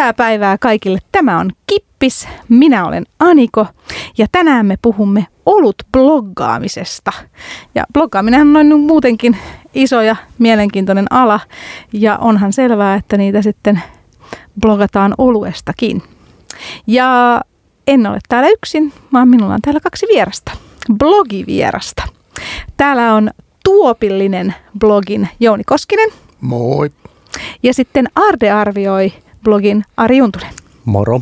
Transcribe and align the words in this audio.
Hyvää 0.00 0.14
päivää 0.14 0.58
kaikille. 0.58 0.98
Tämä 1.12 1.38
on 1.38 1.50
Kippis. 1.66 2.28
Minä 2.48 2.86
olen 2.86 3.06
Aniko 3.18 3.66
ja 4.18 4.26
tänään 4.32 4.66
me 4.66 4.78
puhumme 4.82 5.26
olut 5.46 5.82
bloggaamisesta. 5.92 7.12
Ja 7.74 7.84
bloggaaminen 7.92 8.40
on 8.40 8.52
noin 8.52 8.80
muutenkin 8.80 9.36
iso 9.74 10.02
ja 10.02 10.16
mielenkiintoinen 10.38 11.06
ala 11.10 11.40
ja 11.92 12.18
onhan 12.18 12.52
selvää, 12.52 12.94
että 12.94 13.16
niitä 13.16 13.42
sitten 13.42 13.82
blogataan 14.60 15.14
oluestakin. 15.18 16.02
Ja 16.86 17.40
en 17.86 18.06
ole 18.06 18.18
täällä 18.28 18.48
yksin, 18.48 18.92
vaan 19.12 19.28
minulla 19.28 19.54
on 19.54 19.62
täällä 19.62 19.80
kaksi 19.80 20.06
vierasta, 20.12 20.52
blogivierasta. 20.98 22.02
Täällä 22.76 23.14
on 23.14 23.30
Tuopillinen 23.64 24.54
blogin 24.78 25.28
Jouni 25.40 25.64
Koskinen. 25.64 26.10
Moi. 26.40 26.90
Ja 27.62 27.74
sitten 27.74 28.08
Arde 28.14 28.50
arvioi 28.50 29.12
blogin 29.44 29.84
Ari 29.96 30.16
Juntunen. 30.16 30.50
Moro. 30.84 31.20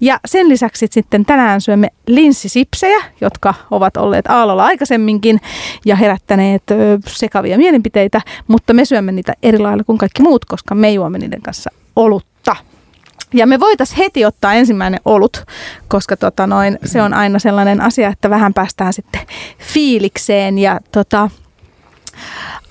Ja 0.00 0.20
sen 0.26 0.48
lisäksi 0.48 0.86
sitten 0.90 1.24
tänään 1.24 1.60
syömme 1.60 1.88
linssisipsejä, 2.06 3.04
jotka 3.20 3.54
ovat 3.70 3.96
olleet 3.96 4.26
aallolla 4.26 4.64
aikaisemminkin 4.64 5.40
ja 5.84 5.96
herättäneet 5.96 6.62
sekavia 7.06 7.58
mielipiteitä, 7.58 8.20
mutta 8.48 8.74
me 8.74 8.84
syömme 8.84 9.12
niitä 9.12 9.32
eri 9.42 9.58
lailla 9.58 9.84
kuin 9.84 9.98
kaikki 9.98 10.22
muut, 10.22 10.44
koska 10.44 10.74
me 10.74 10.90
juomme 10.90 11.18
niiden 11.18 11.42
kanssa 11.42 11.70
olutta. 11.96 12.56
Ja 13.34 13.46
me 13.46 13.60
voitaisiin 13.60 13.98
heti 13.98 14.24
ottaa 14.24 14.54
ensimmäinen 14.54 15.00
olut, 15.04 15.44
koska 15.88 16.16
tota 16.16 16.46
noin, 16.46 16.78
se 16.84 17.02
on 17.02 17.14
aina 17.14 17.38
sellainen 17.38 17.80
asia, 17.80 18.08
että 18.08 18.30
vähän 18.30 18.54
päästään 18.54 18.92
sitten 18.92 19.20
fiilikseen. 19.58 20.58
Ja 20.58 20.80
tota, 20.92 21.30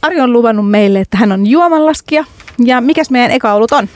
Ari 0.02 0.22
on 0.22 0.34
luvannut 0.34 0.72
meille, 0.72 1.00
että 1.00 1.18
hän 1.18 1.32
on 1.32 1.48
juomanlaskija. 1.48 2.26
Ja 2.66 2.82
mikäs 2.82 3.10
meidän 3.10 3.32
eka 3.32 3.54
olut 3.54 3.72
on? 3.72 3.88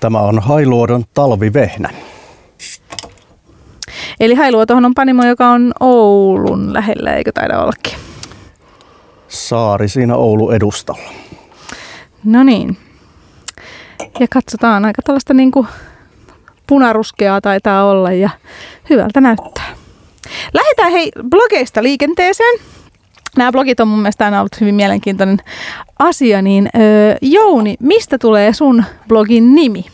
Tämä 0.00 0.20
on 0.20 0.38
Hailuodon 0.38 1.04
talvivehnä. 1.14 1.90
Eli 4.20 4.34
Hailuotohan 4.34 4.84
on 4.84 4.94
panimo, 4.94 5.26
joka 5.26 5.48
on 5.50 5.72
Oulun 5.80 6.74
lähellä, 6.74 7.14
eikö 7.14 7.32
taida 7.32 7.60
ollakin? 7.60 7.98
Saari 9.28 9.88
siinä 9.88 10.14
Oulu 10.16 10.50
edustalla. 10.50 11.10
No 12.24 12.42
niin. 12.42 12.76
Ja 14.20 14.26
katsotaan, 14.32 14.84
aika 14.84 15.02
tällaista 15.02 15.34
niin 15.34 15.50
kuin 15.50 15.66
punaruskeaa 16.66 17.40
taitaa 17.40 17.90
olla 17.90 18.12
ja 18.12 18.30
hyvältä 18.90 19.20
näyttää. 19.20 19.66
Lähdetään 20.54 20.92
hei 20.92 21.10
blogeista 21.30 21.82
liikenteeseen. 21.82 22.58
Nämä 23.36 23.52
blogit 23.52 23.80
on 23.80 23.88
mun 23.88 23.98
mielestä 23.98 24.24
aina 24.24 24.40
ollut 24.40 24.60
hyvin 24.60 24.74
mielenkiintoinen 24.74 25.38
asia. 25.98 26.42
Niin 26.42 26.68
öö, 26.76 27.16
Jouni, 27.22 27.76
mistä 27.80 28.18
tulee 28.18 28.52
sun 28.52 28.84
blogin 29.08 29.54
nimi? 29.54 29.84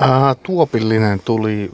Ää, 0.00 0.34
tuopillinen 0.34 1.20
tuli 1.24 1.70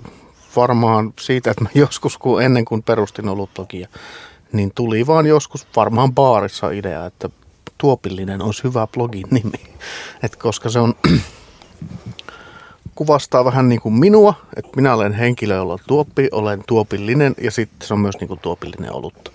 varmaan 0.56 1.12
siitä, 1.20 1.50
että 1.50 1.64
mä 1.64 1.70
joskus, 1.74 2.18
kun 2.18 2.42
ennen 2.42 2.64
kuin 2.64 2.82
perustin 2.82 3.28
olutlogia, 3.28 3.88
niin 4.52 4.72
tuli 4.74 5.06
vaan 5.06 5.26
joskus 5.26 5.66
varmaan 5.76 6.14
baarissa 6.14 6.70
idea, 6.70 7.06
että 7.06 7.28
tuopillinen 7.78 8.42
olisi 8.42 8.64
hyvä 8.64 8.86
blogin 8.86 9.26
nimi. 9.30 9.76
Et 10.22 10.36
koska 10.36 10.68
se 10.68 10.78
on, 10.78 10.94
kuvastaa 12.94 13.44
vähän 13.44 13.68
niin 13.68 13.80
kuin 13.80 13.94
minua, 13.94 14.34
että 14.56 14.70
minä 14.76 14.94
olen 14.94 15.12
henkilö, 15.12 15.54
jolla 15.54 15.72
on 15.72 15.78
tuoppi, 15.86 16.28
olen 16.32 16.62
tuopillinen 16.66 17.34
ja 17.42 17.50
sitten 17.50 17.88
se 17.88 17.94
on 17.94 18.00
myös 18.00 18.16
niin 18.20 18.28
kuin 18.28 18.40
tuopillinen 18.40 18.92
olutta. 18.92 19.30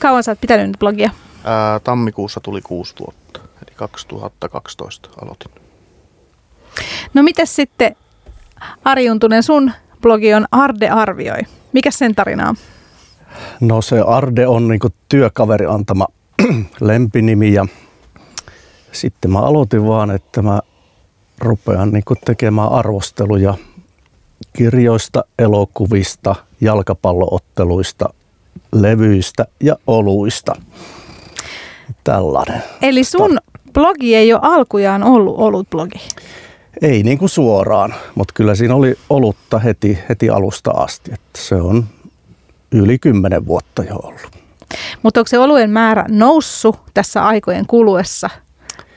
Kauan 0.00 0.22
sä 0.22 0.30
oot 0.30 0.40
pitänyt 0.40 0.66
nyt 0.66 0.78
blogia? 0.78 1.10
Ää, 1.44 1.80
tammikuussa 1.80 2.40
tuli 2.40 2.60
kuusi 2.62 2.94
vuotta, 3.00 3.40
eli 3.40 3.74
2012 3.76 5.08
aloitin. 5.22 5.50
No 7.14 7.22
mitäs 7.22 7.56
sitten 7.56 7.96
Ari 8.84 9.04
Juntunen, 9.04 9.42
sun 9.42 9.72
blogi 10.02 10.34
on 10.34 10.46
Arde 10.52 10.88
arvioi. 10.88 11.40
Mikä 11.72 11.90
sen 11.90 12.14
tarina 12.14 12.48
on? 12.48 12.56
No 13.60 13.82
se 13.82 14.00
Arde 14.00 14.46
on 14.46 14.68
niinku 14.68 14.88
työkaveri 15.08 15.66
antama 15.66 16.06
lempinimi 16.80 17.52
ja 17.52 17.66
sitten 18.92 19.30
mä 19.30 19.38
aloitin 19.38 19.86
vaan, 19.86 20.10
että 20.10 20.42
mä 20.42 20.60
rupean 21.38 21.90
niinku 21.90 22.14
tekemään 22.24 22.72
arvosteluja 22.72 23.54
kirjoista, 24.56 25.24
elokuvista, 25.38 26.34
jalkapallootteluista, 26.60 28.08
levyistä 28.72 29.46
ja 29.60 29.76
oluista. 29.86 30.54
Tällainen. 32.04 32.62
Eli 32.82 33.04
sun 33.04 33.38
blogi 33.72 34.14
ei 34.14 34.32
ole 34.32 34.40
alkujaan 34.42 35.02
ollut 35.02 35.38
ollut 35.38 35.70
blogi. 35.70 36.00
Ei 36.82 37.02
niin 37.02 37.18
kuin 37.18 37.28
suoraan, 37.28 37.94
mutta 38.14 38.34
kyllä 38.34 38.54
siinä 38.54 38.74
oli 38.74 38.94
olutta 39.10 39.58
heti, 39.58 39.98
heti 40.08 40.30
alusta 40.30 40.70
asti. 40.70 41.10
Että 41.14 41.38
se 41.38 41.54
on 41.54 41.84
yli 42.72 42.98
kymmenen 42.98 43.46
vuotta 43.46 43.82
jo 43.82 43.96
ollut. 43.96 44.40
Mutta 45.02 45.20
onko 45.20 45.28
se 45.28 45.38
oluen 45.38 45.70
määrä 45.70 46.04
noussut 46.08 46.76
tässä 46.94 47.24
aikojen 47.24 47.66
kuluessa 47.66 48.30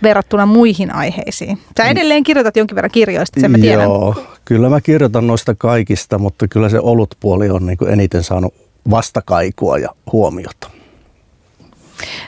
verrattuna 0.03 0.45
muihin 0.45 0.95
aiheisiin? 0.95 1.59
Sä 1.77 1.83
edelleen 1.83 2.23
kirjoitat 2.23 2.57
jonkin 2.57 2.75
verran 2.75 2.91
kirjoista, 2.91 3.39
sen 3.39 3.51
mä 3.51 3.57
tiedän. 3.57 3.83
Joo, 3.83 4.15
kyllä 4.45 4.69
mä 4.69 4.81
kirjoitan 4.81 5.27
noista 5.27 5.55
kaikista, 5.55 6.17
mutta 6.17 6.47
kyllä 6.47 6.69
se 6.69 6.79
olutpuoli 6.79 7.49
on 7.49 7.65
niin 7.65 7.77
eniten 7.87 8.23
saanut 8.23 8.53
vastakaikua 8.89 9.77
ja 9.77 9.89
huomiota. 10.11 10.71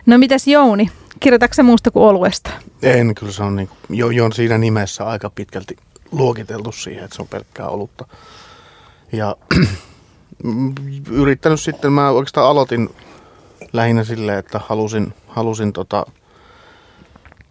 No 0.05 0.17
mitäs 0.17 0.47
Jouni? 0.47 0.89
Kirjoitatko 1.19 1.63
muusta 1.63 1.91
kuin 1.91 2.03
oluesta? 2.03 2.51
En, 2.81 3.15
kyllä 3.15 3.31
se 3.31 3.43
on 3.43 3.55
niin, 3.55 3.69
jo, 3.89 4.09
jo 4.09 4.31
siinä 4.31 4.57
nimessä 4.57 5.05
aika 5.05 5.29
pitkälti 5.29 5.75
luokiteltu 6.11 6.71
siihen, 6.71 7.03
että 7.03 7.15
se 7.15 7.21
on 7.21 7.27
pelkkää 7.27 7.67
olutta. 7.67 8.05
Ja 9.11 9.35
yrittänyt 11.11 11.61
sitten, 11.61 11.91
mä 11.91 12.09
oikeastaan 12.09 12.47
aloitin 12.47 12.89
lähinnä 13.73 14.03
silleen, 14.03 14.39
että 14.39 14.61
halusin, 14.65 15.13
halusin 15.27 15.73
tota, 15.73 16.05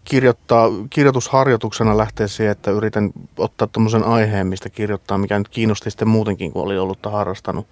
kirjoittaa, 0.05 0.69
kirjoitusharjoituksena 0.91 1.97
lähteä 1.97 2.27
siihen, 2.27 2.53
että 2.53 2.71
yritän 2.71 3.11
ottaa 3.39 3.69
tämmöisen 3.73 4.05
aiheen, 4.05 4.47
mistä 4.47 4.71
kirjoittaa, 4.71 5.19
mikä 5.19 5.39
nyt 5.39 5.49
kiinnosti 5.49 5.91
sitten 5.91 6.09
muutenkin, 6.09 6.53
kun 6.53 6.63
oli 6.63 6.79
olutta 6.79 7.11
harrastanut. 7.11 7.67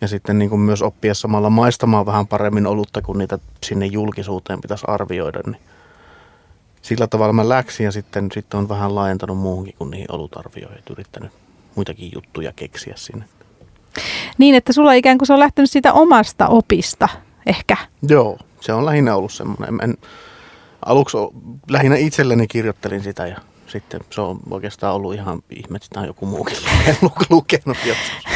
Ja 0.00 0.08
sitten 0.08 0.38
niin 0.38 0.50
kuin 0.50 0.60
myös 0.60 0.82
oppia 0.82 1.14
samalla 1.14 1.50
maistamaan 1.50 2.06
vähän 2.06 2.26
paremmin 2.26 2.66
olutta, 2.66 3.02
kun 3.02 3.18
niitä 3.18 3.38
sinne 3.64 3.86
julkisuuteen 3.86 4.60
pitäisi 4.60 4.84
arvioida. 4.88 5.40
Niin 5.46 5.60
sillä 6.82 7.06
tavalla 7.06 7.32
mä 7.32 7.48
läksin 7.48 7.84
ja 7.84 7.92
sitten, 7.92 8.28
sitten 8.34 8.58
on 8.58 8.68
vähän 8.68 8.94
laajentanut 8.94 9.38
muuhunkin 9.38 9.74
kuin 9.78 9.90
niihin 9.90 10.12
olutarvioihin. 10.12 10.82
Yrittänyt 10.90 11.32
muitakin 11.74 12.10
juttuja 12.14 12.52
keksiä 12.52 12.94
sinne. 12.96 13.24
Niin, 14.38 14.54
että 14.54 14.72
sulla 14.72 14.92
ikään 14.92 15.18
kuin 15.18 15.26
se 15.26 15.32
on 15.32 15.38
lähtenyt 15.38 15.70
siitä 15.70 15.92
omasta 15.92 16.48
opista 16.48 17.08
ehkä. 17.46 17.76
Joo, 18.08 18.38
se 18.60 18.72
on 18.72 18.86
lähinnä 18.86 19.16
ollut 19.16 19.32
semmoinen. 19.32 19.78
En, 19.82 19.96
aluksi 20.84 21.16
lähinnä 21.70 21.96
itselleni 21.96 22.46
kirjoittelin 22.46 23.02
sitä 23.02 23.26
ja 23.26 23.36
sitten 23.66 24.00
se 24.10 24.20
on 24.20 24.38
oikeastaan 24.50 24.94
ollut 24.94 25.14
ihan 25.14 25.42
ihme, 25.50 25.76
että 25.76 25.86
sitä 25.86 26.00
on 26.00 26.06
joku 26.06 26.26
muukin 26.26 26.56
lukenut 27.30 27.78
joskus. 27.84 28.34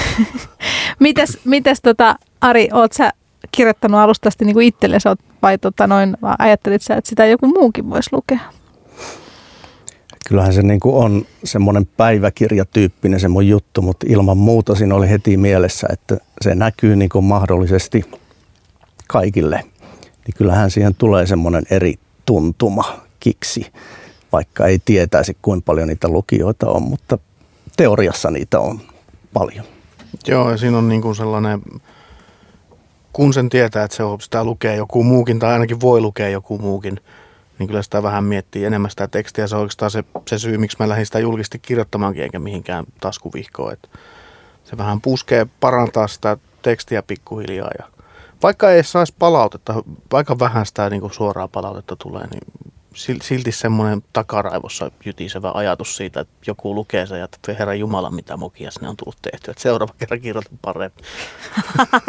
Mites, 1.00 1.38
mites 1.44 1.80
tota, 1.82 2.16
Ari, 2.40 2.68
oot 2.72 2.92
sä 2.92 3.12
kirjoittanut 3.52 4.00
alusta 4.00 4.28
asti 4.28 4.44
niin 4.44 4.62
itsellesi 4.62 5.08
vai 5.42 5.58
tota 5.58 5.86
noin, 5.86 6.16
ajattelit 6.38 6.82
sä, 6.82 6.94
että 6.94 7.08
sitä 7.08 7.26
joku 7.26 7.46
muukin 7.46 7.90
voisi 7.90 8.10
lukea? 8.12 8.38
Kyllähän 10.28 10.52
se 10.52 10.62
niin 10.62 10.80
kuin 10.80 11.04
on 11.04 11.24
semmoinen 11.44 11.86
päiväkirjatyyppinen 11.86 13.20
se 13.20 13.28
mun 13.28 13.48
juttu, 13.48 13.82
mutta 13.82 14.06
ilman 14.08 14.38
muuta 14.38 14.74
siinä 14.74 14.94
oli 14.94 15.08
heti 15.08 15.36
mielessä, 15.36 15.86
että 15.92 16.16
se 16.40 16.54
näkyy 16.54 16.96
niin 16.96 17.08
kuin 17.08 17.24
mahdollisesti 17.24 18.04
kaikille. 19.08 19.60
Niin 20.26 20.34
kyllähän 20.36 20.70
siihen 20.70 20.94
tulee 20.94 21.26
semmoinen 21.26 21.62
eri 21.70 21.94
tuntuma, 22.26 23.00
kiksi, 23.20 23.72
vaikka 24.32 24.66
ei 24.66 24.78
tietäisi 24.84 25.36
kuinka 25.42 25.64
paljon 25.64 25.88
niitä 25.88 26.08
lukijoita 26.08 26.70
on, 26.70 26.82
mutta 26.82 27.18
teoriassa 27.76 28.30
niitä 28.30 28.60
on 28.60 28.80
paljon. 29.32 29.64
Joo, 30.26 30.50
ja 30.50 30.56
siinä 30.56 30.78
on 30.78 30.88
niin 30.88 31.02
kuin 31.02 31.16
sellainen, 31.16 31.62
kun 33.12 33.34
sen 33.34 33.48
tietää, 33.48 33.84
että 33.84 33.96
se 33.96 34.02
on, 34.02 34.20
sitä 34.20 34.44
lukee 34.44 34.76
joku 34.76 35.04
muukin, 35.04 35.38
tai 35.38 35.52
ainakin 35.52 35.80
voi 35.80 36.00
lukea 36.00 36.28
joku 36.28 36.58
muukin, 36.58 37.00
niin 37.58 37.66
kyllä 37.66 37.82
sitä 37.82 38.02
vähän 38.02 38.24
miettii 38.24 38.64
enemmän 38.64 38.90
sitä 38.90 39.08
tekstiä. 39.08 39.46
Se 39.46 39.54
on 39.56 39.60
oikeastaan 39.60 39.90
se, 39.90 40.04
se 40.28 40.38
syy, 40.38 40.58
miksi 40.58 40.76
mä 40.80 40.88
lähdin 40.88 41.06
sitä 41.06 41.18
julkisesti 41.18 41.58
kirjoittamaankin, 41.58 42.22
eikä 42.22 42.38
mihinkään 42.38 42.84
taskuvihkoon. 43.00 43.72
Että 43.72 43.88
se 44.64 44.78
vähän 44.78 45.00
puskee 45.00 45.46
parantaa 45.60 46.08
sitä 46.08 46.36
tekstiä 46.62 47.02
pikkuhiljaa. 47.02 47.70
Ja 47.78 47.84
vaikka 48.42 48.70
ei 48.70 48.84
saisi 48.84 49.14
palautetta, 49.18 49.82
vaikka 50.12 50.38
vähän 50.38 50.66
sitä 50.66 50.90
niin 50.90 51.00
kuin 51.00 51.12
suoraa 51.12 51.48
palautetta 51.48 51.96
tulee, 51.96 52.26
niin 52.26 52.71
silti 52.94 53.52
semmoinen 53.52 54.02
takaraivossa 54.12 54.90
jytisevä 55.04 55.50
ajatus 55.54 55.96
siitä, 55.96 56.20
että 56.20 56.34
joku 56.46 56.74
lukee 56.74 57.06
sen 57.06 57.18
ja 57.18 57.24
että 57.24 57.54
herra 57.58 57.74
Jumala, 57.74 58.10
mitä 58.10 58.36
mokia 58.36 58.70
sinne 58.70 58.88
on 58.88 58.96
tullut 58.96 59.16
tehty. 59.22 59.50
Että 59.50 59.62
seuraava 59.62 59.94
kerran 59.98 60.20
kirjoitan 60.20 60.58
paremmin. 60.62 61.04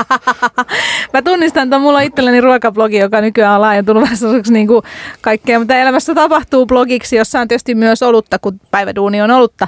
Mä 1.13 1.21
tunnistan, 1.21 1.63
että 1.63 1.79
mulla 1.79 1.97
on 1.97 2.03
itselleni 2.03 2.41
ruokablogi, 2.41 2.97
joka 2.97 3.21
nykyään 3.21 3.55
on 3.55 3.61
laajentunut 3.61 4.03
vähän 4.03 4.17
niin 4.49 4.67
kuin 4.67 4.83
kaikkea, 5.21 5.59
mitä 5.59 5.81
elämässä 5.81 6.15
tapahtuu 6.15 6.65
blogiksi, 6.65 7.15
jossa 7.15 7.39
on 7.39 7.47
tietysti 7.47 7.75
myös 7.75 8.03
olutta, 8.03 8.39
kun 8.39 8.61
päiväduuni 8.71 9.21
on 9.21 9.31
olutta. 9.31 9.67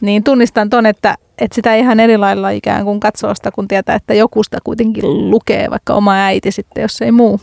Niin 0.00 0.24
tunnistan 0.24 0.70
ton, 0.70 0.86
että, 0.86 1.14
että 1.38 1.54
sitä 1.54 1.74
ihan 1.74 2.00
eri 2.00 2.18
lailla 2.18 2.50
ikään 2.50 2.84
kuin 2.84 3.00
katsoo 3.00 3.34
sitä, 3.34 3.50
kun 3.50 3.68
tietää, 3.68 3.96
että 3.96 4.14
joku 4.14 4.42
sitä 4.42 4.58
kuitenkin 4.64 5.30
lukee, 5.30 5.70
vaikka 5.70 5.94
oma 5.94 6.14
äiti 6.14 6.52
sitten, 6.52 6.82
jos 6.82 7.02
ei 7.02 7.12
muu. 7.12 7.40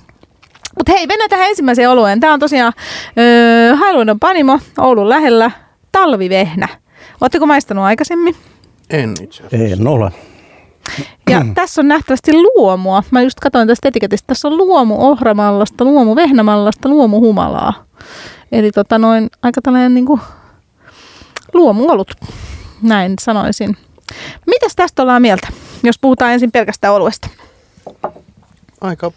Mutta 0.80 0.92
hei, 0.92 1.08
mennään 1.08 1.30
tähän 1.30 1.48
ensimmäiseen 1.48 1.90
olueen. 1.90 2.20
Tämä 2.20 2.34
on 2.34 2.40
tosiaan 2.40 2.74
öö, 3.18 3.76
Hailuodon 3.76 4.20
Panimo 4.20 4.60
Oulun 4.78 5.10
lähellä, 5.10 5.52
talvivehnä. 5.92 6.68
Oletteko 7.22 7.46
maistanut 7.46 7.86
aikaisemmin? 7.86 8.36
En 8.90 9.14
itse 9.22 9.44
asiassa. 9.44 9.76
En 9.76 9.88
ole. 9.88 10.12
Ja 11.30 11.46
tässä 11.56 11.82
on 11.82 11.88
nähtävästi 11.88 12.34
luomua. 12.34 13.04
Mä 13.12 13.22
just 13.22 13.40
katsoin 13.40 13.68
tästä 13.68 13.88
etiketistä. 13.88 14.28
Tässä 14.28 14.48
on 14.48 14.58
luomu 14.58 14.96
ohramallasta, 15.00 15.84
luomu 15.84 16.16
vehnämallasta, 16.16 16.90
luomu 16.90 17.20
humalaa. 17.20 17.86
Eli 18.52 18.72
tota 18.72 19.00
noin 19.00 19.30
aika 19.44 19.62
tällainen 19.62 19.94
niinku 19.94 20.20
luomuolut, 21.54 22.12
näin 22.82 23.14
sanoisin. 23.22 23.78
Mitäs 24.48 24.76
tästä 24.76 25.02
ollaan 25.02 25.22
mieltä, 25.22 25.48
jos 25.84 26.00
puhutaan 26.00 26.32
ensin 26.32 26.52
pelkästään 26.52 26.94
oluesta? 26.94 27.30
Aika 28.82 29.12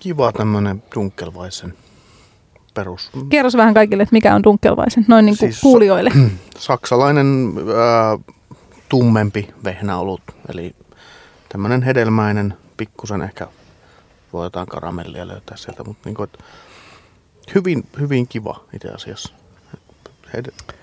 kiva 0.00 0.32
tämmönen 0.32 0.82
Dunkelweisen 0.94 1.74
perus. 2.74 3.10
Kerros 3.28 3.56
vähän 3.56 3.74
kaikille, 3.74 4.02
että 4.02 4.12
mikä 4.12 4.34
on 4.34 4.42
Dunkelweisen, 4.42 5.04
noin 5.08 5.26
niin 5.26 5.38
kuin 5.38 5.52
Siis- 5.52 5.62
kuulijoille. 5.62 6.10
Saksalainen 6.58 7.54
ää, 7.76 8.18
tummempi 8.88 9.48
vehnäolut, 9.64 10.20
eli 10.48 10.76
tämmöinen 11.48 11.82
hedelmäinen, 11.82 12.54
pikkusen 12.76 13.22
ehkä 13.22 13.46
voi 14.32 14.46
jotain 14.46 14.66
karamellia 14.66 15.28
löytää 15.28 15.56
sieltä, 15.56 15.84
mutta 15.84 16.08
niin 16.08 16.14
kuin, 16.16 16.30
hyvin, 17.54 17.86
hyvin 18.00 18.28
kiva 18.28 18.64
itse 18.74 18.88
asiassa. 18.88 19.34
Hed- 20.36 20.74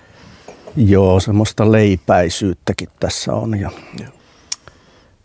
Joo, 0.76 1.20
semmoista 1.20 1.72
leipäisyyttäkin 1.72 2.88
tässä 3.00 3.34
on 3.34 3.60
ja 3.60 3.70
Joo. 4.00 4.10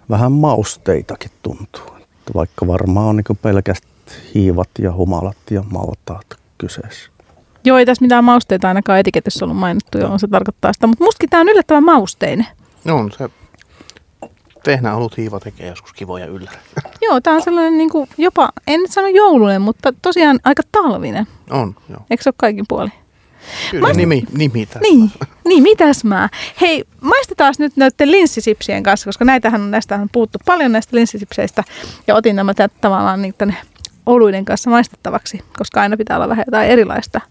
vähän 0.10 0.32
mausteitakin 0.32 1.32
tuntuu. 1.42 2.01
Että 2.22 2.34
vaikka 2.34 2.68
varmaan 2.68 3.08
on 3.08 3.16
niin 3.16 3.38
pelkästään 3.42 3.92
hiivat 4.36 4.70
ja 4.80 4.94
humalat 4.94 5.38
ja 5.52 5.64
maltaat 5.72 6.26
kyseessä. 6.58 7.12
Joo, 7.64 7.78
ei 7.78 7.86
tässä 7.86 8.06
mitään 8.06 8.24
mausteita 8.24 8.68
ainakaan 8.68 9.00
etiketissä 9.00 9.46
ollut 9.46 9.58
mainittu, 9.58 9.98
joo, 9.98 10.18
se 10.18 10.28
tarkoittaa 10.28 10.74
sitä. 10.74 10.88
Mutta 10.88 11.04
mustakin 11.04 11.30
tämä 11.30 11.42
on 11.42 11.50
yllättävän 11.50 11.84
mausteinen. 11.84 12.48
No 12.86 12.98
on 12.98 13.12
se 13.12 13.30
vehnäolut 14.68 15.18
hiiva 15.18 15.40
tekee 15.40 15.68
joskus 15.68 15.94
kivoja 15.94 16.26
ylläri. 16.26 16.58
Joo, 17.06 17.22
tämä 17.22 17.36
on 17.36 17.42
sellainen 17.42 17.78
niin 17.78 17.90
kuin 17.90 18.10
jopa, 18.18 18.50
en 18.68 18.80
nyt 18.80 18.92
sano 18.92 19.08
joulunen, 19.08 19.62
mutta 19.62 19.94
tosiaan 20.02 20.40
aika 20.44 20.64
talvinen. 20.72 21.28
On, 21.50 21.76
joo. 21.90 22.00
Eikö 22.10 22.24
se 22.24 22.30
ole 22.30 22.36
kaikin 22.38 22.66
puoli? 22.68 22.90
Kyllä 23.72 23.88
Mä- 23.88 23.94
nimi, 23.94 24.24
nimi 24.38 24.66
tässä. 24.66 24.80
Niin, 24.82 25.12
niin 25.50 25.64
mitäs 25.64 26.04
mä? 26.04 26.30
Hei, 26.62 26.84
maistetaan 27.02 27.54
nyt 27.60 27.78
näiden 27.78 28.12
linssisipsien 28.12 28.84
kanssa, 28.84 29.06
koska 29.06 29.26
näitähän 29.26 29.62
on, 29.62 29.72
näistä 29.72 29.96
on 29.96 30.10
puhuttu 30.12 30.38
paljon 30.46 30.72
näistä 30.72 30.96
linssisipseistä. 30.98 31.64
Ja 32.08 32.16
otin 32.16 32.36
nämä 32.36 32.54
tä- 32.54 32.70
tavallaan 32.82 33.22
niiden 33.22 33.58
oluiden 34.06 34.46
kanssa 34.46 34.70
maistettavaksi, 34.70 35.40
koska 35.58 35.82
aina 35.82 35.98
pitää 35.98 36.18
olla 36.18 36.30
vähän 36.30 36.44
jotain 36.48 36.70
erilaista. 36.70 37.22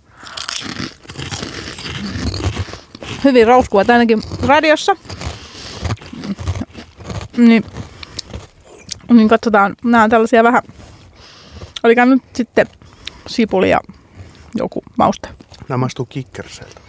Hyvin 3.24 3.46
rouskua 3.46 3.84
ainakin 3.88 4.22
radiossa. 4.46 4.96
Niin, 7.36 7.64
niin 9.12 9.28
katsotaan, 9.28 9.74
nämä 9.84 10.04
on 10.04 10.10
tällaisia 10.10 10.42
vähän, 10.44 10.62
olikaan 11.82 12.10
nyt 12.10 12.22
sitten 12.32 12.66
sipuli 13.26 13.70
ja 13.70 13.80
joku 14.54 14.82
mauste. 14.98 15.28
Nämä 15.70 15.78
maistuu 15.78 16.06
kikkerseltä. 16.06 16.80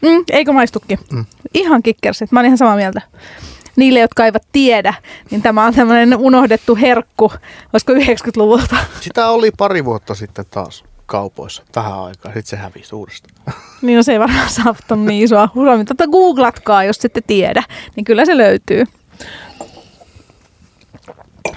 Mm, 0.00 0.24
eikö 0.30 0.52
maistukin? 0.52 0.98
Mm. 1.12 1.24
Ihan 1.54 1.82
kikkersit. 1.82 2.32
Mä 2.32 2.40
olen 2.40 2.46
ihan 2.46 2.58
samaa 2.58 2.76
mieltä. 2.76 3.02
Niille, 3.76 4.00
jotka 4.00 4.24
eivät 4.24 4.46
tiedä, 4.52 4.94
niin 5.30 5.42
tämä 5.42 5.66
on 5.66 5.74
tämmöinen 5.74 6.16
unohdettu 6.16 6.76
herkku, 6.76 7.32
olisiko 7.72 7.92
90-luvulta. 7.92 8.76
Sitä 9.00 9.28
oli 9.28 9.50
pari 9.58 9.84
vuotta 9.84 10.14
sitten 10.14 10.44
taas 10.50 10.84
kaupoissa 11.06 11.62
vähän 11.76 11.98
aikaa, 11.98 12.32
sitten 12.32 12.46
se 12.46 12.56
hävisi 12.56 12.94
uudestaan. 12.94 13.34
niin 13.82 13.96
no 13.96 14.02
se 14.02 14.12
ei 14.12 14.18
varmaan 14.18 14.50
saavuttanut 14.50 15.06
niin 15.06 15.24
isoa 15.24 15.48
huomioon. 15.54 15.86
Tota 15.86 16.06
googlatkaa, 16.06 16.84
jos 16.84 17.04
ette 17.04 17.20
tiedä, 17.26 17.62
niin 17.96 18.04
kyllä 18.04 18.24
se 18.24 18.36
löytyy. 18.36 18.84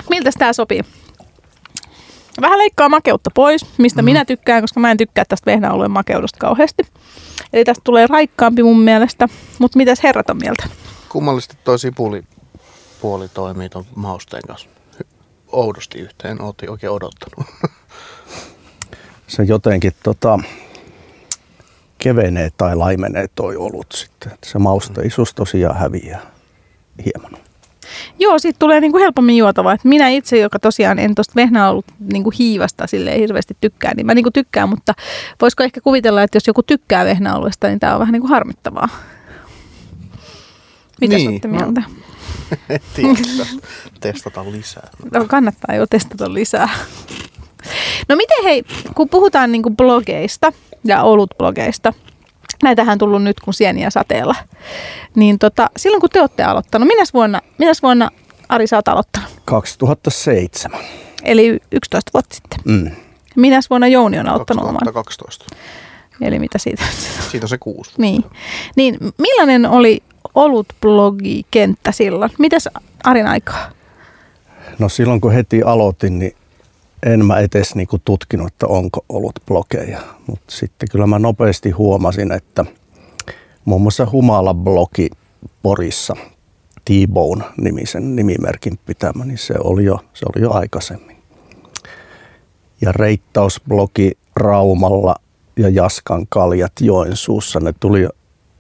Miltä 0.09 0.29
tämä 0.39 0.53
sopii? 0.53 0.81
Vähän 2.41 2.57
leikkaa 2.57 2.89
makeutta 2.89 3.29
pois, 3.33 3.65
mistä 3.77 4.01
mm. 4.01 4.05
minä 4.05 4.25
tykkään, 4.25 4.63
koska 4.63 4.79
mä 4.79 4.91
en 4.91 4.97
tykkää 4.97 5.25
tästä 5.29 5.51
vehnäolueen 5.51 5.91
makeudesta 5.91 6.39
kauheasti. 6.39 6.83
Eli 7.53 7.65
tästä 7.65 7.81
tulee 7.83 8.07
raikkaampi 8.07 8.63
mun 8.63 8.79
mielestä. 8.79 9.27
Mutta 9.59 9.77
mitäs 9.77 10.03
herrat 10.03 10.29
on 10.29 10.37
mieltä? 10.37 10.63
Kummallisesti 11.09 11.57
toi 11.63 11.79
sipuli 11.79 12.23
puoli 13.01 13.29
toimii 13.29 13.69
ton 13.69 13.85
mausteen 13.95 14.43
kanssa 14.47 14.69
oudosti 15.51 15.99
yhteen. 15.99 16.41
Ootin 16.41 16.69
oikein 16.69 16.91
odottanut. 16.91 17.47
Se 19.27 19.43
jotenkin 19.43 19.91
tota, 20.03 20.39
kevenee 21.97 22.49
tai 22.57 22.75
laimenee 22.75 23.27
toi 23.35 23.55
olut 23.55 23.91
sitten. 23.91 24.31
Se 24.43 24.59
mausteisuus 24.59 25.33
tosiaan 25.33 25.77
häviää 25.77 26.31
hieman. 27.05 27.40
Joo, 28.19 28.39
siitä 28.39 28.59
tulee 28.59 28.79
niinku 28.79 28.97
helpommin 28.97 29.37
juotava. 29.37 29.73
Et 29.73 29.83
minä 29.83 30.09
itse, 30.09 30.39
joka 30.39 30.59
tosiaan 30.59 30.99
en 30.99 31.15
tuosta 31.15 31.33
vehnää 31.35 31.69
ollut 31.69 31.85
niinku 31.99 32.31
hiivasta 32.39 32.87
silleen 32.87 33.19
hirveästi 33.19 33.57
tykkää, 33.61 33.93
niin 33.93 34.05
mä 34.05 34.13
niinku 34.13 34.31
tykkään, 34.31 34.69
mutta 34.69 34.93
voisiko 35.41 35.63
ehkä 35.63 35.81
kuvitella, 35.81 36.23
että 36.23 36.35
jos 36.35 36.47
joku 36.47 36.63
tykkää 36.63 37.05
vehnäoluesta, 37.05 37.67
niin 37.67 37.79
tämä 37.79 37.93
on 37.93 37.99
vähän 37.99 38.13
niinku 38.13 38.27
harmittavaa. 38.27 38.89
Mitä 41.01 41.15
niin, 41.15 41.29
olette 41.29 41.47
no. 41.47 41.53
mieltä? 41.53 41.81
Tiedä, 42.95 43.13
pitäisi 43.13 43.59
testata 43.99 44.51
lisää. 44.51 44.89
No, 45.13 45.25
kannattaa 45.27 45.75
jo 45.75 45.87
testata 45.87 46.33
lisää. 46.33 46.69
No 48.09 48.15
miten 48.15 48.43
hei, 48.43 48.63
kun 48.95 49.09
puhutaan 49.09 49.51
niinku 49.51 49.69
blogeista 49.69 50.53
ja 50.83 51.03
olutblogeista, 51.03 51.93
näitähän 52.63 52.91
on 52.91 52.97
tullut 52.97 53.23
nyt 53.23 53.39
kun 53.39 53.53
sieniä 53.53 53.89
sateella, 53.89 54.35
niin 55.15 55.39
tota, 55.39 55.69
silloin 55.77 56.01
kun 56.01 56.09
te 56.09 56.21
olette 56.21 56.43
aloittanut, 56.43 56.87
minäs 56.87 57.13
vuonna, 57.13 57.41
minäs 57.57 57.83
vuonna 57.83 58.09
Ari 58.49 58.67
sä 58.67 58.75
oot 58.75 58.87
aloittanut? 58.87 59.29
2007. 59.45 60.79
Eli 61.23 61.59
11 61.71 62.11
vuotta 62.13 62.35
sitten. 62.35 62.59
Mm. 62.65 62.91
Minäs 63.35 63.69
vuonna 63.69 63.87
Jouni 63.87 64.19
on 64.19 64.27
aloittanut 64.27 64.63
oman? 64.63 64.73
2012. 64.73 65.45
Eli 66.21 66.39
mitä 66.39 66.57
siitä? 66.57 66.83
Siitä 67.31 67.45
on 67.45 67.49
se 67.49 67.57
kuusi. 67.57 67.91
niin. 67.97 68.23
niin. 68.75 68.97
Millainen 69.17 69.65
oli 69.65 70.03
olutblogikenttä 70.35 71.91
silloin? 71.91 72.31
Mitäs 72.39 72.69
Arin 73.03 73.27
aikaa? 73.27 73.71
No 74.79 74.89
silloin 74.89 75.21
kun 75.21 75.31
heti 75.31 75.63
aloitin, 75.63 76.19
niin 76.19 76.35
en 77.05 77.25
mä 77.25 77.39
edes 77.39 77.75
niinku 77.75 77.99
tutkinut, 78.05 78.47
että 78.47 78.67
onko 78.67 79.05
ollut 79.09 79.39
blogeja. 79.45 80.01
Mutta 80.27 80.51
sitten 80.51 80.89
kyllä 80.91 81.07
mä 81.07 81.19
nopeasti 81.19 81.71
huomasin, 81.71 82.31
että 82.31 82.65
muun 83.65 83.81
muassa 83.81 84.07
Humala-blogi 84.11 85.09
Porissa, 85.63 86.15
T-Bone 86.85 87.45
nimisen 87.57 88.15
nimimerkin 88.15 88.79
pitämä, 88.85 89.25
niin 89.25 89.37
se 89.37 89.53
oli 89.63 89.85
jo, 89.85 89.99
se 90.13 90.25
oli 90.35 90.43
jo 90.43 90.51
aikaisemmin. 90.51 91.17
Ja 92.81 92.91
reittausblogi 92.91 94.11
Raumalla 94.35 95.15
ja 95.57 95.69
Jaskan 95.69 96.25
kaljat 96.29 96.73
Joensuussa, 96.81 97.59
ne 97.59 97.73
tuli 97.79 98.07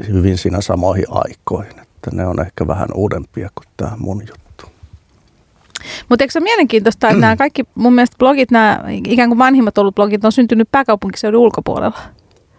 hyvin 0.07 0.37
siinä 0.37 0.61
samoihin 0.61 1.05
aikoihin. 1.09 1.79
Että 1.79 2.11
ne 2.13 2.27
on 2.27 2.41
ehkä 2.41 2.67
vähän 2.67 2.89
uudempia 2.95 3.49
kuin 3.55 3.67
tämä 3.77 3.97
mun 3.97 4.21
juttu. 4.21 4.50
Mutta 6.09 6.23
eikö 6.23 6.31
se 6.31 6.39
ole 6.39 6.43
mielenkiintoista, 6.43 7.07
että 7.09 7.21
nämä 7.21 7.35
kaikki 7.35 7.63
mun 7.75 7.93
mielestä 7.95 8.15
blogit, 8.19 8.51
nämä 8.51 8.83
ikään 9.05 9.29
kuin 9.29 9.37
vanhimmat 9.39 9.77
ollut 9.77 9.95
blogit 9.95 10.25
on 10.25 10.31
syntynyt 10.31 10.71
pääkaupunkiseudun 10.71 11.41
ulkopuolella. 11.41 11.99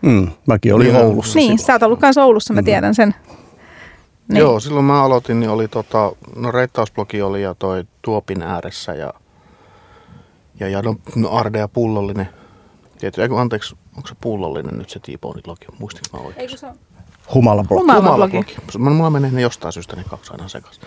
Mm, 0.02 0.29
mäkin 0.47 0.75
olin 0.75 0.93
Niin, 0.93 1.05
Oulussa 1.05 1.38
Niin, 1.38 1.47
silloin. 1.49 1.59
sä 1.67 1.73
oot 1.73 1.83
ollut 1.83 2.00
kanssa 2.00 2.25
Oulussa, 2.25 2.55
mä 2.55 2.62
tiedän 2.62 2.95
sen. 2.95 3.14
Niin. 4.29 4.41
Joo, 4.41 4.61
silloin 4.61 4.85
mä 4.85 5.02
aloitin, 5.05 5.41
niin 5.41 5.50
oli 5.50 5.69
tota, 5.69 6.12
no 6.37 6.50
reittausblogi 6.50 7.23
oli 7.23 7.43
ja 7.43 7.55
toi 7.55 7.85
Tuopin 8.02 8.43
ääressä 8.43 8.95
ja, 8.95 9.14
ja, 10.61 10.69
ja 10.69 10.83
no, 10.83 10.95
no 11.17 11.31
Arde 11.31 11.59
ja 11.59 11.69
Pullollinen. 11.69 12.29
Tietysti, 12.99 13.23
eiku, 13.23 13.37
anteeksi, 13.37 13.76
onko 13.97 14.09
se 14.09 14.14
Pullollinen 14.21 14.79
nyt 14.79 14.91
se 14.91 14.99
T-Bonein 14.99 15.43
blogi? 15.43 15.67
Muistinko 15.79 16.17
mä 16.19 16.25
oikein? 16.25 16.41
Eikö 16.43 16.57
se 16.57 16.67
ole? 16.67 16.75
Humala-blogi. 17.35 17.83
Humala- 17.83 18.00
Humala-blogi. 18.00 18.79
Mulla 18.79 19.11
menee 19.11 19.31
ne 19.31 19.41
jostain 19.41 19.73
syystä 19.73 19.97
ne 19.97 20.05
kaksi 20.11 20.33
aina 20.33 20.49
sekaisin. 20.49 20.83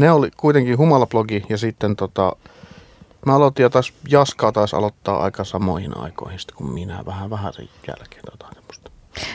Ne 0.00 0.12
oli 0.12 0.30
kuitenkin 0.36 0.78
Humala-blogi 0.78 1.42
ja 1.48 1.58
sitten 1.58 1.96
tota, 1.96 2.36
Mä 3.26 3.34
aloitin 3.34 3.62
jo 3.62 3.70
taas, 3.70 3.92
Jaska 4.08 4.52
taas 4.52 4.74
aloittaa 4.74 5.22
aika 5.22 5.44
samoihin 5.44 5.96
aikoihin 5.96 6.38
sitten 6.38 6.56
kuin 6.56 6.72
minä, 6.72 7.02
vähän 7.06 7.30
vähän 7.30 7.52
sen 7.52 7.68
jälkeen 7.88 8.22
jotain 8.30 8.54
semmoista. 8.54 8.90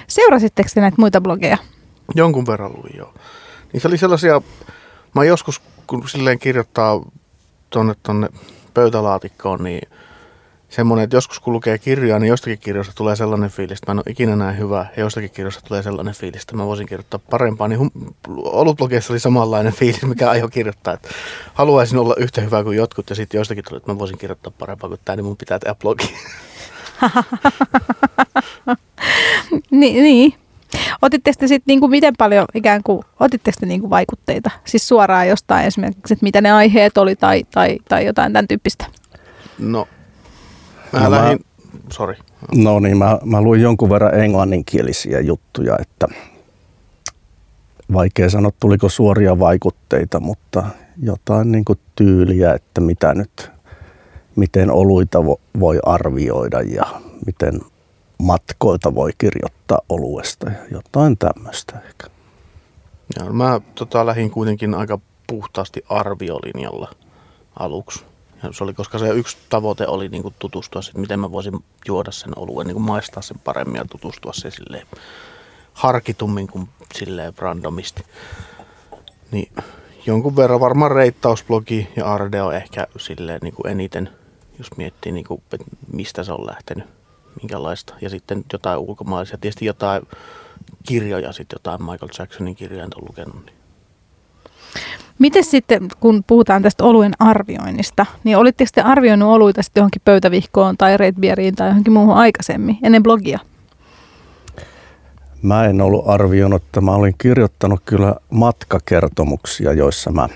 Seurasitteko 0.07 0.69
te 0.74 0.81
näitä 0.81 0.95
muita 1.00 1.22
blogeja? 1.22 1.57
Jonkun 2.15 2.48
verran 2.48 2.72
luin 2.74 2.98
joo. 2.98 3.13
Niissä 3.74 3.89
oli 3.89 3.98
sellaisia, 3.98 4.41
mä 5.15 5.24
joskus 5.24 5.62
kun 5.88 6.10
silleen 6.10 6.39
kirjoittaa 6.39 7.01
tonne, 7.69 7.95
tonne 8.03 8.29
pöytälaatikkoon, 8.74 9.63
niin 9.63 9.89
semmoinen, 10.69 11.03
että 11.03 11.15
joskus 11.15 11.39
kun 11.39 11.53
lukee 11.53 11.77
kirjaa, 11.77 12.19
niin 12.19 12.29
jostakin 12.29 12.60
kirjasta 12.60 12.93
tulee 12.95 13.15
sellainen 13.15 13.50
fiilis, 13.50 13.79
että 13.79 13.91
mä 13.91 13.91
en 13.91 14.03
ole 14.05 14.12
ikinä 14.12 14.36
näin 14.36 14.57
hyvä, 14.57 14.86
ja 14.98 15.03
jostakin 15.03 15.29
kirjasta 15.29 15.62
tulee 15.67 15.84
sellainen 15.84 16.13
fiilis, 16.13 16.41
että 16.41 16.55
mä 16.55 16.65
voisin 16.65 16.88
kirjoittaa 16.88 17.19
parempaa. 17.29 17.67
Niin 17.67 17.79
hum- 17.79 18.13
olutblogeissa 18.38 19.13
oli 19.13 19.19
samanlainen 19.19 19.74
fiilis, 19.79 20.03
mikä 20.03 20.29
aion 20.29 20.50
kirjoittaa, 20.50 20.93
että 20.93 21.10
haluaisin 21.53 21.98
olla 21.98 22.15
yhtä 22.17 22.41
hyvä 22.41 22.63
kuin 22.63 22.77
jotkut, 22.77 23.10
ja 23.10 23.15
sitten 23.15 23.38
jostakin 23.38 23.63
tuli, 23.63 23.77
että 23.77 23.91
mä 23.91 24.00
voisin 24.00 24.17
kirjoittaa 24.17 24.53
parempaa 24.60 24.89
kuin 24.89 25.00
tämä, 25.05 25.15
niin 25.15 25.25
mun 25.25 25.38
pitää 25.38 25.60
tehdä 25.60 25.75
blogi. 25.75 26.13
Ni, 29.72 30.01
niin. 30.01 30.34
Otitteko 31.01 31.38
te 31.39 31.48
sitten 31.48 31.63
niinku 31.67 31.88
miten 31.88 32.13
paljon 32.17 32.45
ikään 32.53 32.84
kuin, 32.84 33.03
otitteko 33.19 33.57
te 33.60 33.65
niinku 33.65 33.89
vaikutteita? 33.89 34.51
Siis 34.65 34.88
suoraan 34.88 35.27
jostain 35.27 35.65
esimerkiksi, 35.65 36.13
että 36.13 36.24
mitä 36.24 36.41
ne 36.41 36.51
aiheet 36.51 36.98
oli 36.98 37.15
tai, 37.15 37.45
tai, 37.51 37.77
tai 37.89 38.05
jotain 38.05 38.34
tämän 38.34 38.48
tyyppistä? 38.48 38.86
No, 39.60 39.88
mä 40.99 41.03
No 41.03 41.09
mä- 41.09 41.15
lähdin, 41.21 41.45
sori. 41.91 42.15
No 42.55 42.79
niin, 42.79 42.97
mä, 42.97 43.19
mä 43.25 43.41
luin 43.41 43.61
jonkun 43.61 43.89
verran 43.89 44.19
englanninkielisiä 44.19 45.19
juttuja, 45.19 45.77
että 45.81 46.07
vaikea 47.93 48.29
sanoa, 48.29 48.51
tuliko 48.59 48.89
suoria 48.89 49.39
vaikutteita, 49.39 50.19
mutta 50.19 50.63
jotain 51.03 51.51
niin 51.51 51.65
kuin 51.65 51.79
tyyliä, 51.95 52.53
että 52.53 52.81
mitä 52.81 53.13
nyt, 53.13 53.51
miten 54.35 54.71
oluita 54.71 55.19
vo- 55.19 55.59
voi 55.59 55.79
arvioida 55.85 56.61
ja 56.61 56.83
miten 57.25 57.59
matkoilta 58.17 58.95
voi 58.95 59.11
kirjoittaa 59.17 59.79
oluesta 59.89 60.49
ja 60.49 60.57
jotain 60.71 61.17
tämmöistä 61.17 61.79
ehkä. 61.87 62.07
Ja 63.19 63.33
mä 63.33 63.61
tota, 63.75 64.05
lähdin 64.05 64.31
kuitenkin 64.31 64.73
aika 64.73 64.99
puhtaasti 65.27 65.83
arviolinjalla 65.89 66.91
aluksi. 67.59 68.05
Ja 68.44 68.54
se 68.54 68.63
oli, 68.63 68.74
koska 68.74 68.98
se 68.98 69.10
yksi 69.10 69.38
tavoite 69.50 69.88
oli 69.88 70.10
niin 70.10 70.22
kuin 70.22 70.36
tutustua, 70.39 70.82
sit, 70.82 70.98
miten 70.98 71.20
mä 71.20 71.32
voisin 71.32 71.63
juoda 71.88 72.12
sen 72.12 72.34
oluen, 72.36 72.68
niin 72.68 72.75
kuin 72.75 72.86
maistaa 72.86 73.22
sen 73.24 73.39
paremmin 73.39 73.75
ja 73.75 73.86
tutustua 73.86 74.34
se 74.34 74.51
silleen 74.51 74.88
harkitummin 75.74 76.48
kuin 76.48 76.70
silleen 76.94 77.34
randomisti. 77.38 78.04
Niin 79.32 79.51
jonkun 80.06 80.36
verran 80.36 80.60
varmaan 80.60 80.92
reittausblogi 80.92 81.88
ja 81.96 82.13
Arde 82.13 82.42
on 82.42 82.56
ehkä 82.56 82.88
silleen 82.98 83.39
niin 83.44 83.54
kuin 83.54 83.72
eniten, 83.72 84.10
jos 84.58 84.77
miettii 84.77 85.12
niin 85.12 85.25
kuin, 85.25 85.42
että 85.54 85.65
mistä 85.94 86.24
se 86.24 86.32
on 86.32 86.46
lähtenyt, 86.46 86.86
minkälaista. 87.42 87.94
Ja 88.01 88.10
sitten 88.10 88.46
jotain 88.54 88.80
ulkomaalaisia, 88.80 89.38
tietysti 89.38 89.65
jotain 89.65 90.01
kirjoja, 90.84 91.32
sitten 91.32 91.56
jotain 91.56 91.84
Michael 91.84 92.12
Jacksonin 92.20 92.56
kirjoja 92.56 92.88
lukenut. 92.96 93.46
Niin. 93.46 93.64
Miten 95.20 95.44
sitten, 95.44 95.88
kun 96.00 96.24
puhutaan 96.27 96.62
tästä 96.62 96.84
oluen 96.84 97.13
arvioinnista, 97.20 98.05
niin 98.24 98.38
olitteko 98.38 98.70
te 98.74 98.82
arvioinut 98.82 99.29
oluita 99.29 99.63
sitten 99.63 99.82
johonkin 99.82 100.01
pöytävihkoon 100.05 100.77
tai 100.77 100.98
Red 100.98 101.15
Beeriin 101.20 101.55
tai 101.55 101.67
johonkin 101.67 101.94
muuhun 101.94 102.15
aikaisemmin, 102.15 102.77
ennen 102.84 103.03
blogia? 103.03 103.39
Mä 105.41 105.65
en 105.65 105.82
ollut 105.82 106.10
arvioinut, 106.10 106.63
että 106.63 106.82
mä 106.82 106.91
olin 106.91 107.15
kirjoittanut 107.17 107.82
kyllä 107.86 108.15
matkakertomuksia, 108.29 109.74
joissa 109.74 110.12
mä 110.12 110.29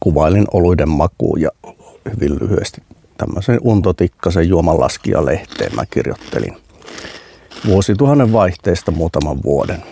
kuvailin 0.00 0.44
oluiden 0.52 0.88
makuun 0.88 1.40
ja 1.40 1.50
hyvin 2.14 2.38
lyhyesti 2.40 2.82
tämmöisen 3.16 3.58
untotikkasen 3.62 4.48
juomanlaskija 4.48 5.24
lehteen 5.24 5.74
mä 5.74 5.86
kirjoittelin 5.90 6.56
vuosituhannen 7.66 8.32
vaihteesta 8.32 8.90
muutaman 8.90 9.42
vuoden. 9.44 9.82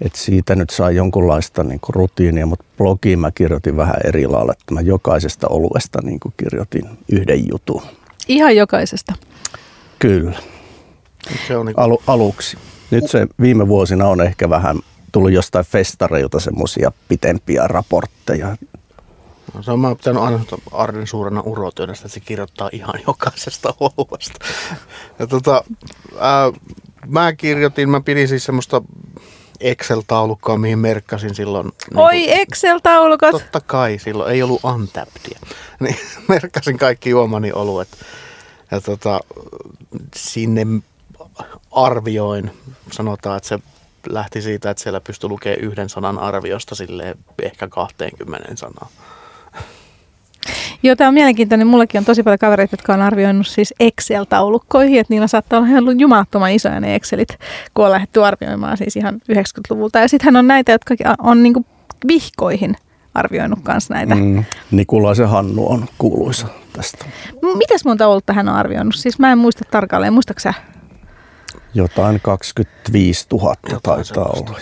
Et 0.00 0.14
siitä 0.14 0.54
nyt 0.54 0.70
sai 0.70 0.96
jonkunlaista 0.96 1.64
niin 1.64 1.80
rutiinia, 1.88 2.46
mutta 2.46 2.64
blogiin 2.78 3.18
mä 3.18 3.30
kirjoitin 3.30 3.76
vähän 3.76 3.96
eri 4.04 4.26
lailla, 4.26 4.52
että 4.52 4.74
mä 4.74 4.80
jokaisesta 4.80 5.48
oluesta 5.48 5.98
niin 6.02 6.20
kirjoitin 6.36 6.84
yhden 7.12 7.48
jutun. 7.48 7.82
Ihan 8.28 8.56
jokaisesta. 8.56 9.14
Kyllä 9.98 10.32
Se 11.46 11.56
on 11.56 11.66
niin 11.66 11.78
alu, 11.78 12.02
aluksi. 12.06 12.58
Nyt 12.90 13.10
se 13.10 13.26
viime 13.40 13.68
vuosina 13.68 14.06
on 14.06 14.20
ehkä 14.20 14.50
vähän 14.50 14.76
tullut 15.12 15.32
jostain 15.32 15.64
festareilta 15.64 16.40
semmoisia 16.40 16.92
pitempiä 17.08 17.68
raportteja. 17.68 18.56
No, 19.54 19.62
se 19.62 19.70
on 19.70 19.80
mä 19.80 19.88
oon 19.88 19.96
pitänyt 19.96 20.22
aina 20.22 20.40
Arden 20.72 21.06
suurena 21.06 21.40
urotyönä, 21.40 21.92
että 21.92 22.08
se 22.08 22.20
kirjoittaa 22.20 22.70
ihan 22.72 22.94
jokaisesta 23.06 23.74
oluesta. 23.80 24.44
Ja 25.18 25.26
tota, 25.26 25.64
ää, 26.18 26.52
mä 27.06 27.32
kirjoitin, 27.32 27.90
mä 27.90 28.00
pidin 28.00 28.28
siis 28.28 28.44
semmoista 28.44 28.82
Excel-taulukkoa, 29.60 30.58
mihin 30.58 30.78
merkkasin 30.78 31.34
silloin. 31.34 31.66
niin 31.66 31.98
Oi 31.98 32.30
Excel-taulukot! 32.40 33.30
Totta 33.30 33.60
kai, 33.60 33.98
silloin 33.98 34.32
ei 34.32 34.42
ollut 34.42 34.64
Untappdia. 34.64 35.38
Niin 35.80 35.96
merkkasin 36.28 36.78
kaikki 36.78 37.10
juomani 37.10 37.52
oluet. 37.52 37.88
Ja 38.70 38.80
tota, 38.80 39.20
sinne 40.16 40.66
arvioin, 41.70 42.50
sanotaan, 42.92 43.36
että 43.36 43.48
se 43.48 43.58
lähti 44.08 44.42
siitä, 44.42 44.70
että 44.70 44.82
siellä 44.82 45.00
pystyi 45.00 45.28
lukemaan 45.28 45.60
yhden 45.60 45.88
sanan 45.88 46.18
arviosta 46.18 46.74
silleen 46.74 47.18
ehkä 47.42 47.68
20 47.68 48.56
sanaa. 48.56 48.88
Joo, 50.82 50.96
tämä 50.96 51.08
on 51.08 51.14
mielenkiintoinen. 51.14 51.66
Mullakin 51.66 51.98
on 51.98 52.04
tosi 52.04 52.22
paljon 52.22 52.38
kavereita, 52.38 52.72
jotka 52.72 52.94
on 52.94 53.02
arvioinut 53.02 53.46
siis 53.46 53.74
Excel-taulukkoihin, 53.80 55.00
että 55.00 55.12
niillä 55.14 55.26
saattaa 55.26 55.58
olla 55.58 55.68
ihan 55.68 56.00
jumalattoman 56.00 56.52
isoja 56.52 56.80
ne 56.80 56.94
Excelit, 56.94 57.38
kun 57.74 57.84
on 57.84 57.90
lähdetty 57.90 58.24
arvioimaan 58.24 58.76
siis 58.76 58.96
ihan 58.96 59.14
90-luvulta. 59.32 59.98
Ja 59.98 60.08
sittenhän 60.08 60.36
on 60.36 60.46
näitä, 60.46 60.72
jotka 60.72 60.94
on 61.18 61.42
niinku 61.42 61.64
vihkoihin 62.08 62.76
arvioinut 63.14 63.58
kanssa 63.62 63.94
näitä. 63.94 64.14
Mm. 64.14 64.44
Nikulaisen 64.70 65.28
Hannu 65.28 65.72
on 65.72 65.86
kuuluisa 65.98 66.46
tästä. 66.72 67.04
Mitäs 67.58 67.84
monta 67.84 68.06
olutta 68.06 68.32
hän 68.32 68.48
on 68.48 68.54
arvioinut? 68.54 68.94
Siis 68.94 69.18
mä 69.18 69.32
en 69.32 69.38
muista 69.38 69.64
tarkalleen, 69.70 70.12
muistatko 70.12 70.40
sä? 70.40 70.54
Jotain 71.74 72.20
25 72.22 73.26
000 73.32 73.54
Jotain 73.70 74.04
taitaa 74.04 74.24
olla. 74.24 74.60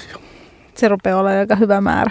Se 0.74 0.88
rupeaa 0.88 1.20
olla 1.20 1.30
aika 1.30 1.56
hyvä 1.56 1.80
määrä. 1.80 2.10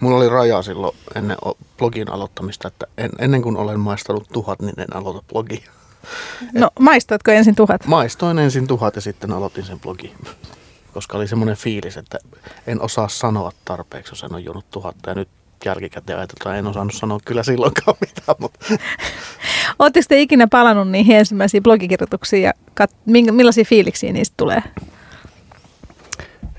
Mulla 0.00 0.16
oli 0.16 0.28
raja 0.28 0.62
silloin 0.62 0.96
ennen 1.14 1.36
blogin 1.78 2.10
aloittamista, 2.10 2.68
että 2.68 2.86
en, 2.98 3.10
ennen 3.18 3.42
kuin 3.42 3.56
olen 3.56 3.80
maistanut 3.80 4.28
tuhat, 4.32 4.62
niin 4.62 4.80
en 4.80 4.96
aloita 4.96 5.22
blogia. 5.32 5.70
No 6.52 6.70
maistoitko 6.80 7.30
ensin 7.30 7.54
tuhat? 7.54 7.86
Maistoin 7.86 8.38
ensin 8.38 8.66
tuhat 8.66 8.96
ja 8.96 9.02
sitten 9.02 9.32
aloitin 9.32 9.64
sen 9.64 9.80
blogin. 9.80 10.14
Koska 10.94 11.18
oli 11.18 11.28
semmoinen 11.28 11.56
fiilis, 11.56 11.96
että 11.96 12.18
en 12.66 12.82
osaa 12.82 13.08
sanoa 13.08 13.52
tarpeeksi, 13.64 14.12
jos 14.12 14.22
en 14.24 14.34
ole 14.34 14.40
juonut 14.40 14.70
tuhatta. 14.70 15.10
Ja 15.10 15.14
nyt 15.14 15.28
jälkikäteen 15.64 16.18
ajatellaan, 16.18 16.58
en 16.58 16.66
osannut 16.66 16.94
sanoa 16.94 17.18
kyllä 17.24 17.42
silloinkaan 17.42 17.96
mitään, 18.06 18.36
mutta 18.38 18.66
Oletteko 19.78 20.04
te 20.08 20.20
ikinä 20.20 20.46
palannut 20.46 20.90
niihin 20.90 21.16
ensimmäisiin 21.16 21.62
blogikirjoituksiin 21.62 22.42
ja 22.42 22.52
kat- 22.82 23.32
millaisia 23.32 23.64
fiiliksiä 23.64 24.12
niistä 24.12 24.34
tulee? 24.36 24.62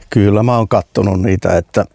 Kyllä 0.09 0.43
mä 0.43 0.57
oon 0.57 0.67
kattonut 0.67 1.21
niitä, 1.21 1.57
että 1.57 1.85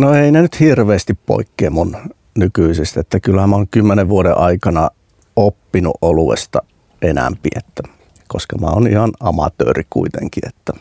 no 0.00 0.14
ei 0.14 0.32
ne 0.32 0.42
nyt 0.42 0.60
hirveästi 0.60 1.14
poikkea 1.26 1.70
mun 1.70 1.96
nykyisistä. 2.38 3.00
Että 3.00 3.20
kyllähän 3.20 3.50
mä 3.50 3.56
oon 3.56 3.68
kymmenen 3.68 4.08
vuoden 4.08 4.38
aikana 4.38 4.90
oppinut 5.36 5.94
oluesta 6.02 6.62
enämpi, 7.02 7.48
että, 7.56 7.82
koska 8.28 8.58
mä 8.58 8.66
oon 8.66 8.86
ihan 8.86 9.10
amatööri 9.20 9.82
kuitenkin, 9.90 10.48
että 10.48 10.72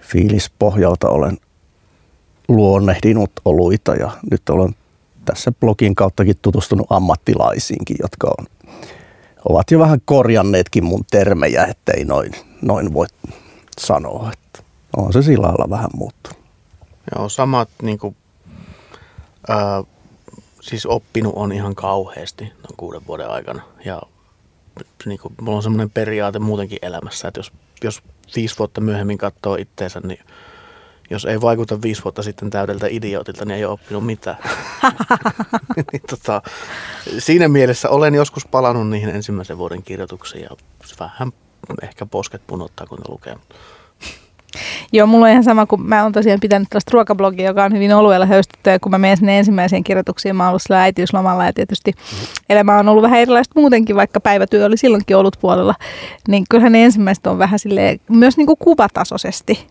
fiilispohjalta 0.00 1.08
olen 1.08 1.38
luonnehdinut 2.48 3.30
oluita 3.44 3.94
ja 3.94 4.10
nyt 4.30 4.48
olen 4.48 4.74
tässä 5.24 5.52
blogin 5.52 5.94
kauttakin 5.94 6.36
tutustunut 6.42 6.86
ammattilaisiinkin, 6.90 7.96
jotka 8.02 8.34
on, 8.38 8.46
ovat 9.48 9.70
jo 9.70 9.78
vähän 9.78 10.00
korjanneetkin 10.04 10.84
mun 10.84 11.04
termejä, 11.10 11.64
ettei 11.64 12.04
noin, 12.04 12.32
noin 12.62 12.94
voi 12.94 13.06
sanoa. 13.80 14.32
Että 14.32 14.62
on 14.96 15.12
se 15.12 15.22
sillä 15.22 15.46
lailla 15.46 15.70
vähän 15.70 15.90
muuttunut. 15.94 16.35
Joo, 17.14 17.28
samat 17.28 17.68
niin 17.82 17.98
kuin, 17.98 18.16
ää, 19.48 19.84
siis 20.60 20.86
oppinut 20.86 21.32
on 21.36 21.52
ihan 21.52 21.74
kauheasti 21.74 22.44
noin 22.44 22.76
kuuden 22.76 23.06
vuoden 23.06 23.28
aikana. 23.30 23.62
Ja 23.84 24.02
niin 25.04 25.18
kuin, 25.18 25.34
mulla 25.40 25.56
on 25.56 25.62
semmoinen 25.62 25.90
periaate 25.90 26.38
muutenkin 26.38 26.78
elämässä, 26.82 27.28
että 27.28 27.38
jos, 27.40 27.52
jos 27.84 28.02
viisi 28.36 28.58
vuotta 28.58 28.80
myöhemmin 28.80 29.18
katsoo 29.18 29.56
itteensä, 29.56 30.00
niin 30.04 30.20
jos 31.10 31.24
ei 31.24 31.40
vaikuta 31.40 31.82
viisi 31.82 32.04
vuotta 32.04 32.22
sitten 32.22 32.50
täydeltä 32.50 32.86
idiootilta, 32.90 33.44
niin 33.44 33.56
ei 33.56 33.64
ole 33.64 33.72
oppinut 33.72 34.06
mitään. 34.06 34.36
niin, 35.92 36.02
tota, 36.10 36.42
siinä 37.18 37.48
mielessä 37.48 37.90
olen 37.90 38.14
joskus 38.14 38.46
palannut 38.46 38.88
niihin 38.88 39.08
ensimmäisen 39.08 39.58
vuoden 39.58 39.82
kirjoituksiin 39.82 40.42
ja 40.42 40.50
vähän 41.00 41.32
ehkä 41.82 42.06
posket 42.06 42.46
punottaa, 42.46 42.86
kun 42.86 42.98
ne 42.98 43.04
lukee. 43.08 43.36
Joo, 44.92 45.06
mulla 45.06 45.26
on 45.26 45.32
ihan 45.32 45.44
sama, 45.44 45.66
kun 45.66 45.86
mä 45.86 46.02
oon 46.02 46.12
tosiaan 46.12 46.40
pitänyt 46.40 46.68
tällaista 46.68 46.90
ruokablogia, 46.92 47.46
joka 47.46 47.64
on 47.64 47.72
hyvin 47.72 47.94
oluella 47.94 48.26
höystetty, 48.26 48.70
ja 48.70 48.80
kun 48.80 48.90
mä 48.90 48.98
menen 48.98 49.16
sinne 49.16 49.38
ensimmäiseen 49.38 49.84
kirjoituksiin, 49.84 50.36
mä 50.36 50.42
oon 50.42 50.48
ollut 50.48 50.62
sillä 50.62 50.82
äitiyslomalla, 50.82 51.44
ja 51.44 51.52
tietysti 51.52 51.92
elämä 52.48 52.78
on 52.78 52.88
ollut 52.88 53.02
vähän 53.02 53.20
erilaista 53.20 53.60
muutenkin, 53.60 53.96
vaikka 53.96 54.20
päivätyö 54.20 54.66
oli 54.66 54.76
silloinkin 54.76 55.16
ollut 55.16 55.36
puolella, 55.40 55.74
niin 56.28 56.44
kyllähän 56.50 56.72
ne 56.72 56.84
ensimmäiset 56.84 57.26
on 57.26 57.38
vähän 57.38 57.58
silleen, 57.58 58.00
myös 58.08 58.36
niin 58.36 58.46
kuin 58.46 58.58
kuvatasoisesti, 58.58 59.66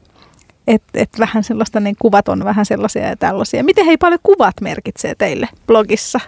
että 0.67 0.99
et 0.99 1.09
vähän 1.19 1.43
sellaista, 1.43 1.79
niin 1.79 1.95
kuvat 1.99 2.27
on 2.27 2.43
vähän 2.43 2.65
sellaisia 2.65 3.07
ja 3.07 3.17
tällaisia. 3.17 3.63
Miten 3.63 3.85
hei 3.85 3.97
paljon 3.97 4.19
kuvat 4.23 4.61
merkitsee 4.61 5.15
teille 5.15 5.49
blogissa? 5.67 6.19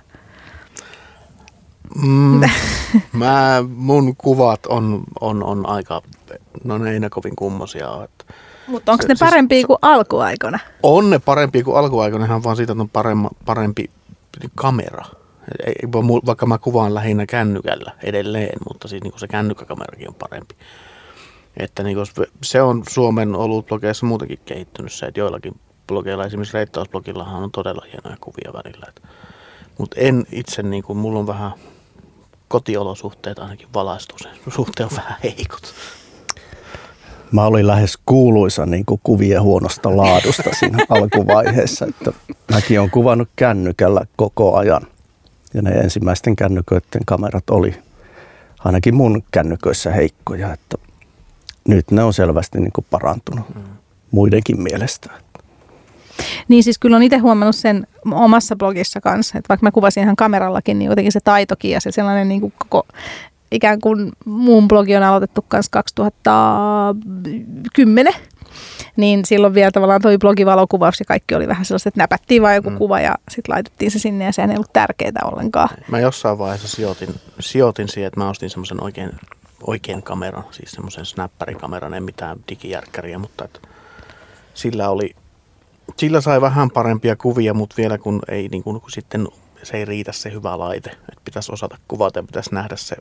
Mm, 2.05 2.41
mä, 3.13 3.63
mun 3.75 4.15
kuvat 4.17 4.65
on, 4.65 5.03
on, 5.21 5.43
on 5.43 5.69
aika, 5.69 6.01
no 6.63 6.77
ne 6.77 6.91
ei 6.91 6.99
ne 6.99 7.09
kovin 7.09 7.35
kummosia. 7.35 8.03
Että 8.03 8.33
Mutta 8.67 8.91
onko 8.91 9.03
ne 9.03 9.07
siis- 9.15 9.19
parempia 9.19 9.61
se- 9.61 9.67
kuin 9.67 9.79
alkuaikana? 9.81 10.59
On 10.83 11.09
ne 11.09 11.19
parempia 11.19 11.63
kuin 11.63 11.77
alkuaikoina, 11.77 12.25
ihan 12.25 12.43
vaan 12.43 12.55
siitä, 12.55 12.71
että 12.73 12.81
on 12.81 12.89
paremma, 12.89 13.29
parempi 13.45 13.89
kamera. 14.55 15.05
Ei, 15.65 15.75
vaikka 16.25 16.45
mä 16.45 16.57
kuvaan 16.57 16.93
lähinnä 16.93 17.25
kännykällä 17.25 17.91
edelleen, 18.03 18.59
mutta 18.69 18.87
siis 18.87 19.03
niin 19.03 19.13
se 19.19 19.27
kännykkäkamerakin 19.27 20.07
on 20.09 20.15
parempi. 20.15 20.55
Että 21.57 21.83
niin 21.83 21.95
kuin 21.95 22.27
se 22.43 22.61
on 22.61 22.83
Suomen 22.89 23.35
ollut 23.35 23.65
blogeissa 23.67 24.05
muutenkin 24.05 24.39
kehittynyt 24.45 24.93
se, 24.93 25.05
että 25.05 25.19
joillakin 25.19 25.59
blogeilla, 25.87 26.25
esimerkiksi 26.25 26.53
reittausblogillahan 26.53 27.43
on 27.43 27.51
todella 27.51 27.85
hienoja 27.91 28.17
kuvia 28.21 28.53
välillä. 28.53 28.93
Mutta 29.77 29.95
en 29.99 30.25
itse, 30.31 30.63
niin 30.63 30.83
kuin, 30.83 30.97
mulla 30.97 31.19
on 31.19 31.27
vähän 31.27 31.51
kotiolosuhteet 32.47 33.39
ainakin 33.39 33.67
valaistus 33.73 34.27
suhteen 34.49 34.89
on 34.91 34.97
vähän 34.97 35.17
heikot. 35.23 35.73
Mä 37.31 37.45
olin 37.45 37.67
lähes 37.67 37.97
kuuluisa 38.05 38.65
niin 38.65 38.85
kuin 38.85 39.01
kuvien 39.03 39.41
huonosta 39.41 39.97
laadusta 39.97 40.49
siinä 40.59 40.85
alkuvaiheessa, 40.89 41.85
että 41.85 42.11
mäkin 42.51 42.79
olen 42.79 42.91
kuvannut 42.91 43.29
kännykällä 43.35 44.01
koko 44.15 44.55
ajan. 44.55 44.81
Ja 45.53 45.61
ne 45.61 45.71
ensimmäisten 45.71 46.35
kännyköiden 46.35 47.01
kamerat 47.05 47.49
oli 47.49 47.75
ainakin 48.65 48.95
mun 48.95 49.23
kännyköissä 49.31 49.91
heikkoja, 49.91 50.53
että 50.53 50.77
nyt 51.67 51.91
ne 51.91 52.03
on 52.03 52.13
selvästi 52.13 52.59
niin 52.59 52.71
kuin 52.71 52.85
parantunut 52.89 53.45
muidenkin 54.11 54.61
mielestä. 54.61 55.11
Niin 56.47 56.63
siis 56.63 56.79
kyllä 56.79 56.95
on 56.95 57.03
itse 57.03 57.17
huomannut 57.17 57.55
sen 57.55 57.87
omassa 58.11 58.55
blogissa 58.55 59.01
kanssa, 59.01 59.37
että 59.37 59.49
vaikka 59.49 59.65
mä 59.65 59.71
kuvasin 59.71 60.03
ihan 60.03 60.15
kamerallakin, 60.15 60.79
niin 60.79 60.89
jotenkin 60.89 61.11
se 61.11 61.19
taitokin 61.23 61.71
ja 61.71 61.81
se 61.81 61.91
sellainen 61.91 62.29
niin 62.29 62.41
kuin 62.41 62.53
koko 62.57 62.87
ikään 63.51 63.81
kuin 63.81 64.11
muun 64.25 64.67
blogi 64.67 64.95
on 64.95 65.03
aloitettu 65.03 65.45
kanssa 65.47 65.71
2010, 65.71 68.13
niin 68.95 69.25
silloin 69.25 69.53
vielä 69.53 69.71
tavallaan 69.71 70.01
toi 70.01 70.17
blogivalokuvaus 70.17 70.99
ja 70.99 71.05
kaikki 71.05 71.35
oli 71.35 71.47
vähän 71.47 71.65
sellaiset, 71.65 71.87
että 71.87 72.01
näpättiin 72.01 72.41
vaan 72.41 72.55
joku 72.55 72.69
mm. 72.69 72.77
kuva 72.77 72.99
ja 72.99 73.15
sitten 73.29 73.53
laitettiin 73.53 73.91
se 73.91 73.99
sinne 73.99 74.25
ja 74.25 74.31
sehän 74.31 74.51
ei 74.51 74.57
ollut 74.57 74.73
tärkeää 74.73 75.21
ollenkaan. 75.25 75.69
Mä 75.91 75.99
jossain 75.99 76.37
vaiheessa 76.37 76.67
sijoitin, 76.67 77.15
sijoitin 77.39 77.87
siihen, 77.87 78.07
että 78.07 78.19
mä 78.19 78.29
ostin 78.29 78.49
semmoisen 78.49 78.83
oikein, 78.83 79.11
oikein 79.63 80.03
kameran, 80.03 80.43
siis 80.51 80.71
semmoisen 80.71 81.05
snapparikameran, 81.05 81.93
ei 81.93 82.01
mitään 82.01 82.37
digijärkkäriä, 82.49 83.19
mutta 83.19 83.45
että 83.45 83.59
sillä 84.53 84.89
oli, 84.89 85.15
sillä 85.97 86.21
sai 86.21 86.41
vähän 86.41 86.71
parempia 86.71 87.15
kuvia, 87.15 87.53
mutta 87.53 87.75
vielä 87.77 87.97
kun 87.97 88.19
ei 88.27 88.47
niin 88.47 88.63
kun, 88.63 88.81
kun 88.81 88.91
sitten 88.91 89.27
se 89.63 89.77
ei 89.77 89.85
riitä 89.85 90.11
se 90.11 90.31
hyvä 90.31 90.59
laite, 90.59 90.89
että 90.89 91.21
pitäisi 91.25 91.51
osata 91.51 91.77
kuvata 91.87 92.19
ja 92.19 92.23
pitäisi 92.23 92.53
nähdä 92.53 92.75
se, 92.75 92.95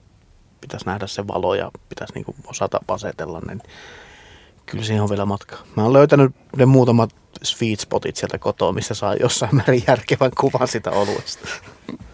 pitäisi 0.61 0.87
nähdä 0.87 1.07
se 1.07 1.27
valo 1.27 1.55
ja 1.55 1.71
pitäisi 1.89 2.15
niin 2.15 2.25
kuin 2.25 2.37
osata 2.47 2.81
asetella 2.89 3.41
niin 3.49 3.61
kyllä 4.67 4.85
siihen 4.85 5.03
on 5.03 5.11
vielä 5.11 5.27
matka. 5.27 5.57
Mä 5.77 5.83
oon 5.83 5.93
löytänyt 5.93 6.33
ne 6.57 6.67
muutamat 6.67 7.15
sweet 7.43 7.81
spotit 7.81 8.17
sieltä 8.17 8.39
kotoa, 8.39 8.73
missä 8.73 8.95
saa 8.95 9.15
jossain 9.15 9.57
määrin 9.57 9.85
järkevän 9.89 10.31
kuvan 10.41 10.69
sitä 10.69 10.91
oluesta. 10.91 11.49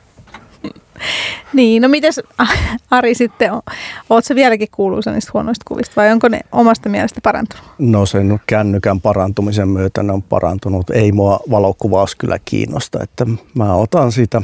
Niin, 1.52 1.82
no 1.82 1.88
mites 1.88 2.20
Ari 2.90 3.14
sitten, 3.14 3.52
o- 3.52 3.62
oot 4.10 4.24
sä 4.24 4.34
vieläkin 4.34 4.68
kuuluisa 4.72 5.12
niistä 5.12 5.30
huonoista 5.34 5.64
kuvista 5.68 5.92
vai 5.96 6.12
onko 6.12 6.28
ne 6.28 6.40
omasta 6.52 6.88
mielestä 6.88 7.20
parantunut? 7.22 7.64
No 7.78 8.06
sen 8.06 8.40
kännykän 8.46 9.00
parantumisen 9.00 9.68
myötä 9.68 10.02
ne 10.02 10.12
on 10.12 10.22
parantunut. 10.22 10.90
Ei 10.90 11.12
mua 11.12 11.40
valokuvaus 11.50 12.14
kyllä 12.14 12.38
kiinnosta, 12.44 12.98
että 13.02 13.26
mä 13.54 13.74
otan 13.74 14.12
siitä 14.12 14.42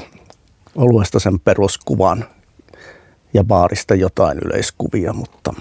oluesta 0.77 1.21
sen 1.21 1.41
peruskuvan 1.41 2.25
ja 3.35 3.45
baarista 3.45 3.95
jotain 3.95 4.39
yleiskuvia, 4.45 5.13
mutta 5.13 5.55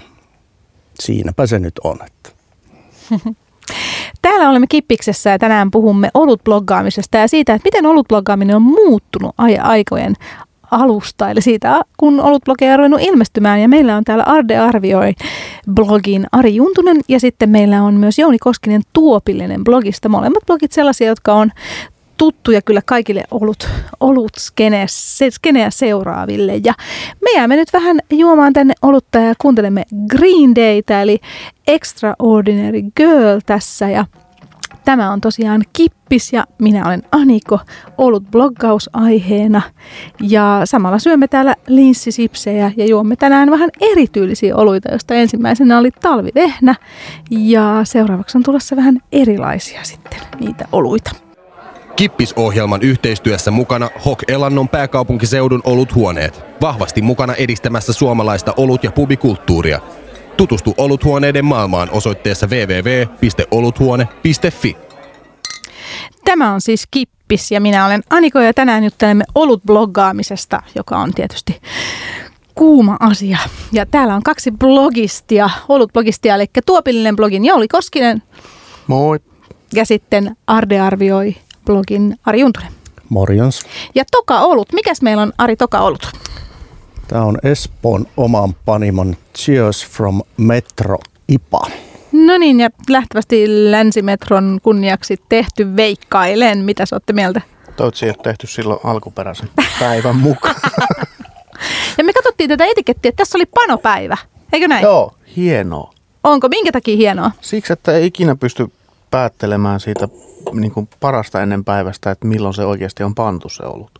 siinäpä 1.00 1.46
se 1.46 1.58
nyt 1.58 1.78
on. 1.84 1.98
Että. 2.06 2.30
Täällä 4.22 4.50
olemme 4.50 4.66
Kippiksessä 4.66 5.30
ja 5.30 5.38
tänään 5.38 5.70
puhumme 5.70 6.10
olutbloggaamisesta 6.14 7.18
ja 7.18 7.28
siitä, 7.28 7.54
että 7.54 7.66
miten 7.66 7.86
olutbloggaaminen 7.86 8.56
on 8.56 8.62
muuttunut 8.62 9.34
aikojen 9.62 10.14
alusta, 10.70 11.30
eli 11.30 11.42
siitä, 11.42 11.82
kun 11.96 12.20
olutblogeja 12.20 12.72
on 12.72 12.78
ruvennut 12.78 13.00
ilmestymään. 13.00 13.60
Ja 13.60 13.68
meillä 13.68 13.96
on 13.96 14.04
täällä 14.04 14.24
Arde 14.24 14.58
Arvioi 14.58 15.14
blogin 15.74 16.26
Ari 16.32 16.54
Juntunen 16.54 17.00
ja 17.08 17.20
sitten 17.20 17.50
meillä 17.50 17.82
on 17.82 17.94
myös 17.94 18.18
Jouni 18.18 18.38
Koskinen 18.38 18.82
Tuopillinen 18.92 19.64
blogista. 19.64 20.08
Molemmat 20.08 20.46
blogit 20.46 20.72
sellaisia, 20.72 21.06
jotka 21.06 21.34
on 21.34 21.52
tuttuja 22.18 22.62
kyllä 22.62 22.82
kaikille 22.84 23.24
olut, 23.30 23.68
olut 24.00 24.32
skeneä, 24.38 24.86
skeneä 25.30 25.70
seuraaville. 25.70 26.60
Ja 26.64 26.74
me 27.22 27.30
jäämme 27.36 27.56
nyt 27.56 27.72
vähän 27.72 27.98
juomaan 28.10 28.52
tänne 28.52 28.74
olutta 28.82 29.18
ja 29.18 29.34
kuuntelemme 29.38 29.84
Green 30.10 30.54
Daytä, 30.54 31.02
eli 31.02 31.20
Extraordinary 31.66 32.82
Girl 32.96 33.40
tässä. 33.46 33.88
Ja 33.88 34.04
tämä 34.84 35.12
on 35.12 35.20
tosiaan 35.20 35.62
Kippis 35.72 36.32
ja 36.32 36.44
minä 36.58 36.86
olen 36.86 37.02
Aniko, 37.12 37.58
ollut 37.98 38.30
bloggausaiheena. 38.30 39.62
Ja 40.20 40.60
samalla 40.64 40.98
syömme 40.98 41.28
täällä 41.28 41.54
linssisipsejä 41.66 42.72
ja 42.76 42.86
juomme 42.86 43.16
tänään 43.16 43.50
vähän 43.50 43.70
erityylisiä 43.80 44.56
oluita, 44.56 44.90
joista 44.90 45.14
ensimmäisenä 45.14 45.78
oli 45.78 45.90
talvivehnä. 45.90 46.74
Ja 47.30 47.80
seuraavaksi 47.84 48.38
on 48.38 48.42
tulossa 48.44 48.76
vähän 48.76 48.98
erilaisia 49.12 49.84
sitten 49.84 50.20
niitä 50.40 50.64
oluita. 50.72 51.27
Kippisohjelman 51.98 52.82
yhteistyössä 52.82 53.50
mukana 53.50 53.90
Hok 54.04 54.22
Elannon 54.28 54.68
pääkaupunkiseudun 54.68 55.60
oluthuoneet. 55.64 56.44
Vahvasti 56.60 57.02
mukana 57.02 57.34
edistämässä 57.34 57.92
suomalaista 57.92 58.54
olut- 58.56 58.84
ja 58.84 58.92
pubikulttuuria. 58.92 59.80
Tutustu 60.36 60.74
oluthuoneiden 60.76 61.44
maailmaan 61.44 61.90
osoitteessa 61.90 62.46
www.oluthuone.fi. 62.46 64.76
Tämä 66.24 66.52
on 66.52 66.60
siis 66.60 66.88
Kippis 66.90 67.50
ja 67.50 67.60
minä 67.60 67.86
olen 67.86 68.02
Aniko 68.10 68.40
ja 68.40 68.54
tänään 68.54 68.84
juttelemme 68.84 69.24
olutbloggaamisesta, 69.34 70.62
joka 70.74 70.96
on 70.96 71.14
tietysti 71.14 71.60
kuuma 72.54 72.96
asia. 73.00 73.38
Ja 73.72 73.86
täällä 73.86 74.14
on 74.14 74.22
kaksi 74.22 74.50
blogistia, 74.50 75.50
olutblogistia, 75.68 76.34
eli 76.34 76.46
Tuopillinen 76.66 77.16
blogin 77.16 77.44
Jouli 77.44 77.68
Koskinen 77.68 78.22
Moi! 78.86 79.18
ja 79.72 79.84
sitten 79.84 80.36
Arde 80.46 80.80
arvioi 80.80 81.36
blogin 81.72 82.16
Ari 82.26 82.40
Juntunen. 82.40 82.72
Morjens. 83.08 83.60
Ja 83.94 84.04
Toka 84.10 84.40
Olut, 84.40 84.72
mikäs 84.72 85.02
meillä 85.02 85.22
on 85.22 85.32
Ari 85.38 85.56
Toka 85.56 85.80
Olut? 85.80 86.08
Tämä 87.08 87.22
on 87.24 87.38
Espoon 87.42 88.06
oman 88.16 88.54
panimon 88.64 89.16
Cheers 89.38 89.86
from 89.86 90.22
Metro 90.36 90.98
IPA. 91.28 91.60
No 92.12 92.38
niin, 92.38 92.60
ja 92.60 92.70
lähtevästi 92.88 93.44
Länsimetron 93.70 94.58
kunniaksi 94.62 95.16
tehty 95.28 95.76
veikkailen. 95.76 96.58
Mitä 96.58 96.86
sä 96.86 96.96
olette 96.96 97.12
mieltä? 97.12 97.40
Toivottavasti 97.76 98.06
ei 98.06 98.10
ole 98.10 98.22
tehty 98.22 98.46
silloin 98.46 98.80
alkuperäisen 98.84 99.48
päivän 99.80 100.16
mukaan. 100.28 100.54
Ja 101.98 102.04
me 102.04 102.12
katsottiin 102.12 102.50
tätä 102.50 102.64
etikettiä, 102.66 103.08
että 103.08 103.16
tässä 103.22 103.38
oli 103.38 103.46
panopäivä. 103.46 104.16
Eikö 104.52 104.68
näin? 104.68 104.82
Joo, 104.82 105.14
hienoa. 105.36 105.92
Onko? 106.24 106.48
Minkä 106.48 106.72
takia 106.72 106.96
hienoa? 106.96 107.30
Siksi, 107.40 107.72
että 107.72 107.92
ei 107.92 108.06
ikinä 108.06 108.36
pysty 108.36 108.66
päättelemään 109.10 109.80
siitä 109.80 110.08
niin 110.52 110.72
kuin 110.72 110.88
parasta 111.00 111.42
ennen 111.42 111.64
päivästä, 111.64 112.10
että 112.10 112.26
milloin 112.26 112.54
se 112.54 112.64
oikeasti 112.64 113.02
on 113.02 113.14
pantu 113.14 113.48
se 113.48 113.62
olut. 113.62 113.90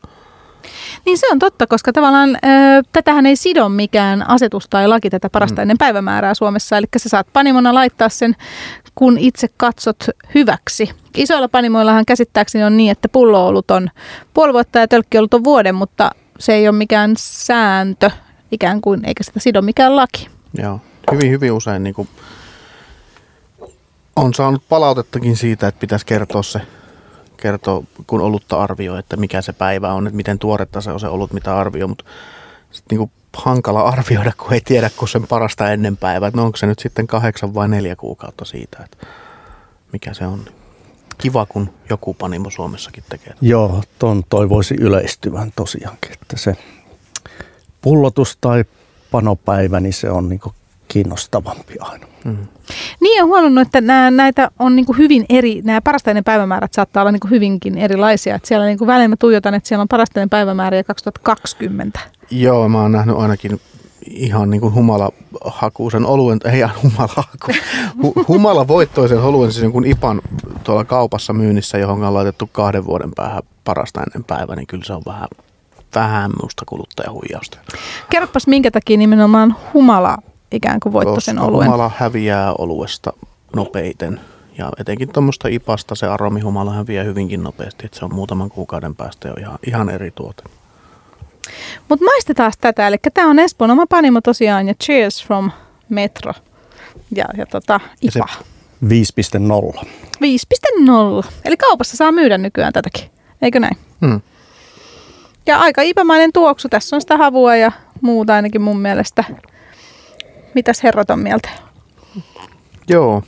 Niin 1.06 1.18
se 1.18 1.26
on 1.32 1.38
totta, 1.38 1.66
koska 1.66 1.92
tavallaan 1.92 2.30
ö, 2.30 2.38
tätähän 2.92 3.26
ei 3.26 3.36
sido 3.36 3.68
mikään 3.68 4.30
asetus 4.30 4.68
tai 4.68 4.88
laki 4.88 5.10
tätä 5.10 5.30
parasta 5.30 5.62
ennen 5.62 5.78
päivämäärää 5.78 6.34
Suomessa. 6.34 6.76
Eli 6.76 6.86
sä 6.96 7.08
saat 7.08 7.26
panimona 7.32 7.74
laittaa 7.74 8.08
sen, 8.08 8.36
kun 8.94 9.18
itse 9.18 9.48
katsot 9.56 10.04
hyväksi. 10.34 10.90
Isoilla 11.16 11.48
panimoillahan 11.48 12.04
käsittääkseni 12.06 12.64
on 12.64 12.76
niin, 12.76 12.90
että 12.90 13.08
pulloolut 13.08 13.70
on 13.70 13.88
puoli 14.34 14.52
vuotta 14.52 14.78
ja 14.78 14.88
tölkkiolut 14.88 15.34
on 15.34 15.44
vuoden, 15.44 15.74
mutta 15.74 16.10
se 16.38 16.54
ei 16.54 16.68
ole 16.68 16.76
mikään 16.76 17.14
sääntö 17.18 18.10
ikään 18.50 18.80
kuin, 18.80 19.04
eikä 19.04 19.24
sitä 19.24 19.40
sido 19.40 19.62
mikään 19.62 19.96
laki. 19.96 20.28
Joo, 20.62 20.80
hyvin, 21.12 21.30
hyvin 21.30 21.52
usein 21.52 21.82
niin 21.82 21.94
kuin 21.94 22.08
on 24.18 24.34
saanut 24.34 24.62
palautettakin 24.68 25.36
siitä, 25.36 25.68
että 25.68 25.80
pitäisi 25.80 26.06
kertoa 26.06 26.42
se, 26.42 26.60
kertoa, 27.36 27.82
kun 28.06 28.20
olutta 28.20 28.62
arvioi, 28.62 28.98
että 28.98 29.16
mikä 29.16 29.42
se 29.42 29.52
päivä 29.52 29.92
on, 29.92 30.06
että 30.06 30.16
miten 30.16 30.38
tuoretta 30.38 30.80
se 30.80 30.90
on 30.90 31.00
se 31.00 31.08
olut, 31.08 31.32
mitä 31.32 31.58
arvioi, 31.58 31.88
mutta 31.88 32.04
sitten 32.70 32.98
niin 32.98 33.10
hankala 33.36 33.80
arvioida, 33.80 34.32
kun 34.38 34.52
ei 34.52 34.60
tiedä, 34.60 34.90
kun 34.96 35.08
sen 35.08 35.26
parasta 35.26 35.72
ennen 35.72 35.96
päivää, 35.96 36.30
no 36.34 36.44
onko 36.44 36.56
se 36.56 36.66
nyt 36.66 36.78
sitten 36.78 37.06
kahdeksan 37.06 37.54
vai 37.54 37.68
neljä 37.68 37.96
kuukautta 37.96 38.44
siitä. 38.44 38.78
Että 38.84 39.06
mikä 39.92 40.14
se 40.14 40.26
on. 40.26 40.44
Kiva, 41.18 41.46
kun 41.46 41.70
joku 41.90 42.14
panimo 42.14 42.50
Suomessakin 42.50 43.04
tekee. 43.08 43.34
Joo, 43.40 43.82
ton 43.98 44.22
toivoisi 44.28 44.74
yleistyvän 44.80 45.52
tosiaankin, 45.56 46.12
että 46.12 46.36
se 46.36 46.56
pullotus 47.80 48.38
tai 48.40 48.64
panopäivä, 49.10 49.80
niin 49.80 49.92
se 49.92 50.10
on 50.10 50.28
niin 50.28 50.40
kiinnostavampi 50.88 51.74
aina. 51.80 52.06
Mm. 52.24 52.36
Niin 53.00 53.22
on 53.22 53.28
huomannut, 53.28 53.66
että 53.66 53.80
nämä, 53.80 54.10
näitä 54.10 54.50
on 54.58 54.76
niin 54.76 54.86
hyvin 54.98 55.26
eri, 55.28 55.62
nämä 55.64 55.80
parastainen 55.80 56.24
päivämäärät 56.24 56.72
saattaa 56.72 57.02
olla 57.02 57.12
niin 57.12 57.30
hyvinkin 57.30 57.78
erilaisia. 57.78 58.34
Että 58.34 58.48
siellä 58.48 58.66
niin 58.66 58.86
välein 58.86 59.10
mä 59.10 59.16
tuijotan, 59.16 59.54
että 59.54 59.68
siellä 59.68 59.82
on 59.82 59.88
parastainen 59.88 60.30
päivämääriä 60.30 60.84
2020. 60.84 62.00
Joo, 62.30 62.68
mä 62.68 62.82
oon 62.82 62.92
nähnyt 62.92 63.16
ainakin 63.16 63.60
ihan 64.10 64.50
niin 64.50 64.60
kuin 64.60 64.74
humalahakuisen 64.74 66.06
oluen, 66.06 66.38
ei 66.44 66.58
ihan 66.58 66.74
humalahaku, 66.82 67.52
hu, 68.02 68.14
humalavoittoisen 68.28 69.20
oluen, 69.20 69.52
siis 69.52 69.72
kuin 69.72 69.86
IPAN 69.86 70.20
tuolla 70.64 70.84
kaupassa 70.84 71.32
myynnissä, 71.32 71.78
johon 71.78 72.04
on 72.04 72.14
laitettu 72.14 72.48
kahden 72.52 72.86
vuoden 72.86 73.10
päähän 73.16 73.42
parasta 73.64 74.02
ennen 74.02 74.24
päivä, 74.24 74.56
niin 74.56 74.66
kyllä 74.66 74.84
se 74.84 74.92
on 74.92 75.02
vähän, 75.06 75.28
vähän 75.94 76.30
musta 76.42 76.64
kuluttajahuijausta. 76.66 77.58
Kerropas 78.10 78.46
minkä 78.46 78.70
takia 78.70 78.96
nimenomaan 78.96 79.56
humala 79.74 80.18
ikään 80.52 80.80
kuin 80.80 80.92
voitto 80.92 81.20
sen 81.20 81.38
oluen. 81.38 81.66
Humala 81.66 81.90
häviää 81.96 82.52
oluesta 82.58 83.12
nopeiten. 83.56 84.20
Ja 84.58 84.72
etenkin 84.80 85.08
tuommoista 85.08 85.48
ipasta 85.48 85.94
se 85.94 86.06
aromihumala 86.06 86.72
häviää 86.72 87.04
hyvinkin 87.04 87.42
nopeasti, 87.42 87.86
että 87.86 87.98
se 87.98 88.04
on 88.04 88.14
muutaman 88.14 88.50
kuukauden 88.50 88.94
päästä 88.94 89.28
jo 89.28 89.34
ihan, 89.34 89.58
ihan 89.66 89.90
eri 89.90 90.10
tuote. 90.10 90.42
Mutta 91.88 92.04
maistetaan 92.04 92.52
tätä, 92.60 92.86
eli 92.86 92.96
tämä 93.14 93.30
on 93.30 93.38
Espoon 93.38 93.70
oma 93.70 93.86
panimo 93.86 94.20
tosiaan 94.20 94.68
ja 94.68 94.74
Cheers 94.74 95.26
from 95.26 95.50
Metro 95.88 96.32
ja, 97.16 97.24
ja 97.36 97.46
tota, 97.46 97.80
IPA. 98.02 98.28
5.0. 98.84 99.86
5.0. 101.24 101.28
Eli 101.44 101.56
kaupassa 101.56 101.96
saa 101.96 102.12
myydä 102.12 102.38
nykyään 102.38 102.72
tätäkin, 102.72 103.10
eikö 103.42 103.60
näin? 103.60 103.76
Hmm. 104.06 104.20
Ja 105.46 105.58
aika 105.58 105.82
ipämainen 105.82 106.32
tuoksu. 106.32 106.68
Tässä 106.68 106.96
on 106.96 107.00
sitä 107.00 107.16
havua 107.16 107.56
ja 107.56 107.72
muuta 108.00 108.34
ainakin 108.34 108.62
mun 108.62 108.80
mielestä. 108.80 109.24
Mitäs 110.54 110.82
herrat 110.82 111.10
on 111.10 111.18
mieltä? 111.18 111.48
Joo. 112.88 113.22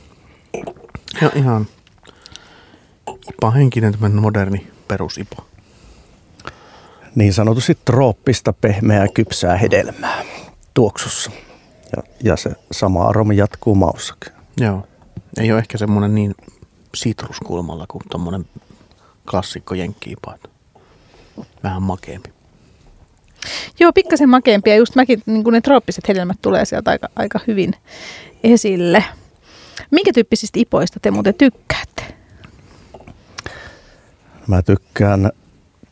Ja 1.21 1.31
ihan 1.35 1.67
ipa-henkinen 3.29 3.91
tämmöinen 3.91 4.21
moderni 4.21 4.71
perusipa. 4.87 5.43
Niin 7.15 7.33
sanotusti 7.33 7.77
trooppista, 7.85 8.53
pehmeää, 8.53 9.07
kypsää 9.13 9.57
hedelmää 9.57 10.23
tuoksussa. 10.73 11.31
Ja, 11.95 12.03
ja 12.23 12.37
se 12.37 12.51
sama 12.71 13.07
aromi 13.07 13.37
jatkuu 13.37 13.75
maussakin. 13.75 14.33
Joo. 14.57 14.87
Ei 15.37 15.51
ole 15.51 15.59
ehkä 15.59 15.77
semmoinen 15.77 16.15
niin 16.15 16.35
sitruskulmalla 16.95 17.85
kuin 17.87 18.03
tuommoinen 18.09 18.45
klassikko 19.29 19.73
jenkkiipa. 19.75 20.35
Vähän 21.63 21.83
makeampi. 21.83 22.40
Joo, 23.79 23.91
pikkasen 23.93 24.29
makeampia. 24.29 24.75
Just 24.75 24.95
mäkin, 24.95 25.23
niin 25.25 25.43
ne 25.51 25.61
trooppiset 25.61 26.07
hedelmät 26.07 26.37
tulee 26.41 26.65
sieltä 26.65 26.91
aika, 26.91 27.07
aika 27.15 27.39
hyvin 27.47 27.75
esille. 28.43 29.03
Minkä 29.91 30.11
tyyppisistä 30.13 30.59
ipoista 30.59 30.99
te 30.99 31.11
muuten 31.11 31.33
tykkäätte? 31.33 32.03
Mä 34.47 34.61
tykkään 34.61 35.31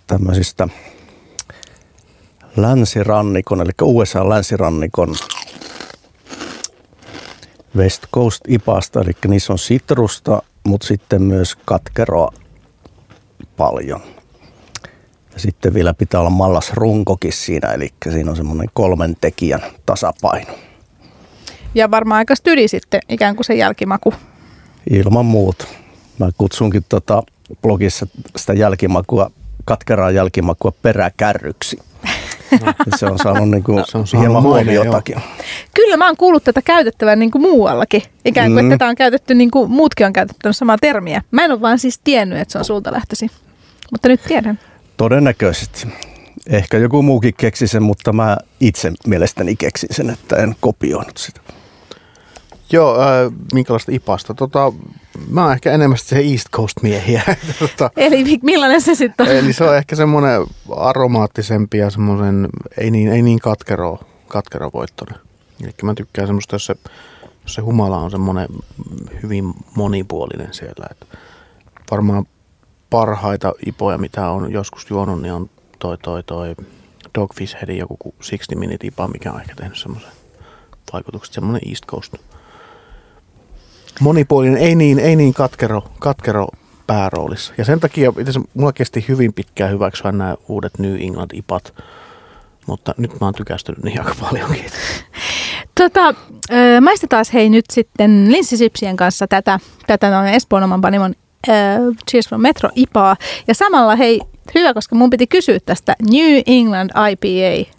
tämmöisistä 0.07 0.67
länsirannikon, 2.57 3.62
eli 3.62 3.71
USA 3.81 4.29
länsirannikon 4.29 5.15
West 7.75 8.03
Coast 8.13 8.41
IPAsta, 8.47 9.01
eli 9.01 9.12
niissä 9.27 9.53
on 9.53 9.59
sitrusta, 9.59 10.41
mutta 10.63 10.88
sitten 10.88 11.21
myös 11.21 11.55
katkeroa 11.65 12.31
paljon. 13.57 14.01
Ja 15.39 15.43
sitten 15.43 15.73
vielä 15.73 15.93
pitää 15.93 16.19
olla 16.19 16.30
mallas 16.30 16.73
runkokin 16.73 17.34
siinä, 17.34 17.67
eli 17.73 17.89
siinä 18.12 18.32
on 18.32 18.38
semmoinen 18.38 18.67
kolmen 18.73 19.15
tekijän 19.21 19.62
tasapaino. 19.86 20.52
Ja 21.75 21.91
varmaan 21.91 22.17
aika 22.17 22.36
stydi 22.36 22.67
sitten 22.67 23.02
ikään 23.10 23.36
kuin 23.36 23.45
se 23.45 23.56
jälkimaku. 23.56 24.13
Ilman 24.89 25.25
muuta. 25.25 25.67
Mä 26.17 26.30
kutsunkin 26.38 26.86
tota 26.89 27.23
blogissa 27.62 28.08
sitä 28.36 28.54
jälkimakua, 28.54 29.32
katkeraa 29.65 30.12
jälkimakua 30.12 30.71
peräkärryksi. 30.82 31.80
se 32.97 33.06
on 33.06 33.19
saanut, 33.19 33.49
niin 33.49 33.63
kuin 33.63 33.84
se 33.88 33.97
on 33.97 34.08
saanut 34.08 34.28
hieman 34.28 34.43
huomiotakin. 34.43 35.15
Kyllä 35.73 35.97
mä 35.97 36.06
oon 36.06 36.17
kuullut 36.17 36.43
tätä 36.43 36.62
käytettävän 36.62 37.19
niin 37.19 37.32
kuin 37.32 37.41
muuallakin. 37.41 38.04
Ikään 38.25 38.52
kuin, 38.52 38.65
mm. 38.65 38.71
että 38.71 38.78
tätä 38.78 38.89
on 38.89 38.95
käytetty, 38.95 39.36
niin 39.36 39.52
kuin 39.52 39.71
muutkin 39.71 40.06
on 40.06 40.13
käytetty 40.13 40.54
samaa 40.54 40.78
termiä. 40.78 41.21
Mä 41.32 41.45
en 41.45 41.52
ole 41.52 41.62
vaan 41.62 41.80
siis 41.80 41.99
tiennyt, 42.04 42.39
että 42.39 42.52
se 42.52 42.58
on 42.58 42.65
sulta 42.65 42.91
lähtösi. 42.91 43.28
Mutta 43.91 44.08
nyt 44.08 44.23
tiedän. 44.28 44.60
Todennäköisesti. 44.99 45.88
Ehkä 46.47 46.77
joku 46.77 47.01
muukin 47.01 47.33
keksi 47.38 47.67
sen, 47.67 47.83
mutta 47.83 48.13
mä 48.13 48.38
itse 48.59 48.91
mielestäni 49.07 49.55
keksin 49.55 49.89
sen, 49.91 50.09
että 50.09 50.35
en 50.35 50.55
kopioinut 50.59 51.17
sitä. 51.17 51.41
Joo, 52.71 53.01
äh, 53.01 53.07
minkälaista 53.53 53.91
ipasta? 53.91 54.33
Tota, 54.33 54.73
mä 55.29 55.43
oon 55.43 55.53
ehkä 55.53 55.71
enemmän 55.71 55.97
se 55.97 56.19
East 56.19 56.49
Coast-miehiä. 56.51 57.21
tota, 57.59 57.91
Eli 57.97 58.39
millainen 58.41 58.81
se 58.81 58.95
sitten 58.95 59.29
on? 59.29 59.35
Eli 59.35 59.53
se 59.53 59.63
on 59.63 59.77
ehkä 59.77 59.95
semmoinen 59.95 60.41
aromaattisempi 60.77 61.77
ja 61.77 61.89
semmoinen, 61.89 62.49
ei 62.77 62.91
niin, 62.91 63.12
ei 63.12 63.21
niin 63.21 63.39
katkero, 63.39 63.99
katkerovoittoinen. 64.27 65.19
Eli 65.63 65.73
mä 65.83 65.93
tykkään 65.93 66.27
semmoista, 66.27 66.55
jos 66.55 66.65
se, 66.65 66.75
jos 67.43 67.53
se 67.53 67.62
humala 67.62 67.97
on 67.97 68.12
semmoinen 68.12 68.47
hyvin 69.23 69.53
monipuolinen 69.75 70.53
siellä. 70.53 70.88
Että 70.91 71.05
varmaan 71.91 72.25
parhaita 72.89 73.54
ipoja, 73.65 73.97
mitä 73.97 74.30
on 74.30 74.52
joskus 74.52 74.89
juonut, 74.89 75.21
niin 75.21 75.34
on 75.34 75.49
toi, 75.80 75.97
toi, 75.97 76.23
toi 76.23 76.56
Dogfish 77.15 77.56
Headin 77.56 77.78
joku 77.78 77.97
60 77.97 78.56
Minute 78.56 78.88
IPA, 78.88 79.08
mikä 79.08 79.32
on 79.32 79.41
ehkä 79.41 79.56
tehnyt 79.56 79.78
semmoisen 79.78 80.12
vaikutuksen, 80.93 81.34
semmoinen 81.34 81.69
East 81.69 81.86
Coast. 81.86 82.13
Monipuolinen, 83.99 84.58
ei 84.58 84.75
niin, 84.75 84.99
ei 84.99 85.15
niin 85.15 85.34
katkero, 85.34 85.84
katkero 85.99 86.47
pääroolissa. 86.88 87.54
Ja 87.58 87.65
sen 87.65 87.80
takia 87.80 88.13
itse 88.19 88.39
mulla 88.54 88.73
kesti 88.73 89.06
hyvin 89.08 89.34
pitkään 89.34 89.71
hyväksyä 89.71 90.12
nämä 90.12 90.36
uudet 90.47 90.80
New 90.80 91.02
England 91.02 91.32
IPAT, 91.34 91.73
mutta 92.67 92.93
nyt 92.97 93.12
mä 93.12 93.28
oon 93.28 93.34
tykästynyt 93.34 93.84
niin 93.84 93.99
aika 93.99 94.15
paljon. 94.19 94.49
Tota, 95.75 96.13
maistetaan 96.82 97.25
hei 97.34 97.49
nyt 97.49 97.65
sitten 97.71 98.32
linssisipsien 98.32 98.95
kanssa 98.95 99.28
tätä, 99.28 99.60
tätä 99.88 100.10
noin 100.10 100.28
Espoon 100.28 100.63
oman 100.63 100.82
panimon 100.82 101.15
uh, 101.47 101.95
Cheers 102.12 102.30
from 102.30 102.41
Metro 102.41 102.69
IPAa. 102.75 103.15
Ja 103.47 103.56
samalla 103.56 103.95
hei, 103.95 104.21
hyvä, 104.56 104.73
koska 104.73 104.95
mun 104.95 105.10
piti 105.10 105.28
kysyä 105.28 105.60
tästä 105.65 105.95
New 106.12 106.41
England 106.45 106.89
IPA 107.12 107.69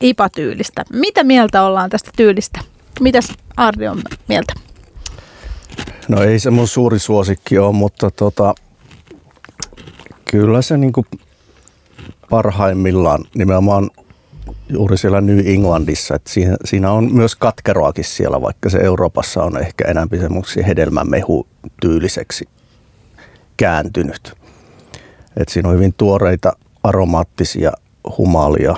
IPA-tyylistä. 0.00 0.84
Mitä 0.92 1.24
mieltä 1.24 1.62
ollaan 1.62 1.90
tästä 1.90 2.10
tyylistä? 2.16 2.60
Mitäs 3.00 3.32
Ardi 3.56 3.88
on 3.88 4.02
mieltä? 4.28 4.52
No 6.08 6.22
ei 6.22 6.38
se 6.38 6.50
mun 6.50 6.68
suuri 6.68 6.98
suosikki 6.98 7.58
ole, 7.58 7.72
mutta 7.72 8.10
tota, 8.10 8.54
kyllä 10.30 10.62
se 10.62 10.76
niinku 10.76 11.06
parhaimmillaan 12.30 13.24
nimenomaan 13.34 13.90
juuri 14.68 14.98
siellä 14.98 15.20
New 15.20 15.46
Englandissa, 15.46 16.14
että 16.14 16.30
siinä, 16.30 16.56
siinä 16.64 16.92
on 16.92 17.14
myös 17.14 17.36
katkeroakin 17.36 18.04
siellä, 18.04 18.40
vaikka 18.40 18.70
se 18.70 18.78
Euroopassa 18.78 19.42
on 19.42 19.60
ehkä 19.60 19.84
enemmän 19.88 20.20
semmoisia 20.20 20.64
hedelmämehu 20.66 21.46
tyyliseksi 21.80 22.48
kääntynyt. 23.56 24.36
Et 25.36 25.48
siinä 25.48 25.68
on 25.68 25.74
hyvin 25.74 25.94
tuoreita 25.96 26.52
aromaattisia 26.82 27.72
humalia 28.18 28.76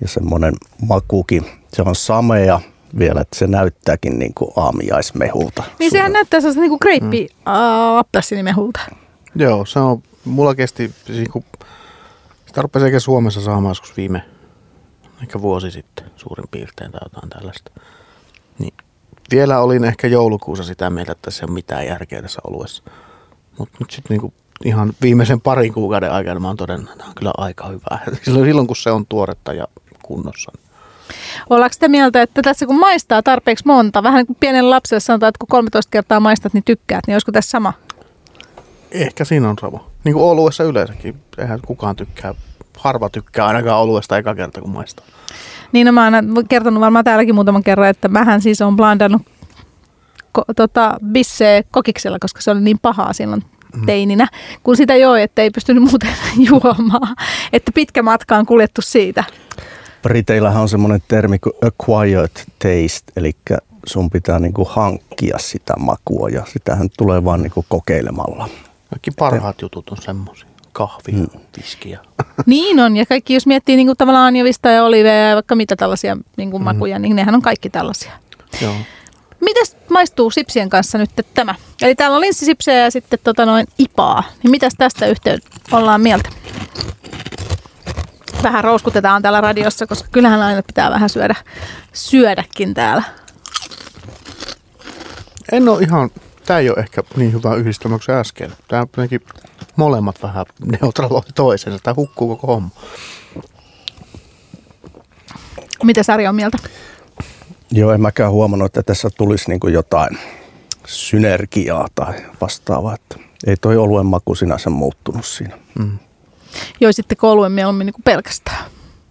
ja 0.00 0.08
semmoinen 0.08 0.54
makukin. 0.88 1.46
Se 1.68 1.82
on 1.82 1.94
samea 1.94 2.60
vielä, 2.98 3.20
että 3.20 3.38
se 3.38 3.46
näyttääkin 3.46 4.18
niin 4.18 4.34
kuin 4.34 4.50
aamiaismehulta. 4.56 5.62
Niin 5.78 5.90
sehän 5.90 6.12
näyttää 6.12 6.40
sellaista 6.40 6.60
niin 6.60 6.70
kuin 6.70 6.78
kreippi 6.78 7.28
mm. 7.30 7.52
appelsinimehulta. 7.98 8.80
Joo, 9.34 9.64
se 9.66 9.78
on, 9.78 10.02
mulla 10.24 10.54
kesti, 10.54 10.92
siis 11.06 11.28
kun 11.28 11.44
sitä 12.46 12.62
rupesi 12.62 12.86
eikä 12.86 13.00
Suomessa 13.00 13.40
saamaan 13.40 13.70
joskus 13.70 13.96
viime, 13.96 14.22
ehkä 15.22 15.42
vuosi 15.42 15.70
sitten 15.70 16.10
suurin 16.16 16.48
piirtein 16.50 16.92
tai 16.92 17.00
jotain 17.04 17.30
tällaista. 17.30 17.70
Niin 18.58 18.74
vielä 19.30 19.60
olin 19.60 19.84
ehkä 19.84 20.06
joulukuussa 20.06 20.64
sitä 20.64 20.90
mieltä, 20.90 21.12
että 21.12 21.30
se 21.30 21.44
on 21.44 21.52
mitään 21.52 21.86
järkeä 21.86 22.22
tässä 22.22 22.40
oluessa. 22.44 22.82
Mutta 23.58 23.76
nyt 23.80 23.90
sitten 23.90 24.14
niinku 24.14 24.34
ihan 24.64 24.92
viimeisen 25.02 25.40
parin 25.40 25.72
kuukauden 25.72 26.12
aikana 26.12 26.40
mä 26.40 26.48
oon 26.48 26.56
todennut, 26.56 26.90
että 26.90 27.04
on 27.04 27.14
kyllä 27.14 27.32
aika 27.38 27.68
hyvä. 27.68 27.98
Silloin 28.44 28.66
kun 28.66 28.76
se 28.76 28.90
on 28.90 29.06
tuoretta 29.06 29.52
ja 29.52 29.68
kunnossa. 30.02 30.52
Ollaanko 31.50 31.72
sitä 31.72 31.88
mieltä, 31.88 32.22
että 32.22 32.42
tässä 32.42 32.66
kun 32.66 32.78
maistaa 32.78 33.22
tarpeeksi 33.22 33.66
monta, 33.66 34.02
vähän 34.02 34.18
niin 34.18 34.26
kuin 34.26 34.36
pienen 34.40 34.70
lapselle 34.70 35.00
sanotaan, 35.00 35.28
että 35.28 35.38
kun 35.38 35.48
13 35.48 35.90
kertaa 35.90 36.20
maistat, 36.20 36.54
niin 36.54 36.64
tykkäät, 36.64 37.06
niin 37.06 37.14
olisiko 37.14 37.32
tässä 37.32 37.50
sama? 37.50 37.72
Ehkä 38.90 39.24
siinä 39.24 39.48
on 39.50 39.56
sama. 39.60 39.90
Niin 40.04 40.14
kuin 40.14 40.24
oluessa 40.24 40.64
yleensäkin. 40.64 41.16
Eihän 41.38 41.60
kukaan 41.66 41.96
tykkää, 41.96 42.34
harva 42.78 43.10
tykkää 43.10 43.46
ainakaan 43.46 43.80
oluesta 43.80 44.18
eka 44.18 44.34
kerta 44.34 44.60
kun 44.60 44.70
maistaa. 44.70 45.06
Niin 45.72 45.86
no 45.86 45.92
mä 45.92 46.04
oon 46.04 46.48
kertonut 46.48 46.80
varmaan 46.80 47.04
täälläkin 47.04 47.34
muutaman 47.34 47.62
kerran, 47.62 47.88
että 47.88 48.08
mähän 48.08 48.42
siis 48.42 48.62
on 48.62 48.76
blandannut 48.76 49.22
ko- 50.38 50.54
tota, 50.56 50.96
bissee 51.12 51.64
kokiksella, 51.70 52.18
koska 52.18 52.40
se 52.40 52.50
oli 52.50 52.60
niin 52.60 52.78
pahaa 52.78 53.12
silloin 53.12 53.42
teininä, 53.86 54.28
kun 54.62 54.76
sitä 54.76 54.96
joi, 54.96 55.22
että 55.22 55.42
ei 55.42 55.50
pystynyt 55.50 55.82
muuten 55.82 56.10
juomaan. 56.48 57.16
Että 57.52 57.72
pitkä 57.72 58.02
matka 58.02 58.36
on 58.36 58.46
kuljettu 58.46 58.82
siitä. 58.82 59.24
Briteillähän 60.02 60.62
on 60.62 60.68
semmoinen 60.68 61.02
termi 61.08 61.38
kuin 61.38 61.52
acquired 61.62 62.30
taste, 62.58 63.12
eli 63.16 63.32
sun 63.86 64.10
pitää 64.10 64.38
niinku 64.38 64.64
hankkia 64.64 65.38
sitä 65.38 65.74
makua 65.78 66.28
ja 66.28 66.42
sitähän 66.52 66.88
tulee 66.98 67.24
vaan 67.24 67.42
niinku 67.42 67.64
kokeilemalla. 67.68 68.48
Kaikki 68.90 69.10
parhaat 69.10 69.62
jutut 69.62 69.88
on 69.88 69.96
semmoisia. 70.00 70.46
Kahvi, 70.72 71.12
mm. 71.12 71.26
viski 71.56 71.90
ja... 71.90 71.98
Niin 72.46 72.80
on, 72.80 72.96
ja 72.96 73.06
kaikki 73.06 73.34
jos 73.34 73.46
miettii 73.46 73.76
niin 73.76 73.86
kuin 73.86 73.96
tavallaan 73.96 74.26
anjovista 74.26 74.68
ja 74.68 74.84
oliveja 74.84 75.28
ja 75.28 75.34
vaikka 75.34 75.54
mitä 75.54 75.76
tällaisia 75.76 76.16
niin 76.36 76.50
kuin 76.50 76.62
makuja, 76.62 76.98
niin 76.98 77.16
nehän 77.16 77.34
on 77.34 77.42
kaikki 77.42 77.70
tällaisia. 77.70 78.12
Joo. 78.62 78.74
Mitäs 79.40 79.76
maistuu 79.90 80.30
sipsien 80.30 80.68
kanssa 80.68 80.98
nyt 80.98 81.10
tämä? 81.34 81.54
Eli 81.82 81.94
täällä 81.94 82.14
on 82.14 82.20
linssisipsejä 82.20 82.84
ja 82.84 82.90
sitten 82.90 83.18
tota 83.24 83.46
noin 83.46 83.66
ipaa. 83.78 84.24
Niin 84.42 84.50
mitäs 84.50 84.72
tästä 84.78 85.06
yhteen 85.06 85.40
ollaan 85.72 86.00
mieltä? 86.00 86.28
Vähän 88.42 88.64
rouskutetaan 88.64 89.22
täällä 89.22 89.40
radiossa, 89.40 89.86
koska 89.86 90.08
kyllähän 90.12 90.42
aina 90.42 90.62
pitää 90.62 90.90
vähän 90.90 91.08
syödä, 91.08 91.34
syödäkin 91.92 92.74
täällä. 92.74 93.02
En 95.52 95.68
ole 95.68 95.82
ihan... 95.82 96.10
Tämä 96.46 96.58
ei 96.58 96.70
ole 96.70 96.78
ehkä 96.78 97.02
niin 97.16 97.32
hyvä 97.32 97.54
yhdistelmä 97.54 97.98
kuin 98.06 98.16
äsken. 98.16 98.52
Tämä 98.68 98.80
jotenkin 98.80 99.20
molemmat 99.76 100.22
vähän 100.22 100.46
neutraloi 100.80 101.22
toisensa. 101.34 101.78
Tämä 101.82 101.94
hukkuu 101.94 102.28
koko 102.28 102.46
homma. 102.46 102.70
Mitä 105.82 106.02
Sari 106.02 106.26
on 106.26 106.34
mieltä? 106.34 106.58
Joo, 107.70 107.92
en 107.92 108.00
mäkään 108.00 108.32
huomannut, 108.32 108.66
että 108.66 108.82
tässä 108.82 109.08
tulisi 109.16 109.48
niinku 109.48 109.68
jotain 109.68 110.18
synergiaa 110.86 111.88
tai 111.94 112.14
vastaavaa. 112.40 112.94
Että 112.94 113.16
ei 113.46 113.56
toi 113.56 113.76
oluen 113.76 114.06
maku 114.06 114.34
sinänsä 114.34 114.70
muuttunut 114.70 115.26
siinä. 115.26 115.58
Mm. 115.78 115.98
Joisitteko 116.80 117.30
oluen 117.30 117.52
mieluummin 117.52 117.84
niin 117.84 117.94
kuin 117.94 118.02
pelkästään? 118.02 118.64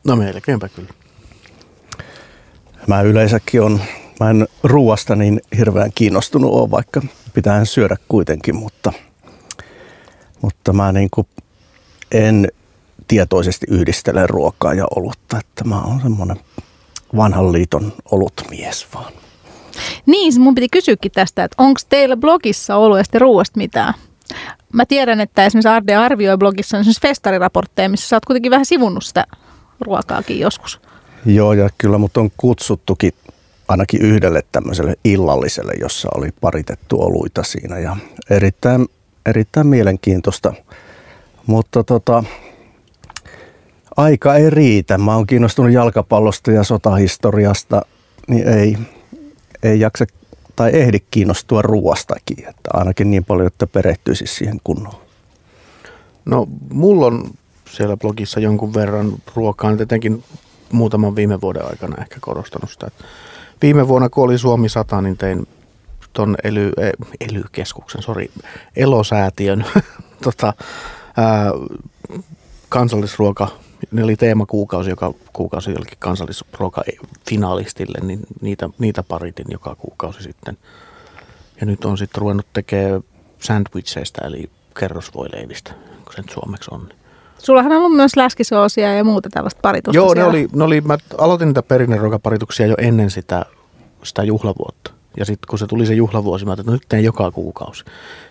No 0.03 0.15
melkeinpä 0.15 0.69
kyllä. 0.69 0.89
Mä 2.87 3.01
yleensäkin 3.01 3.61
on, 3.61 3.81
mä 4.19 4.29
en 4.29 4.47
ruuasta 4.63 5.15
niin 5.15 5.41
hirveän 5.57 5.91
kiinnostunut 5.95 6.53
ole, 6.53 6.71
vaikka 6.71 7.01
pitää 7.33 7.65
syödä 7.65 7.95
kuitenkin, 8.07 8.55
mutta, 8.55 8.93
mutta 10.41 10.73
mä 10.73 10.91
niin 10.91 11.09
kuin 11.11 11.27
en 12.11 12.47
tietoisesti 13.07 13.65
yhdistele 13.69 14.27
ruokaa 14.27 14.73
ja 14.73 14.85
olutta, 14.95 15.39
että 15.39 15.63
mä 15.63 15.81
oon 15.81 16.01
semmoinen 16.01 16.37
vanhan 17.15 17.51
liiton 17.51 17.93
olutmies 18.11 18.87
vaan. 18.93 19.13
Niin, 20.05 20.41
mun 20.41 20.55
piti 20.55 20.69
kysyäkin 20.69 21.11
tästä, 21.11 21.43
että 21.43 21.63
onko 21.63 21.79
teillä 21.89 22.17
blogissa 22.17 22.75
oluesta 22.75 23.15
ja 23.15 23.19
ruuasta 23.19 23.57
mitään? 23.57 23.93
Mä 24.73 24.85
tiedän, 24.85 25.21
että 25.21 25.45
esimerkiksi 25.45 25.69
Arde 25.69 25.95
arvioi 25.95 26.37
blogissa 26.37 26.77
esimerkiksi 26.77 27.01
festariraportteja, 27.01 27.89
missä 27.89 28.07
sä 28.07 28.15
oot 28.15 28.25
kuitenkin 28.25 28.51
vähän 28.51 28.65
sivunnut 28.65 29.03
sitä 29.03 29.25
ruokaakin 29.79 30.39
joskus. 30.39 30.81
Joo, 31.25 31.53
ja 31.53 31.69
kyllä 31.77 31.97
mut 31.97 32.17
on 32.17 32.31
kutsuttukin 32.37 33.13
ainakin 33.67 34.01
yhdelle 34.01 34.43
tämmöiselle 34.51 34.95
illalliselle, 35.03 35.73
jossa 35.79 36.09
oli 36.15 36.29
paritettu 36.41 37.01
oluita 37.01 37.43
siinä 37.43 37.79
ja 37.79 37.97
erittäin, 38.29 38.85
erittäin 39.25 39.67
mielenkiintoista. 39.67 40.53
Mutta 41.47 41.83
tota, 41.83 42.23
aika 43.97 44.35
ei 44.35 44.49
riitä. 44.49 44.97
Mä 44.97 45.15
oon 45.15 45.27
kiinnostunut 45.27 45.71
jalkapallosta 45.71 46.51
ja 46.51 46.63
sotahistoriasta, 46.63 47.81
niin 48.27 48.47
ei, 48.47 48.77
ei 49.63 49.79
jaksa 49.79 50.05
tai 50.55 50.71
ehdi 50.73 50.99
kiinnostua 51.11 51.61
ruoastakin. 51.61 52.39
Että 52.39 52.69
ainakin 52.73 53.11
niin 53.11 53.25
paljon, 53.25 53.47
että 53.47 53.67
perehtyisi 53.67 54.27
siihen 54.27 54.59
kunnolla. 54.63 55.01
No, 56.25 56.47
mulla 56.73 57.05
on 57.05 57.29
siellä 57.69 57.97
blogissa 57.97 58.39
jonkun 58.39 58.73
verran 58.73 59.13
ruokaa, 59.35 59.71
nyt 59.71 59.81
etenkin 59.81 60.23
muutaman 60.71 61.15
viime 61.15 61.41
vuoden 61.41 61.65
aikana 61.69 62.01
ehkä 62.01 62.17
korostanut 62.21 62.71
sitä. 62.71 62.87
että 62.87 63.03
Viime 63.61 63.87
vuonna, 63.87 64.09
kun 64.09 64.23
oli 64.23 64.37
Suomi 64.37 64.69
100, 64.69 65.01
niin 65.01 65.17
tein 65.17 65.47
ton 66.13 66.35
ely, 66.43 66.71
eh, 66.77 66.91
ely-keskuksen, 67.19 68.01
sorry, 68.01 68.31
elosäätiön 68.75 69.65
tota, 70.23 70.53
ää, 71.17 71.51
kansallisruoka, 72.69 73.47
ne 73.91 74.03
oli 74.03 74.15
teemakuukausi, 74.15 74.89
joka 74.89 75.13
kuukausi 75.33 75.71
jollekin 75.71 75.97
kansallisruokafinalistille, 75.99 77.97
niin 78.01 78.19
niitä, 78.41 78.69
niitä 78.79 79.03
paritin 79.03 79.45
joka 79.49 79.75
kuukausi 79.75 80.23
sitten. 80.23 80.57
Ja 81.59 81.65
nyt 81.65 81.85
on 81.85 81.97
sitten 81.97 82.21
ruvennut 82.21 82.45
tekemään 82.53 83.03
sandwicheista, 83.39 84.27
eli 84.27 84.49
kerrosvoileivistä, 84.79 85.73
kun 86.03 86.13
se 86.15 86.21
nyt 86.21 86.31
suomeksi 86.31 86.69
on. 86.73 86.89
Sullahan 87.37 87.71
on 87.71 87.77
ollut 87.77 87.95
myös 87.95 88.15
läskisoosia 88.15 88.93
ja 88.93 89.03
muuta 89.03 89.29
tällaista 89.29 89.59
paritusta 89.61 89.97
Joo, 89.97 90.13
ne 90.13 90.23
oli, 90.23 90.47
ne 90.53 90.63
oli, 90.63 90.81
mä 90.81 90.97
aloitin 91.17 91.47
niitä 91.47 91.63
perinneruokaparituksia 91.63 92.67
jo 92.67 92.75
ennen 92.77 93.11
sitä, 93.11 93.45
sitä 94.03 94.23
juhlavuotta. 94.23 94.91
Ja 95.17 95.25
sitten 95.25 95.47
kun 95.49 95.59
se 95.59 95.67
tuli 95.67 95.85
se 95.85 95.93
juhlavuosi, 95.93 96.45
mä 96.45 96.51
ajattelin, 96.51 96.65
että 96.65 96.71
no 96.71 96.75
nyt 96.75 96.89
teen 96.89 97.03
joka 97.03 97.31
kuukausi. 97.31 97.85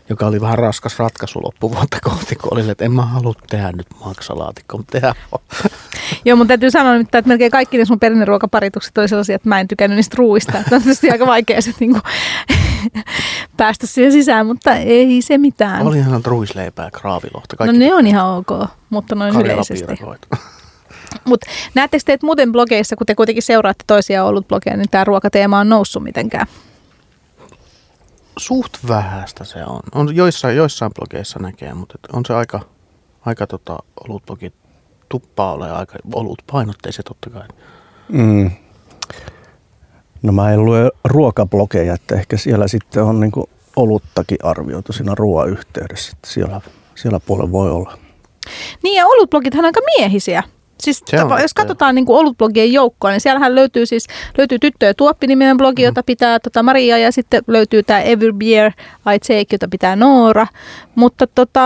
Joka 0.09 0.27
oli 0.27 0.41
vähän 0.41 0.59
raskas 0.59 0.99
ratkaisu 0.99 1.43
loppuvuotta 1.43 1.99
kohti, 2.03 2.37
kun 2.37 2.53
oli 2.53 2.71
että 2.71 2.85
en 2.85 2.93
mä 2.93 3.03
halua 3.03 3.35
tehdä 3.51 3.73
nyt 3.73 3.87
maksalaatikkoa, 4.05 4.79
mutta 4.79 4.93
tehdä. 4.93 5.15
Joo, 6.25 6.37
mun 6.37 6.47
täytyy 6.47 6.71
sanoa 6.71 6.95
nyt, 6.95 7.15
että 7.15 7.29
melkein 7.29 7.51
kaikki 7.51 7.79
ne 7.79 7.85
sun 7.85 8.01
perinneruokaparitukset 8.01 8.99
oli 8.99 9.09
sellaisia, 9.09 9.37
että 9.37 9.49
mä 9.49 9.61
en 9.61 9.69
tykännyt 9.69 9.97
niistä 9.97 10.15
ruuista. 10.19 10.59
Että 10.59 10.77
on 10.77 10.83
tietysti 10.83 11.11
aika 11.11 11.27
vaikea 11.27 11.63
se 11.63 11.75
niin 11.81 11.93
kuin, 11.93 12.03
päästä 13.57 13.87
siihen 13.87 14.13
sisään, 14.13 14.47
mutta 14.47 14.75
ei 14.75 15.23
se 15.23 15.39
mitään. 15.39 15.87
Oli 15.87 15.99
ihan 15.99 16.25
ruisleipää, 16.25 16.91
kraavilohta, 16.91 17.55
No 17.55 17.59
kaikki. 17.59 17.79
ne 17.79 17.95
on 17.95 18.07
ihan 18.07 18.27
ok, 18.27 18.71
mutta 18.91 19.15
noin 19.15 19.41
yleisesti. 19.41 19.95
Mutta 21.25 21.47
näettekö 21.75 22.03
te, 22.07 22.13
että 22.13 22.27
muuten 22.27 22.53
blogeissa, 22.53 22.97
kun 22.97 23.07
te 23.07 23.15
kuitenkin 23.15 23.43
seuraatte 23.43 23.85
toisia 23.87 24.25
ollut 24.25 24.49
blogeja, 24.49 24.77
niin 24.77 24.91
tämä 24.91 25.05
ruokateema 25.05 25.59
on 25.59 25.69
noussut 25.69 26.03
mitenkään? 26.03 26.47
Suht 28.37 28.73
vähäistä 28.89 29.45
se 29.45 29.65
on. 29.65 29.81
on 29.95 30.17
joissain, 30.17 30.57
joissain 30.57 30.93
blogeissa 30.95 31.39
näkee, 31.39 31.75
mutta 31.75 31.95
et 31.95 32.15
on 32.17 32.25
se 32.27 32.35
aika, 32.35 32.61
aika 33.27 33.47
tota, 33.47 33.79
olutblogit 34.09 34.55
tuppaa 35.09 35.53
ole 35.53 35.71
aika 35.71 35.99
olut 36.15 36.43
painotteiset 36.53 37.05
totta 37.05 37.31
kai. 37.31 37.49
Mm. 38.09 38.51
No 40.23 40.33
mä 40.33 40.53
en 40.53 40.65
lue 40.65 40.91
ruokablogeja, 41.05 41.95
että 41.95 42.15
ehkä 42.15 42.37
siellä 42.37 42.69
sitten 42.69 43.03
on 43.03 43.21
niinku 43.21 43.49
oluttakin 43.77 44.39
arvioitu 44.43 44.93
siinä 44.93 45.15
ruoayhteydessä. 45.15 46.13
Että 46.17 46.29
siellä, 46.31 46.61
siellä 46.95 47.21
puolella 47.21 47.53
voi 47.53 47.71
olla. 47.71 47.99
Niin 48.83 48.97
ja 48.97 49.07
olutblogithan 49.07 49.65
on 49.65 49.65
aika 49.65 49.81
miehisiä. 49.97 50.43
Siis 50.83 51.03
tapa, 51.03 51.41
jos 51.41 51.55
katsotaan 51.55 51.95
niin 51.95 52.05
olutblogien 52.09 52.73
joukkoa, 52.73 53.11
niin 53.11 53.21
siellähän 53.21 53.55
löytyy 53.55 53.87
siis 53.87 54.07
löytyy 54.39 54.59
Tyttö 54.59 54.87
ja 54.87 54.95
Tuoppi-niminen 54.95 55.57
blogi, 55.57 55.83
Mm. 55.83 55.87
jota 55.87 56.03
pitää 56.03 56.41
tota 56.41 56.63
Maria, 56.63 56.99
ja 56.99 57.13
sitten 57.13 57.43
löytyy 57.47 57.83
tämä 57.83 58.01
Every 58.01 58.33
Beer 58.33 58.73
I 59.15 59.19
Take, 59.19 59.47
jota 59.53 59.69
pitää 59.71 59.97
Noora. 59.97 60.47
Mutta 60.95 61.27
tota, 61.27 61.63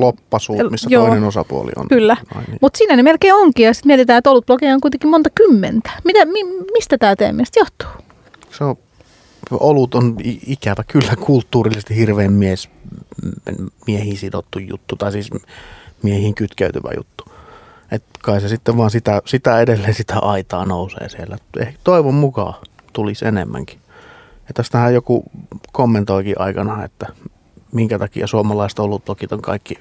loppasuut, 0.00 0.70
missä 0.70 0.88
joo. 0.90 1.06
toinen 1.06 1.24
osapuoli 1.24 1.72
on. 1.76 1.88
Kyllä. 1.88 2.16
Niin. 2.34 2.58
Mutta 2.60 2.78
siinä 2.78 2.96
ne 2.96 3.02
melkein 3.02 3.34
onkin, 3.34 3.66
ja 3.66 3.74
sitten 3.74 3.88
mietitään, 3.88 4.18
että 4.18 4.30
olutblogeja 4.30 4.74
on 4.74 4.80
kuitenkin 4.80 5.10
monta 5.10 5.30
kymmentä. 5.34 5.90
Mitä, 6.04 6.24
mi, 6.24 6.44
mistä 6.72 6.98
tämä 6.98 7.16
teidän 7.16 7.36
mielestä 7.36 7.60
johtuu? 7.60 8.04
Se 8.58 8.64
on, 8.64 8.76
olut 9.50 9.94
on 9.94 10.16
ikävä 10.46 10.82
kyllä 10.88 11.16
kulttuurillisesti 11.20 11.96
hirveän 11.96 12.32
mies, 12.32 12.68
miehiin 13.86 14.16
sidottu 14.16 14.58
juttu, 14.58 14.96
tai 14.96 15.12
siis 15.12 15.30
miehiin 16.02 16.34
kytkeytyvä 16.34 16.90
juttu. 16.96 17.24
Et 17.90 18.04
kai 18.22 18.40
se 18.40 18.48
sitten 18.48 18.76
vaan 18.76 18.90
sitä, 18.90 19.22
sitä 19.24 19.60
edelleen 19.60 19.94
sitä 19.94 20.18
aitaa 20.18 20.64
nousee 20.64 21.08
siellä. 21.08 21.38
Ehkä 21.58 21.78
toivon 21.84 22.14
mukaan 22.14 22.54
tulisi 22.92 23.26
enemmänkin. 23.26 23.78
Ja 24.48 24.54
tästähän 24.54 24.94
joku 24.94 25.24
kommentoikin 25.72 26.40
aikana, 26.40 26.84
että 26.84 27.06
minkä 27.72 27.98
takia 27.98 28.26
suomalaiset 28.26 28.78
olutblogit 28.78 29.32
on 29.32 29.42
kaikki 29.42 29.78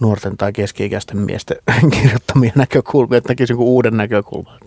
nuorten 0.00 0.36
tai 0.36 0.52
keski-ikäisten 0.52 1.16
miesten 1.16 1.56
kirjoittamia 2.00 2.52
näkökulmia, 2.54 3.18
että 3.18 3.28
näkisi 3.30 3.52
jonkun 3.52 3.66
uuden 3.66 3.96
näkökulman. 3.96 4.60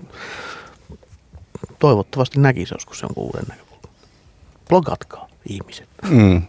Toivottavasti 1.79 2.39
näkisi 2.39 2.73
joskus 2.73 3.01
jonkun 3.01 3.23
uuden 3.23 3.43
näkökulman. 3.49 3.89
Blogatkaa 4.69 5.27
ihmiset. 5.49 5.89
Mm. 6.09 6.41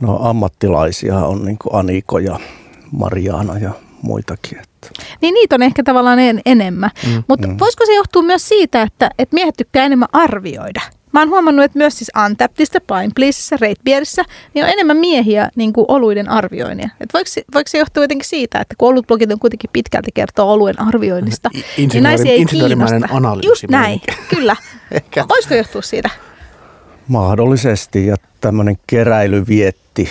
No 0.00 0.18
ammattilaisia 0.28 1.18
on 1.18 1.44
niin 1.44 1.58
Aniko 1.72 2.18
ja 2.18 2.40
Mariana 2.92 3.58
ja 3.58 3.72
muitakin. 4.02 4.58
Että. 4.58 4.88
Niin 5.20 5.34
niitä 5.34 5.54
on 5.54 5.62
ehkä 5.62 5.82
tavallaan 5.82 6.18
en, 6.18 6.40
enemmän. 6.46 6.90
Mm, 7.06 7.22
Mutta 7.28 7.46
mm. 7.48 7.56
voisiko 7.60 7.86
se 7.86 7.94
johtua 7.94 8.22
myös 8.22 8.48
siitä, 8.48 8.82
että, 8.82 9.10
että 9.18 9.34
miehet 9.34 9.54
tykkää 9.56 9.84
enemmän 9.84 10.08
arvioida? 10.12 10.80
Mä 11.12 11.20
oon 11.20 11.28
huomannut, 11.28 11.64
että 11.64 11.78
myös 11.78 11.98
siis 11.98 12.10
Untappedissa, 12.26 12.80
Pine 12.80 13.08
Pleasessa, 13.14 13.56
Ratebeerissä, 13.60 14.22
niin 14.54 14.64
on 14.64 14.70
enemmän 14.70 14.96
miehiä 14.96 15.48
niin 15.56 15.72
kuin 15.72 15.84
oluiden 15.88 16.28
arvioinnia. 16.28 16.88
Et 17.00 17.14
voiko, 17.14 17.28
se- 17.28 17.44
voiko 17.54 17.68
se 17.68 17.78
johtua 17.78 18.04
jotenkin 18.04 18.28
siitä, 18.28 18.60
että 18.60 18.74
kun 18.78 18.88
olutblogit 18.88 19.32
on 19.32 19.38
kuitenkin 19.38 19.70
pitkälti 19.72 20.10
kertoo 20.14 20.52
oluen 20.52 20.80
arvioinnista, 20.80 21.50
I- 21.54 21.86
niin 21.92 22.02
naisia 22.02 22.32
insinööri- 22.32 22.62
ei 22.62 22.68
kiinnosta. 22.68 23.08
analyysi 23.10 23.48
Just 23.48 23.64
näin, 23.70 24.00
kyllä. 24.34 24.56
Ehkä. 24.90 25.24
Voisiko 25.28 25.54
johtua 25.54 25.82
siitä? 25.82 26.10
Mahdollisesti 27.08 28.06
ja 28.06 28.16
tämmöinen 28.40 28.76
keräilyvietti 28.86 30.08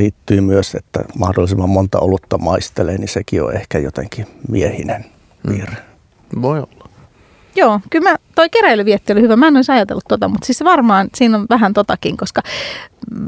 liittyy 0.00 0.40
myös, 0.40 0.74
että 0.74 1.04
mahdollisimman 1.18 1.70
monta 1.70 1.98
olutta 1.98 2.38
maistelee, 2.38 2.98
niin 2.98 3.08
sekin 3.08 3.42
on 3.42 3.56
ehkä 3.56 3.78
jotenkin 3.78 4.26
miehinen 4.48 5.04
piirre. 5.48 5.76
Mm. 6.36 6.42
Voi 6.42 6.58
olla. 6.58 6.88
Joo, 7.56 7.80
kyllä 7.90 8.10
mä, 8.10 8.16
toi 8.34 8.48
keräilyvietti 8.50 9.12
oli 9.12 9.20
hyvä. 9.20 9.36
Mä 9.36 9.48
en 9.48 9.56
olisi 9.56 9.72
ajatellut 9.72 10.04
tota, 10.08 10.28
mutta 10.28 10.46
siis 10.46 10.64
varmaan 10.64 11.08
siinä 11.14 11.38
on 11.38 11.46
vähän 11.50 11.72
totakin, 11.72 12.16
koska 12.16 12.42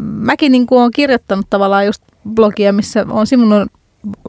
mäkin 0.02 0.52
niin 0.52 0.66
olen 0.70 0.90
kirjoittanut 0.94 1.46
tavallaan 1.50 1.86
just 1.86 2.02
blogia, 2.34 2.72
missä 2.72 3.06
on 3.08 3.26
simun 3.26 3.66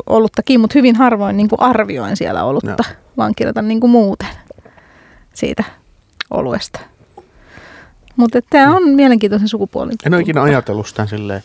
oluttakin, 0.08 0.60
mutta 0.62 0.74
hyvin 0.80 0.96
harvoin 0.96 1.38
niin 1.38 1.50
kuin 1.50 1.62
arvioin 1.62 2.18
siellä 2.18 2.44
olutta, 2.44 2.84
no. 2.90 2.96
vaan 3.18 3.34
kirjoitan 3.36 3.68
niin 3.68 3.80
kuin 3.80 3.92
muuten 3.92 4.30
siitä 5.34 5.64
oluesta. 6.30 6.80
Mutta 8.16 8.40
tämä 8.50 8.76
on 8.76 8.90
mielenkiintoisen 8.90 9.48
sukupuoli. 9.48 9.92
En 10.06 10.14
ole 10.14 10.22
ikinä 10.22 10.42
ajatellut 10.42 10.88
sitä 10.88 11.06
silleen 11.06 11.44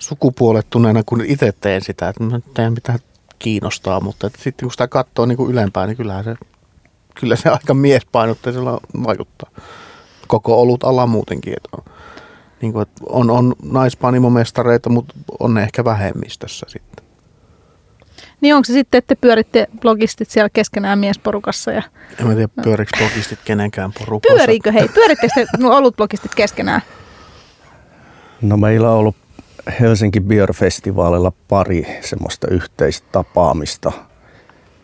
sukupuolettuneena, 0.00 1.02
kun 1.06 1.24
itse 1.24 1.52
teen 1.60 1.84
sitä, 1.84 2.08
että 2.08 2.24
mä 2.24 2.40
teen 2.54 2.72
mitä 2.72 2.98
kiinnostaa, 3.38 4.00
mutta 4.00 4.30
sitten 4.38 4.66
kun 4.66 4.72
sitä 4.72 4.88
katsoo 4.88 5.26
niin 5.26 5.36
kuin 5.36 5.50
ylempää, 5.50 5.86
niin 5.86 5.96
kyllähän 5.96 6.24
se, 6.24 6.34
kyllä 7.20 7.36
se 7.36 7.48
aika 7.48 7.74
miespainotteisella 7.74 8.80
vaikuttaa. 9.06 9.50
Koko 10.26 10.60
olut 10.60 10.84
ala 10.84 11.06
muutenkin, 11.06 11.52
että 11.52 11.68
on, 11.72 11.94
niin 12.62 12.72
kuin, 12.72 12.82
että 12.82 13.02
on, 13.08 13.30
on 13.30 13.54
naispanimomestareita, 13.62 14.90
mutta 14.90 15.14
on 15.40 15.54
ne 15.54 15.62
ehkä 15.62 15.84
vähemmistössä 15.84 16.66
sitten. 16.68 17.04
Niin 18.40 18.54
onko 18.54 18.64
se 18.64 18.72
sitten, 18.72 18.98
että 18.98 19.16
pyöritte 19.16 19.68
blogistit 19.80 20.30
siellä 20.30 20.48
keskenään 20.48 20.98
miesporukassa? 20.98 21.72
Ja... 21.72 21.82
En 22.18 22.26
mä 22.26 22.34
tiedä, 22.34 22.48
pyörikö 22.62 22.90
blogistit 22.98 23.38
kenenkään 23.44 23.92
porukassa. 23.98 24.36
Pyöriikö 24.36 24.72
hei? 24.72 24.88
Pyöritte 24.88 25.28
te 25.34 25.46
ollut 25.66 25.96
blogistit 25.96 26.34
keskenään? 26.34 26.82
No 28.42 28.56
meillä 28.56 28.90
on 28.90 28.96
ollut 28.96 29.16
Helsinki 29.80 30.20
Beer 30.20 30.52
Festivalilla 30.52 31.32
pari 31.48 31.86
semmoista 32.00 32.46
yhteistä 32.50 33.08
tapaamista. 33.12 33.92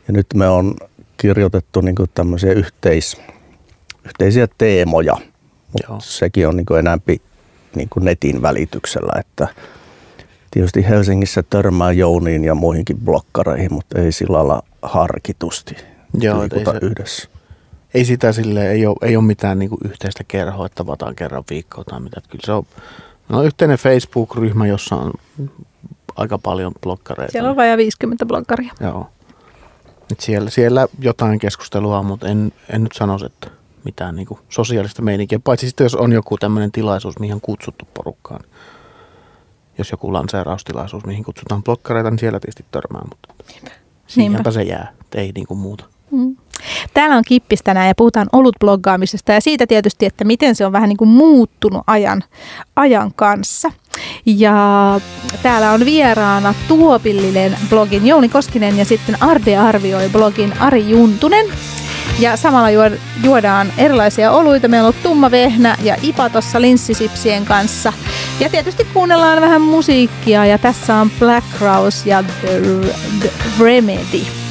Ja 0.08 0.12
nyt 0.12 0.26
me 0.34 0.48
on 0.48 0.74
kirjoitettu 1.16 1.80
niin 1.80 1.96
tämmöisiä 2.14 2.52
yhteis, 2.52 3.20
yhteisiä 4.04 4.48
teemoja, 4.58 5.16
mutta 5.72 5.96
sekin 6.00 6.48
on 6.48 6.56
niin 6.56 6.78
enämpi 6.78 7.20
niin 7.74 7.88
netin 8.00 8.42
välityksellä, 8.42 9.20
että 9.20 9.48
tietysti 10.50 10.88
Helsingissä 10.88 11.42
törmää 11.42 11.92
Jouniin 11.92 12.44
ja 12.44 12.54
muihinkin 12.54 12.98
blokkareihin, 12.98 13.72
mutta 13.72 14.00
ei 14.00 14.12
sillä 14.12 14.38
lailla 14.38 14.62
harkitusti 14.82 15.76
Joo, 16.20 16.42
ei 16.42 16.48
se, 16.48 16.86
yhdessä. 16.86 17.28
Ei 17.94 18.04
sitä 18.04 18.32
sille, 18.32 18.70
ei 18.70 18.86
ole, 18.86 18.96
ei 19.02 19.16
ole 19.16 19.24
mitään 19.24 19.58
niin 19.58 19.70
yhteistä 19.84 20.24
kerhoa, 20.28 20.66
että 20.66 20.76
tavataan 20.76 21.14
kerran 21.16 21.44
viikkoa 21.50 21.84
tai 21.84 22.00
mitä. 22.00 22.20
Kyllä 22.28 22.46
se 22.46 22.52
on, 22.52 22.66
no, 23.28 23.42
yhteinen 23.42 23.78
Facebook-ryhmä, 23.78 24.66
jossa 24.66 24.96
on 24.96 25.12
aika 26.16 26.38
paljon 26.38 26.72
blokkareita. 26.80 27.32
Siellä 27.32 27.50
on 27.50 27.56
vajaa 27.56 27.76
50 27.76 28.26
blokkaria. 28.26 28.72
Joo. 28.80 29.10
Et 30.12 30.20
siellä, 30.20 30.50
siellä 30.50 30.86
jotain 30.98 31.38
keskustelua, 31.38 32.02
mutta 32.02 32.28
en, 32.28 32.52
en 32.68 32.82
nyt 32.82 32.92
sanoisi, 32.92 33.26
että 33.26 33.50
mitään 33.84 34.16
niin 34.16 34.26
kuin 34.26 34.40
sosiaalista 34.48 35.02
meininkiä. 35.02 35.38
Paitsi 35.38 35.66
sitten, 35.66 35.84
jos 35.84 35.94
on 35.94 36.12
joku 36.12 36.38
tämmöinen 36.38 36.72
tilaisuus, 36.72 37.18
mihin 37.18 37.34
on 37.34 37.40
kutsuttu 37.40 37.88
porukkaan 37.94 38.40
jos 39.78 39.90
joku 39.90 40.12
lanseeraustilaisuus, 40.12 41.06
mihin 41.06 41.24
kutsutaan 41.24 41.62
blokkareita, 41.62 42.10
niin 42.10 42.18
siellä 42.18 42.40
tietysti 42.40 42.64
törmää, 42.70 43.02
mutta 43.08 43.44
siihenpä 44.06 44.50
se 44.50 44.62
jää, 44.62 44.92
ei 45.14 45.32
niin 45.34 45.46
kuin 45.46 45.58
muuta. 45.58 45.84
Mm. 46.10 46.36
Täällä 46.94 47.16
on 47.16 47.22
kippis 47.26 47.62
tänään 47.62 47.88
ja 47.88 47.94
puhutaan 47.96 48.26
olutbloggaamisesta 48.32 49.32
ja 49.32 49.40
siitä 49.40 49.66
tietysti, 49.66 50.06
että 50.06 50.24
miten 50.24 50.54
se 50.54 50.66
on 50.66 50.72
vähän 50.72 50.88
niin 50.88 50.96
kuin 50.96 51.10
muuttunut 51.10 51.82
ajan, 51.86 52.22
ajan 52.76 53.12
kanssa. 53.16 53.72
Ja 54.26 55.00
täällä 55.42 55.72
on 55.72 55.84
vieraana 55.84 56.54
Tuopillinen 56.68 57.58
blogin 57.70 58.06
Jouni 58.06 58.28
Koskinen 58.28 58.78
ja 58.78 58.84
sitten 58.84 59.22
Arde 59.22 59.56
arvioi 59.56 60.08
blogin 60.08 60.52
Ari 60.60 60.90
Juntunen. 60.90 61.46
Ja 62.18 62.36
samalla 62.36 62.90
juodaan 63.24 63.72
erilaisia 63.78 64.32
oluita. 64.32 64.68
Meillä 64.68 64.88
on 64.88 64.94
tumma 65.02 65.30
vehnä 65.30 65.76
ja 65.82 65.96
ipa 66.02 66.30
tuossa 66.30 66.60
linssisipsien 66.60 67.44
kanssa. 67.44 67.92
Ja 68.40 68.48
tietysti 68.48 68.84
kuunnellaan 68.84 69.40
vähän 69.40 69.62
musiikkia 69.62 70.46
ja 70.46 70.58
tässä 70.58 70.94
on 70.94 71.10
Black 71.18 71.46
Rose 71.60 72.08
ja 72.08 72.22
The, 72.22 72.60
The 73.20 73.30
Remedy. 73.60 74.45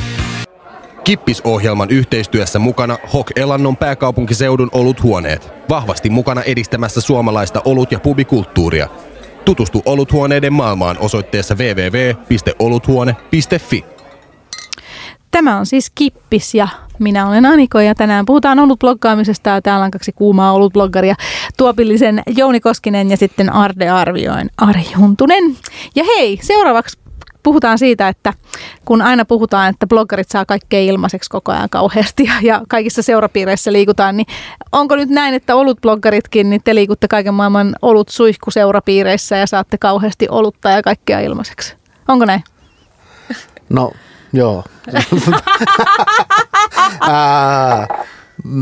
Kippisohjelman 1.05 1.89
yhteistyössä 1.89 2.59
mukana 2.59 2.97
Hok 3.13 3.27
Elannon 3.35 3.77
pääkaupunkiseudun 3.77 4.69
oluthuoneet. 4.71 5.51
Vahvasti 5.69 6.09
mukana 6.09 6.43
edistämässä 6.43 7.01
suomalaista 7.01 7.61
olut- 7.65 7.91
ja 7.91 7.99
pubikulttuuria. 7.99 8.87
Tutustu 9.45 9.81
oluthuoneiden 9.85 10.53
maailmaan 10.53 10.97
osoitteessa 10.99 11.55
www.oluthuone.fi. 11.55 13.85
Tämä 15.31 15.57
on 15.57 15.65
siis 15.65 15.91
Kippis 15.95 16.55
ja 16.55 16.67
minä 16.99 17.27
olen 17.27 17.45
Aniko 17.45 17.79
ja 17.79 17.95
tänään 17.95 18.25
puhutaan 18.25 18.59
olutbloggaamisesta 18.59 19.49
ja 19.49 19.61
täällä 19.61 19.85
on 19.85 19.91
kaksi 19.91 20.11
kuumaa 20.11 20.53
olutbloggaria. 20.53 21.15
Tuopillisen 21.57 22.23
Jouni 22.37 22.59
Koskinen 22.59 23.11
ja 23.11 23.17
sitten 23.17 23.53
Arde 23.53 23.89
Arvioin 23.89 24.49
Ari 24.57 24.85
Juntunen. 24.99 25.43
Ja 25.95 26.03
hei, 26.03 26.39
seuraavaksi 26.41 27.04
puhutaan 27.45 27.79
siitä, 27.79 28.07
että 28.07 28.33
kun 28.85 29.01
aina 29.01 29.25
puhutaan, 29.25 29.69
että 29.69 29.87
bloggarit 29.87 30.29
saa 30.29 30.45
kaikkea 30.45 30.79
ilmaiseksi 30.79 31.29
koko 31.29 31.51
ajan 31.51 31.69
kauheasti 31.69 32.23
ja, 32.23 32.33
ja 32.41 32.61
kaikissa 32.67 33.01
seurapiireissä 33.01 33.73
liikutaan, 33.73 34.17
niin 34.17 34.27
onko 34.71 34.95
nyt 34.95 35.09
näin, 35.09 35.33
että 35.33 35.55
olutbloggaritkin, 35.55 36.49
niin 36.49 36.61
te 36.63 36.75
liikutte 36.75 37.07
kaiken 37.07 37.33
maailman 37.33 37.75
olut 37.81 38.09
suihkuseurapiireissä 38.09 39.37
ja 39.37 39.47
saatte 39.47 39.77
kauheasti 39.77 40.27
olutta 40.29 40.69
ja 40.69 40.81
kaikkea 40.81 41.19
ilmaiseksi? 41.19 41.75
Onko 42.07 42.25
näin? 42.25 42.43
No 43.69 43.91
Joo. 44.35 44.63
Ää, 47.09 47.87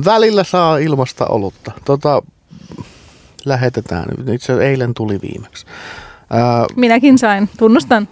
välillä 0.05 0.43
saa 0.43 0.77
ilmasta 0.77 1.25
olutta. 1.25 1.71
Tota, 1.85 2.21
lähetetään. 3.45 4.05
Itse 4.33 4.53
eilen 4.53 4.93
tuli 4.93 5.19
viimeksi. 5.21 5.65
Ää, 6.29 6.65
Minäkin 6.75 7.17
sain, 7.17 7.49
tunnustan. 7.57 8.07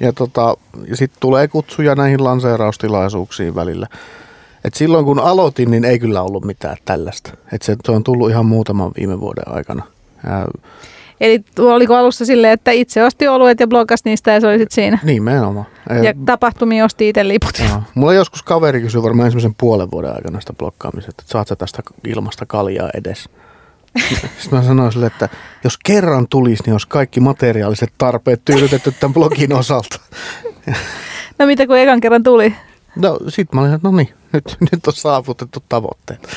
Ja, 0.00 0.12
tota, 0.12 0.56
ja 0.88 0.96
sitten 0.96 1.20
tulee 1.20 1.48
kutsuja 1.48 1.94
näihin 1.94 2.24
lanseeraustilaisuuksiin 2.24 3.54
välillä. 3.54 3.86
Et 4.64 4.74
silloin 4.74 5.04
kun 5.04 5.18
aloitin, 5.18 5.70
niin 5.70 5.84
ei 5.84 5.98
kyllä 5.98 6.22
ollut 6.22 6.44
mitään 6.44 6.76
tällaista. 6.84 7.30
Et 7.52 7.62
se, 7.62 7.76
se 7.84 7.92
on 7.92 8.04
tullut 8.04 8.30
ihan 8.30 8.46
muutaman 8.46 8.92
viime 8.96 9.20
vuoden 9.20 9.48
aikana. 9.54 9.82
Ää, 10.26 10.46
Eli 11.20 11.44
oliko 11.58 11.94
alussa 11.94 12.24
silleen, 12.24 12.52
että 12.52 12.70
itse 12.70 13.04
osti 13.04 13.28
oluet 13.28 13.60
ja 13.60 13.66
blogas 13.66 14.04
niistä 14.04 14.32
ja 14.32 14.40
se 14.40 14.46
oli 14.46 14.58
sitten 14.58 14.74
siinä? 14.74 14.98
Nimenomaan. 15.02 15.66
Ja 16.02 16.14
tapahtumia 16.26 16.84
osti 16.84 17.08
itse 17.08 17.28
liput. 17.28 17.58
Joo. 17.58 17.82
Mulla 17.94 18.14
joskus 18.14 18.42
kaveri 18.42 18.80
kysyi 18.80 19.02
varmaan 19.02 19.26
ensimmäisen 19.26 19.54
puolen 19.58 19.90
vuoden 19.90 20.14
aikana 20.14 20.40
sitä 20.40 20.52
blokkaamista, 20.52 21.10
että 21.10 21.22
saat 21.26 21.48
sä 21.48 21.56
tästä 21.56 21.82
ilmasta 22.04 22.46
kaljaa 22.46 22.90
edes. 22.94 23.28
Sitten 24.08 24.58
mä 24.58 24.62
sanoin 24.62 24.92
sille, 24.92 25.06
että 25.06 25.28
jos 25.64 25.78
kerran 25.84 26.26
tulisi, 26.30 26.62
niin 26.62 26.74
olisi 26.74 26.88
kaikki 26.88 27.20
materiaaliset 27.20 27.92
tarpeet 27.98 28.44
tyydytetty 28.44 28.92
tämän 28.92 29.14
blogin 29.14 29.52
osalta. 29.52 30.00
No 31.38 31.46
mitä 31.46 31.66
kun 31.66 31.78
ekan 31.78 32.00
kerran 32.00 32.22
tuli? 32.22 32.54
No 32.96 33.18
sit 33.28 33.52
mä 33.52 33.60
olin, 33.60 33.74
että 33.74 33.88
no 33.88 33.96
niin, 33.96 34.08
nyt, 34.32 34.56
nyt 34.60 34.86
on 34.86 34.92
saavutettu 34.92 35.64
tavoitteet. 35.68 36.28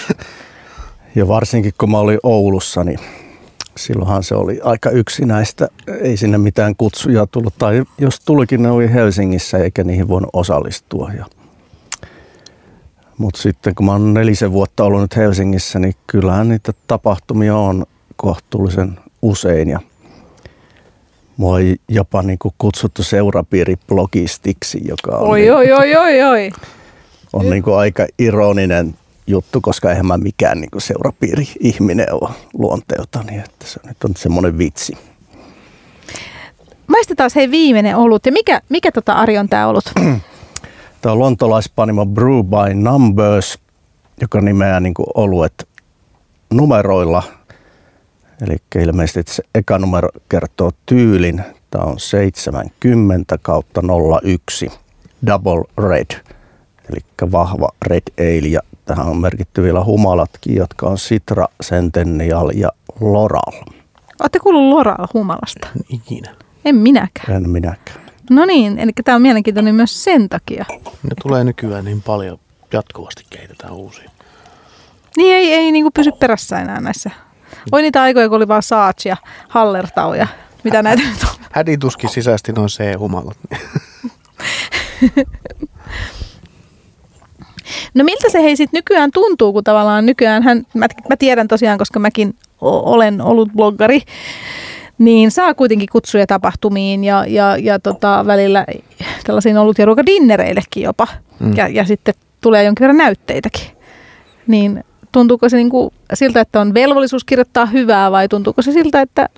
Ja 1.16 1.28
varsinkin 1.28 1.74
kun 1.78 1.92
mä 1.92 1.98
olin 1.98 2.20
Oulussa, 2.24 2.84
niin 2.84 3.00
silloinhan 3.78 4.24
se 4.24 4.36
oli 4.36 4.60
aika 4.64 4.90
yksinäistä. 4.90 5.68
Ei 6.02 6.18
sinne 6.18 6.38
mitään 6.38 6.76
kutsuja 6.76 7.28
tullut. 7.28 7.54
Tai 7.58 7.84
jos 7.98 8.20
tulikin, 8.20 8.64
ne 8.64 8.72
oli 8.72 8.94
Helsingissä 8.94 9.58
eikä 9.58 9.84
niihin 9.84 10.08
voinut 10.08 10.30
osallistua. 10.34 11.12
Ja 11.18 11.26
mutta 13.18 13.42
sitten 13.42 13.76
kun 13.76 13.86
mä 13.86 13.92
oon 13.92 14.14
nelisen 14.14 14.52
vuotta 14.52 14.84
ollut 14.84 15.02
nyt 15.02 15.16
Helsingissä, 15.16 15.80
niin 15.80 15.96
kyllähän 16.08 16.50
niitä 16.50 16.74
tapahtumia 16.88 17.58
on 17.58 17.86
kohtuullisen 18.16 19.00
usein. 19.22 19.70
Ja 19.70 19.80
mua 21.38 21.56
on 21.56 21.62
jopa 21.90 22.22
niin 22.22 22.40
kuin 22.40 22.54
kutsuttu 22.58 23.04
seurapiiriblogistiksi, 23.04 24.82
joka 24.88 25.18
on, 25.18 25.30
oi, 25.30 25.40
niin, 25.40 25.54
oi, 25.54 25.72
oi, 25.72 25.96
oi, 25.96 26.24
oi. 26.24 26.52
on 27.34 27.50
niin 27.50 27.64
kuin 27.64 27.78
aika 27.78 28.08
ironinen 28.20 28.96
juttu, 29.28 29.62
koska 29.62 29.90
eihän 29.90 30.06
mä 30.06 30.18
mikään 30.18 30.62
niin 30.62 30.70
seurapiiri-ihminen 30.78 32.14
ole 32.14 32.30
luonteelta, 32.54 33.24
niin 33.24 33.40
että 33.40 33.68
se 33.68 33.80
nyt 33.88 34.04
on 34.04 34.12
semmoinen 34.18 34.58
vitsi. 34.58 34.98
Maistetaan 36.88 37.30
hei 37.36 37.52
viimeinen 37.52 37.96
olut. 37.96 38.26
Ja 38.26 38.32
mikä, 38.32 38.62
mikä 38.70 38.92
tota 38.92 39.14
Ari 39.14 39.38
on 39.38 39.50
tämä 39.50 39.68
olut? 39.68 39.92
tämä 41.08 41.14
on 41.14 41.20
lontolaispanimo 41.20 42.06
Brew 42.06 42.44
by 42.44 42.74
Numbers, 42.74 43.60
joka 44.22 44.42
nimeää 44.42 44.80
niin 44.80 44.94
oluet 45.16 45.70
numeroilla. 46.54 47.24
Eli 48.42 48.56
ilmeisesti 48.76 49.34
se 49.34 49.44
eka 49.56 49.80
numero 49.80 50.10
kertoo 50.30 50.72
tyylin. 50.86 51.44
Tämä 51.72 51.84
on 51.84 52.00
70 52.00 53.38
kautta 53.42 53.82
01 54.24 54.72
Double 55.26 55.64
Red, 55.78 56.22
eli 56.90 57.32
vahva 57.32 57.70
Red 57.82 58.04
Ale. 58.20 58.48
Ja 58.48 58.62
Tähän 58.86 59.08
on 59.08 59.18
merkitty 59.18 59.64
vielä 59.64 59.84
humalatkin, 59.84 60.56
jotka 60.56 60.88
on 60.88 60.98
Citra, 60.98 61.48
Centennial 61.64 62.52
ja 62.56 62.70
Loral. 63.00 63.64
Olette 64.22 64.40
kuullut 64.40 64.70
Loral 64.70 65.08
humalasta? 65.14 65.68
Ikinä. 65.90 66.36
En 66.66 66.76
minäkään. 66.76 67.36
En 67.36 67.50
minäkään. 67.50 68.07
No 68.30 68.46
niin, 68.46 68.80
eli 68.80 68.92
tämä 69.06 69.16
on 69.16 69.22
mielenkiintoinen 69.22 69.76
myös 69.76 70.04
sen 70.04 70.30
takia. 70.30 70.66
Ne 71.04 71.16
tulee 71.22 71.44
nykyään 71.44 71.86
niin 71.86 72.02
paljon, 72.02 72.40
jatkuvasti 72.74 73.26
kehitetään 73.30 73.74
uusia. 73.74 74.12
Niin 75.18 75.36
ei, 75.36 75.54
ei 75.54 75.72
niin 75.72 75.94
pysy 75.94 76.12
perässä 76.12 76.60
enää 76.60 76.82
näissä. 76.82 77.12
Oli 77.72 77.82
niitä 77.82 78.02
aikoja, 78.02 78.30
kun 78.30 78.38
oli 78.38 78.48
vaan 78.48 78.64
Saats 78.64 79.06
ja 79.06 79.18
Hallertau 79.48 80.14
ja 80.14 80.28
mitä 80.64 80.84
näitä 80.84 81.04
nyt 81.04 81.24
on. 81.24 81.46
Hädituskin 81.52 82.10
sisäisesti 82.10 82.52
noin 82.52 82.70
C-humalat. 82.70 83.38
No 87.94 88.04
miltä 88.04 88.30
se 88.30 88.44
hei 88.44 88.58
sit 88.58 88.74
nykyään 88.74 89.12
tuntuu, 89.12 89.54
kun 89.54 89.64
tavallaan 89.64 90.06
nykyään 90.06 90.44
hän, 90.44 90.68
mä, 90.74 90.88
mä 91.10 91.16
tiedän 91.18 91.48
tosiaan, 91.48 91.78
koska 91.78 92.00
mäkin 92.00 92.36
olen 92.62 93.22
ollut 93.22 93.50
bloggari, 93.56 94.02
niin 94.98 95.32
saa 95.32 95.54
kuitenkin 95.54 95.88
kutsuja 95.92 96.28
tapahtumiin 96.28 97.04
ja, 97.04 97.26
ja, 97.28 97.58
ja 97.58 97.80
tota, 97.80 98.24
välillä 98.28 98.66
tällaisiin 99.24 99.58
ollut 99.58 99.78
ja 99.78 99.86
ruokadinnereillekin 99.86 100.84
jopa. 100.84 101.08
Mm. 101.40 101.58
Ja, 101.58 101.68
ja 101.68 101.86
sitten 101.86 102.14
tulee 102.42 102.64
jonkin 102.64 102.82
verran 102.82 102.98
näytteitäkin. 102.98 103.68
Niin 104.48 104.84
tuntuuko 105.12 105.50
se 105.50 105.58
niinku 105.58 105.94
siltä, 106.14 106.42
että 106.42 106.62
on 106.62 106.74
velvollisuus 106.74 107.24
kirjoittaa 107.24 107.66
hyvää 107.66 108.12
vai 108.12 108.28
tuntuuko 108.28 108.62
se 108.62 108.72
siltä, 108.72 109.02
että 109.02 109.30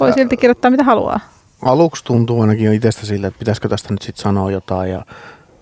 voi 0.00 0.12
silti 0.12 0.36
kirjoittaa 0.36 0.70
mitä 0.70 0.84
haluaa? 0.84 1.20
Aluksi 1.62 2.04
tuntuu 2.04 2.40
ainakin 2.40 2.64
jo 2.64 2.72
itsestä 2.72 3.06
siltä, 3.06 3.26
että 3.26 3.38
pitäisikö 3.38 3.68
tästä 3.68 3.94
nyt 3.94 4.02
sitten 4.02 4.22
sanoa 4.22 4.50
jotain 4.50 4.90
ja 4.90 5.04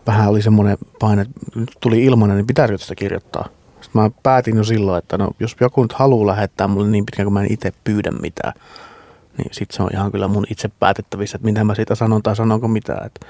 vähän 0.07 0.29
oli 0.29 0.43
semmoinen 0.43 0.77
paine, 1.01 1.23
että 1.23 1.41
nyt 1.55 1.71
tuli 1.81 2.05
ilmanen, 2.05 2.37
niin 2.37 2.47
pitäisikö 2.47 2.79
tästä 2.79 2.95
kirjoittaa. 2.95 3.49
Sitten 3.81 4.03
mä 4.03 4.11
päätin 4.23 4.57
jo 4.57 4.65
silloin, 4.65 4.99
että 4.99 5.19
no, 5.19 5.31
jos 5.41 5.57
joku 5.61 5.83
nyt 5.83 5.93
haluaa 5.93 6.27
lähettää 6.27 6.69
mulle 6.69 6.89
niin 6.89 7.07
pitkään, 7.07 7.27
kun 7.27 7.33
mä 7.33 7.43
en 7.43 7.53
itse 7.53 7.73
pyydä 7.85 8.11
mitään, 8.11 8.53
niin 9.41 9.55
sitten 9.55 9.77
se 9.77 9.83
on 9.83 9.91
ihan 9.93 10.13
kyllä 10.13 10.29
mun 10.29 10.47
itse 10.51 10.69
päätettävissä, 10.69 11.37
että 11.37 11.45
mitä 11.45 11.65
mä 11.65 11.75
siitä 11.75 11.95
sanon 11.95 12.23
tai 12.23 12.37
sanonko 12.37 12.69
mitään. 12.69 13.07
Että 13.07 13.27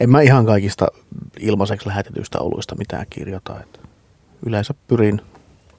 en 0.00 0.10
mä 0.10 0.20
ihan 0.20 0.46
kaikista 0.46 0.86
ilmaiseksi 1.40 1.88
lähetetyistä 1.88 2.38
oluista 2.38 2.74
mitään 2.74 3.06
kirjoita. 3.10 3.60
Että 3.60 3.78
yleensä 4.46 4.74
pyrin 4.88 5.20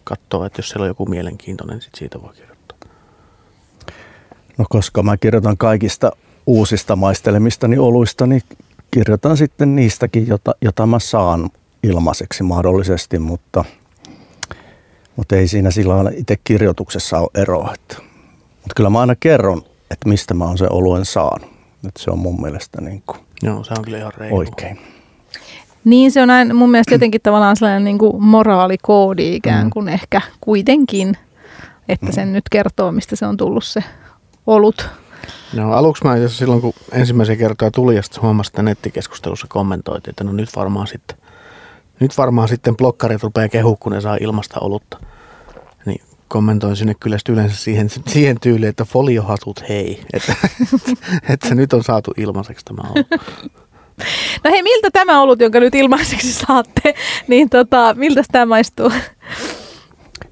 katsoa, 0.03 0.45
että 0.45 0.59
jos 0.59 0.69
siellä 0.69 0.83
on 0.83 0.87
joku 0.87 1.05
mielenkiintoinen, 1.05 1.73
niin 1.73 1.81
sit 1.81 1.95
siitä 1.95 2.21
voi 2.21 2.33
kirjoittaa. 2.33 2.77
No 4.57 4.65
koska 4.69 5.03
mä 5.03 5.17
kirjoitan 5.17 5.57
kaikista 5.57 6.11
uusista 6.47 6.95
maistelemistani 6.95 7.77
oluista, 7.77 8.27
niin 8.27 8.41
kirjoitan 8.91 9.37
sitten 9.37 9.75
niistäkin, 9.75 10.27
jota, 10.27 10.55
jota 10.61 10.85
mä 10.85 10.99
saan 10.99 11.49
ilmaiseksi 11.83 12.43
mahdollisesti, 12.43 13.19
mutta, 13.19 13.65
mutta 15.15 15.35
ei 15.35 15.47
siinä 15.47 15.71
sillä 15.71 15.95
itse 16.15 16.37
kirjoituksessa 16.43 17.19
ole 17.19 17.29
eroa. 17.35 17.73
Että, 17.73 18.12
mutta 18.63 18.73
kyllä 18.75 18.89
mä 18.89 18.99
aina 18.99 19.15
kerron, 19.15 19.61
että 19.91 20.09
mistä 20.09 20.33
mä 20.33 20.45
oon 20.45 20.57
sen 20.57 20.71
oluen 20.71 21.05
saanut. 21.05 21.49
Että 21.87 22.03
se 22.03 22.11
on 22.11 22.19
mun 22.19 22.41
mielestä 22.41 22.81
niin 22.81 23.03
kuin 23.05 23.19
Joo, 23.41 23.63
se 23.63 23.73
on 23.77 23.83
kyllä 23.83 23.97
ihan 23.97 24.11
reilu. 24.17 24.37
oikein. 24.37 24.79
Niin 25.83 26.11
se 26.11 26.21
on 26.21 26.29
aina 26.29 26.53
mun 26.53 26.71
mielestä 26.71 26.95
jotenkin 26.95 27.21
tavallaan 27.21 27.55
sellainen 27.55 27.83
niin 27.83 27.97
kuin 27.97 28.23
moraalikoodi 28.23 29.35
ikään 29.35 29.69
kuin 29.69 29.85
mm. 29.85 29.93
ehkä 29.93 30.21
kuitenkin, 30.41 31.17
että 31.89 32.11
sen 32.11 32.33
nyt 32.33 32.43
kertoo, 32.51 32.91
mistä 32.91 33.15
se 33.15 33.25
on 33.25 33.37
tullut 33.37 33.63
se 33.63 33.83
olut. 34.47 34.89
No 35.53 35.73
aluksi 35.73 36.03
mä 36.03 36.15
itse 36.15 36.29
silloin, 36.29 36.61
kun 36.61 36.73
ensimmäisiä 36.91 37.35
kertoja 37.35 37.71
tuli 37.71 37.95
ja 37.95 38.01
sitten 38.01 38.21
huomasin, 38.21 38.51
että 38.51 38.63
nettikeskustelussa 38.63 39.47
kommentoitiin, 39.49 40.09
että 40.09 40.23
no 40.23 40.31
nyt 40.31 40.49
varmaan 40.55 40.87
sitten, 40.87 41.17
nyt 41.99 42.17
varmaan 42.17 42.47
sitten 42.47 42.77
blokkarit 42.77 43.23
rupeaa 43.23 43.49
kehu, 43.49 43.77
kun 43.79 43.91
ne 43.91 44.01
saa 44.01 44.17
ilmasta 44.21 44.59
olutta. 44.59 44.97
Kommentoin 46.33 46.75
sinne 46.75 46.93
kyllä 46.99 47.17
yleensä 47.29 47.55
siihen, 47.55 47.89
siihen 48.07 48.39
tyyliin, 48.39 48.69
että 48.69 48.85
foliohatut 48.85 49.63
hei, 49.69 50.01
että, 50.13 50.35
että 51.33 51.55
nyt 51.55 51.73
on 51.73 51.83
saatu 51.83 52.11
ilmaiseksi 52.17 52.65
tämä 52.65 52.89
olut. 52.89 53.07
No 54.43 54.51
hei, 54.51 54.63
miltä 54.63 54.89
tämä 54.93 55.21
olut, 55.21 55.39
jonka 55.39 55.59
nyt 55.59 55.75
ilmaiseksi 55.75 56.33
saatte, 56.33 56.93
niin 57.27 57.49
tota, 57.49 57.93
miltä 57.97 58.23
tämä 58.31 58.45
maistuu? 58.45 58.91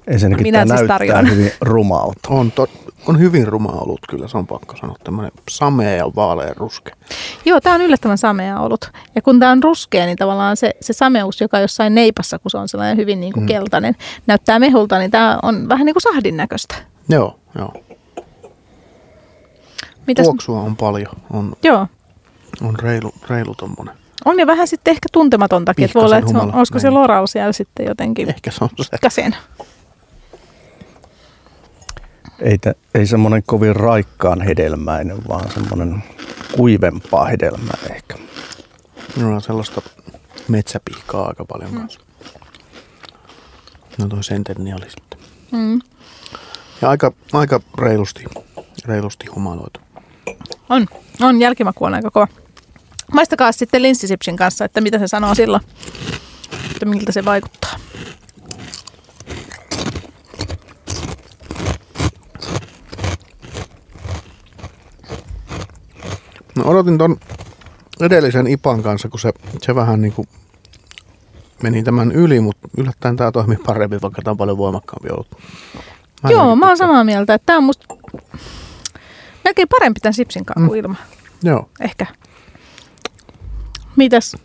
Ensinnäkin 0.06 0.46
Minä 0.46 0.58
tämä 0.58 0.76
siis 0.76 0.88
näyttää 0.88 0.98
tarjoan. 0.98 1.30
hyvin 1.30 1.52
rumalta. 1.60 2.28
On, 2.28 2.52
to, 2.52 2.66
on 3.06 3.18
hyvin 3.18 3.48
ruma 3.48 3.72
olut 3.72 4.00
kyllä, 4.10 4.28
se 4.28 4.38
on 4.38 4.46
pakko 4.46 4.76
sanoa. 4.76 4.96
Tämmöinen 5.04 5.32
samea 5.48 5.90
ja 5.90 6.10
vaalea 6.16 6.54
ruske. 6.56 6.90
Joo, 7.44 7.60
tämä 7.60 7.74
on 7.74 7.80
yllättävän 7.82 8.18
samea 8.18 8.60
olut. 8.60 8.90
Ja 9.14 9.22
kun 9.22 9.40
tämä 9.40 9.52
on 9.52 9.62
ruskea, 9.62 10.06
niin 10.06 10.16
tavallaan 10.18 10.56
se, 10.56 10.70
se 10.80 10.92
sameus, 10.92 11.40
joka 11.40 11.58
jossain 11.58 11.94
neipassa, 11.94 12.38
kun 12.38 12.50
se 12.50 12.58
on 12.58 12.68
sellainen 12.68 12.96
hyvin 12.96 13.20
niin 13.20 13.32
kuin 13.32 13.44
mm. 13.44 13.48
keltainen, 13.48 13.96
näyttää 14.26 14.58
mehulta, 14.58 14.98
niin 14.98 15.10
tämä 15.10 15.38
on 15.42 15.68
vähän 15.68 15.86
niin 15.86 15.94
kuin 15.94 16.02
sahdin 16.02 16.36
näköistä. 16.36 16.74
Joo, 17.08 17.38
joo. 17.58 17.72
Mitäs? 20.06 20.26
Tuoksua 20.26 20.60
on 20.60 20.76
paljon, 20.76 21.16
on, 21.32 21.52
Joo. 21.62 21.86
on 22.62 22.78
reilu, 22.78 23.12
reilu 23.28 23.54
tommonen. 23.54 23.94
On 24.24 24.38
ja 24.38 24.46
vähän 24.46 24.68
sitten 24.68 24.90
ehkä 24.92 25.08
tuntematontakin, 25.12 25.84
että 25.84 25.94
voi 25.94 26.04
olla, 26.04 26.18
että 26.18 26.30
se 26.30 26.38
on, 26.38 26.54
olisiko 26.54 26.78
se 26.78 26.88
humala, 26.88 27.02
loral 27.02 27.26
siellä 27.26 27.52
sitten 27.52 27.86
jotenkin 27.86 28.28
Ehkä 28.28 28.50
se 28.50 28.64
on 28.64 28.70
se. 28.80 28.96
käsen. 29.00 29.36
Ei, 32.42 32.58
tä, 32.58 32.74
ei 32.94 33.06
semmoinen 33.06 33.42
kovin 33.46 33.76
raikkaan 33.76 34.40
hedelmäinen, 34.40 35.28
vaan 35.28 35.50
semmoinen 35.50 36.02
kuivempaa 36.56 37.24
hedelmää 37.24 37.78
ehkä. 37.94 38.18
Minulla 39.16 39.34
on 39.34 39.42
sellaista 39.42 39.82
metsäpihkaa 40.48 41.26
aika 41.28 41.44
paljon 41.44 41.70
Mm. 41.70 41.78
kanssa. 41.80 42.00
No 43.98 44.08
toi 44.08 44.24
sentenniali 44.24 44.90
sitten. 44.90 45.18
Mm. 45.52 45.80
Ja 46.82 46.90
aika, 46.90 47.12
aika 47.32 47.60
reilusti, 47.78 48.24
reilusti 48.84 49.26
humaloitu. 49.26 49.80
On, 50.68 50.86
on 51.20 51.40
jälkimaku 51.40 51.84
on 51.84 51.94
aika 51.94 52.10
kova. 52.10 52.28
Maistakaa 53.12 53.52
sitten 53.52 53.82
linssisipsin 53.82 54.36
kanssa, 54.36 54.64
että 54.64 54.80
mitä 54.80 54.98
se 54.98 55.08
sanoo 55.08 55.34
silloin, 55.34 55.62
että 56.72 56.86
miltä 56.86 57.12
se 57.12 57.24
vaikuttaa. 57.24 57.72
No 66.56 66.64
odotin 66.64 66.98
ton 66.98 67.16
edellisen 68.00 68.46
IPAn 68.46 68.82
kanssa, 68.82 69.08
kun 69.08 69.20
se, 69.20 69.32
se 69.62 69.74
vähän 69.74 70.02
niin 70.02 70.12
kuin 70.12 70.28
meni 71.62 71.82
tämän 71.82 72.12
yli, 72.12 72.40
mutta 72.40 72.68
yllättäen 72.76 73.16
tämä 73.16 73.32
toimii 73.32 73.58
paremmin, 73.66 74.02
vaikka 74.02 74.22
tämä 74.22 74.32
on 74.32 74.36
paljon 74.36 74.58
voimakkaampi 74.58 75.08
ollut. 75.10 75.30
Mä 76.22 76.30
Joo, 76.30 76.56
mä 76.56 76.66
oon 76.68 76.76
samaa 76.76 77.04
mieltä, 77.04 77.34
että 77.34 77.46
tämä 77.46 77.56
on 77.56 77.64
musta 77.64 77.86
melkein 79.44 79.68
parempi 79.68 80.00
tämän 80.00 80.14
sipsin 80.14 80.44
kanssa 80.44 80.68
kuin 80.68 80.80
ilman. 80.80 80.98
Joo. 81.42 81.68
Ehkä. 81.80 82.06
Mitäs, 83.96 84.36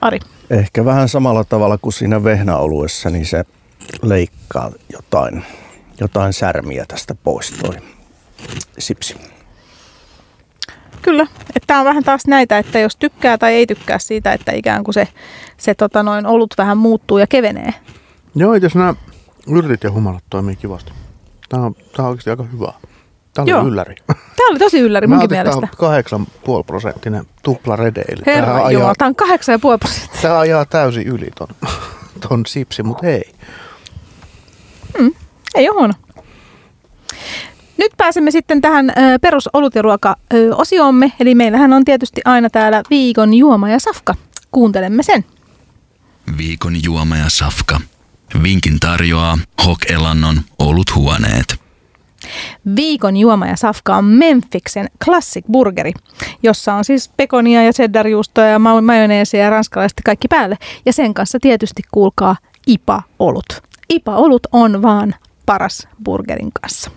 Ari? 0.00 0.18
Ehkä 0.50 0.84
vähän 0.84 1.08
samalla 1.08 1.44
tavalla 1.44 1.78
kuin 1.78 1.92
siinä 1.92 2.24
vehnäoluessa, 2.24 3.10
niin 3.10 3.26
se 3.26 3.44
leikkaa 4.02 4.72
jotain, 4.92 5.44
jotain 6.00 6.32
särmiä 6.32 6.84
tästä 6.88 7.14
pois 7.14 7.50
toi 7.50 7.74
sipsi. 8.78 9.33
Kyllä, 11.04 11.26
että 11.48 11.66
tämä 11.66 11.80
on 11.80 11.86
vähän 11.86 12.04
taas 12.04 12.26
näitä, 12.26 12.58
että 12.58 12.78
jos 12.78 12.96
tykkää 12.96 13.38
tai 13.38 13.54
ei 13.54 13.66
tykkää 13.66 13.98
siitä, 13.98 14.32
että 14.32 14.52
ikään 14.52 14.84
kuin 14.84 14.94
se, 14.94 15.08
se 15.56 15.74
tota 15.74 16.02
noin 16.02 16.26
olut 16.26 16.54
vähän 16.58 16.78
muuttuu 16.78 17.18
ja 17.18 17.26
kevenee. 17.26 17.74
Joo, 18.34 18.52
asiassa 18.52 18.78
nämä 18.78 18.94
yrtit 19.56 19.84
ja 19.84 19.90
humalat 19.90 20.24
toimii 20.30 20.56
kivasti. 20.56 20.92
Tämä 21.48 21.62
on, 21.62 21.74
tämä 21.74 22.06
on 22.06 22.10
oikeasti 22.10 22.30
aika 22.30 22.42
hyvä. 22.42 22.72
Tämä 23.34 23.46
Joo. 23.48 23.60
oli 23.60 23.68
ylläri. 23.68 23.94
Tämä 24.06 24.48
oli 24.50 24.58
tosi 24.58 24.80
ylläri 24.80 25.06
munkin 25.06 25.30
mielestä. 25.30 25.68
tämä 25.78 25.88
on 25.88 26.26
8,5 26.60 26.64
prosenttinen 26.66 27.24
tupla 27.42 27.76
redeili. 27.76 28.22
Herra 28.26 28.54
ajaa, 28.54 28.70
Jumala, 28.70 28.94
tämä 28.98 29.08
on 29.08 29.28
8,5 29.28 29.78
prosenttia. 29.80 30.22
tämä 30.22 30.38
ajaa 30.38 30.64
täysin 30.64 31.06
yli 31.06 31.28
ton, 31.38 31.48
ton 32.28 32.46
sipsi, 32.46 32.82
mutta 32.82 33.06
ei. 33.06 33.32
Ei 35.54 35.68
ole 35.68 35.78
huono. 35.78 35.94
Nyt 37.78 37.92
pääsemme 37.96 38.30
sitten 38.30 38.60
tähän 38.60 38.92
perusolut 39.20 39.74
ja 39.74 39.82
ruoka 39.82 40.16
ö, 40.34 40.56
osioomme. 40.56 41.12
Eli 41.20 41.34
meillähän 41.34 41.72
on 41.72 41.84
tietysti 41.84 42.20
aina 42.24 42.50
täällä 42.50 42.82
viikon 42.90 43.34
juoma 43.34 43.70
ja 43.70 43.78
safka. 43.78 44.14
Kuuntelemme 44.52 45.02
sen. 45.02 45.24
Viikon 46.38 46.82
juoma 46.84 47.16
ja 47.16 47.28
safka. 47.28 47.80
Vinkin 48.42 48.80
tarjoaa 48.80 49.38
Hok 49.66 49.90
Elannon 49.90 50.40
oluthuoneet. 50.58 51.64
Viikon 52.76 53.16
juoma 53.16 53.46
ja 53.46 53.56
safka 53.56 53.96
on 53.96 54.04
Mempfiksen 54.04 54.88
Classic 55.04 55.44
Burgeri, 55.52 55.92
jossa 56.42 56.74
on 56.74 56.84
siis 56.84 57.08
pekonia 57.16 57.62
ja 57.62 57.72
cheddarjuustoa 57.72 58.44
ja 58.44 58.58
ma- 58.58 58.80
majoneesia 58.80 59.40
ja 59.40 59.50
ranskalaisesti 59.50 60.02
kaikki 60.04 60.28
päälle. 60.28 60.56
Ja 60.86 60.92
sen 60.92 61.14
kanssa 61.14 61.38
tietysti 61.40 61.82
kuulkaa 61.90 62.36
IPA-olut. 62.66 63.62
IPA-olut 63.88 64.46
on 64.52 64.82
vaan 64.82 65.14
paras 65.46 65.88
burgerin 66.04 66.52
kanssa. 66.60 66.90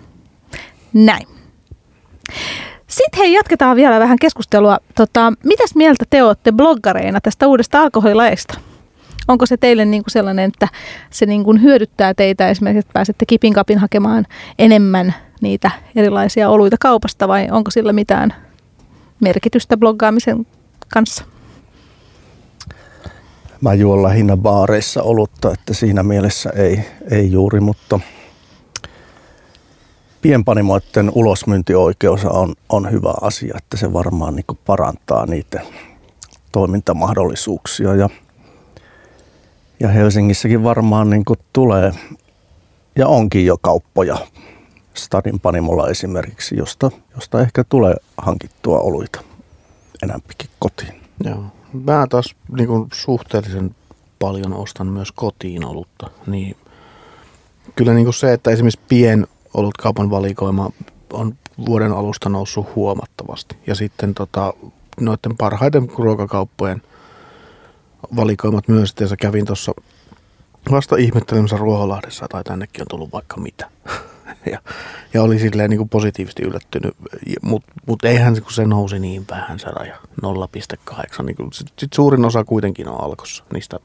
Näin. 0.92 1.26
Sitten 2.86 3.18
hei, 3.18 3.32
jatketaan 3.32 3.76
vielä 3.76 4.00
vähän 4.00 4.18
keskustelua. 4.18 4.78
Tota, 4.94 5.32
mitäs 5.44 5.74
mieltä 5.74 6.04
te 6.10 6.22
olette 6.22 6.52
bloggareina 6.52 7.20
tästä 7.20 7.46
uudesta 7.46 7.80
alkoholilaista? 7.80 8.58
Onko 9.28 9.46
se 9.46 9.56
teille 9.56 9.84
niin 9.84 10.04
kuin 10.04 10.12
sellainen, 10.12 10.48
että 10.48 10.68
se 11.10 11.26
niin 11.26 11.44
kuin 11.44 11.62
hyödyttää 11.62 12.14
teitä 12.14 12.48
esimerkiksi, 12.48 12.78
että 12.78 12.92
pääsette 12.92 13.26
kipin 13.26 13.52
kapin 13.52 13.78
hakemaan 13.78 14.26
enemmän 14.58 15.14
niitä 15.40 15.70
erilaisia 15.96 16.48
oluita 16.48 16.76
kaupasta 16.80 17.28
vai 17.28 17.48
onko 17.50 17.70
sillä 17.70 17.92
mitään 17.92 18.34
merkitystä 19.20 19.76
bloggaamisen 19.76 20.46
kanssa? 20.92 21.24
Mä 23.60 23.74
juon 23.74 24.02
lähinnä 24.02 24.36
baareissa 24.36 25.02
olutta, 25.02 25.52
että 25.52 25.74
siinä 25.74 26.02
mielessä 26.02 26.50
ei, 26.50 26.80
ei 27.10 27.32
juuri, 27.32 27.60
mutta 27.60 28.00
pienpanimoiden 30.22 31.12
ulosmyyntioikeus 31.14 32.24
on, 32.24 32.54
on 32.68 32.92
hyvä 32.92 33.14
asia, 33.20 33.54
että 33.58 33.76
se 33.76 33.92
varmaan 33.92 34.36
niin 34.36 34.58
parantaa 34.66 35.26
niitä 35.26 35.60
toimintamahdollisuuksia 36.52 37.94
ja, 37.94 38.08
ja 39.80 39.88
Helsingissäkin 39.88 40.62
varmaan 40.62 41.10
niin 41.10 41.24
tulee 41.52 41.92
ja 42.96 43.08
onkin 43.08 43.46
jo 43.46 43.56
kauppoja 43.60 44.18
Stadin 44.94 45.40
panimolla 45.40 45.88
esimerkiksi, 45.88 46.56
josta, 46.56 46.90
josta 47.14 47.40
ehkä 47.40 47.64
tulee 47.64 47.94
hankittua 48.16 48.78
oluita 48.78 49.20
enämpikin 50.02 50.50
kotiin. 50.58 51.00
Joo. 51.24 51.44
Mä 51.72 52.06
taas 52.10 52.36
niin 52.56 52.68
kuin 52.68 52.88
suhteellisen 52.92 53.74
paljon 54.18 54.54
ostan 54.54 54.86
myös 54.86 55.12
kotiin 55.12 55.64
olutta. 55.64 56.10
Niin 56.26 56.56
kyllä 57.76 57.94
niin 57.94 58.04
kuin 58.04 58.14
se, 58.14 58.32
että 58.32 58.50
esimerkiksi 58.50 58.80
pien 58.88 59.26
ollut 59.54 59.76
kaupan 59.76 60.10
valikoima 60.10 60.70
on 61.12 61.34
vuoden 61.66 61.92
alusta 61.92 62.28
noussut 62.28 62.74
huomattavasti. 62.74 63.56
Ja 63.66 63.74
sitten 63.74 64.14
tota, 64.14 64.54
noiden 65.00 65.36
parhaiden 65.36 65.88
ruokakauppojen 65.98 66.82
valikoimat 68.16 68.68
myös, 68.68 68.90
että 68.90 69.16
kävin 69.16 69.46
tuossa 69.46 69.72
vasta 70.70 70.96
ihmettelemässä 70.96 71.56
Ruoholahdessa 71.56 72.26
tai 72.28 72.44
tännekin 72.44 72.82
on 72.82 72.86
tullut 72.90 73.12
vaikka 73.12 73.36
mitä. 73.36 73.70
ja, 74.52 74.60
ja 75.14 75.22
oli 75.22 75.38
silleen 75.38 75.70
niin 75.70 75.78
kuin 75.78 75.88
positiivisesti 75.88 76.42
yllättynyt, 76.42 76.96
mutta 77.42 77.72
mut 77.86 78.04
eihän 78.04 78.42
kun 78.42 78.52
se 78.52 78.64
nousi 78.64 78.98
niin 78.98 79.24
vähän 79.30 79.58
se 79.58 79.66
raja, 79.66 79.96
0,8, 80.22 81.22
niin 81.22 81.36
kuin, 81.36 81.52
sit, 81.52 81.72
sit 81.78 81.92
suurin 81.92 82.24
osa 82.24 82.44
kuitenkin 82.44 82.88
on 82.88 83.04
alkossa 83.04 83.44
niistä 83.52 83.78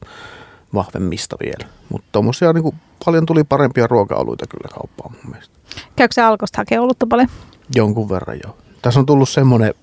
vahvemmista 0.74 1.36
vielä. 1.44 1.70
Mutta 1.88 2.08
tuommoisia 2.12 2.52
niin 2.52 2.74
paljon 3.04 3.26
tuli 3.26 3.44
parempia 3.44 3.86
ruoka-oluita 3.86 4.46
kyllä 4.46 4.68
kauppaan 4.74 5.12
mun 5.12 5.32
mielestä. 5.32 5.54
Käykö 5.96 6.14
se 6.14 6.22
alkosta 6.22 6.58
hakea 6.58 6.82
olutta 6.82 7.06
paljon? 7.06 7.28
Jonkun 7.74 8.08
verran 8.08 8.38
joo. 8.44 8.56
Tässä 8.82 9.00
on 9.00 9.06
tullut 9.06 9.28
semmoinen 9.28 9.74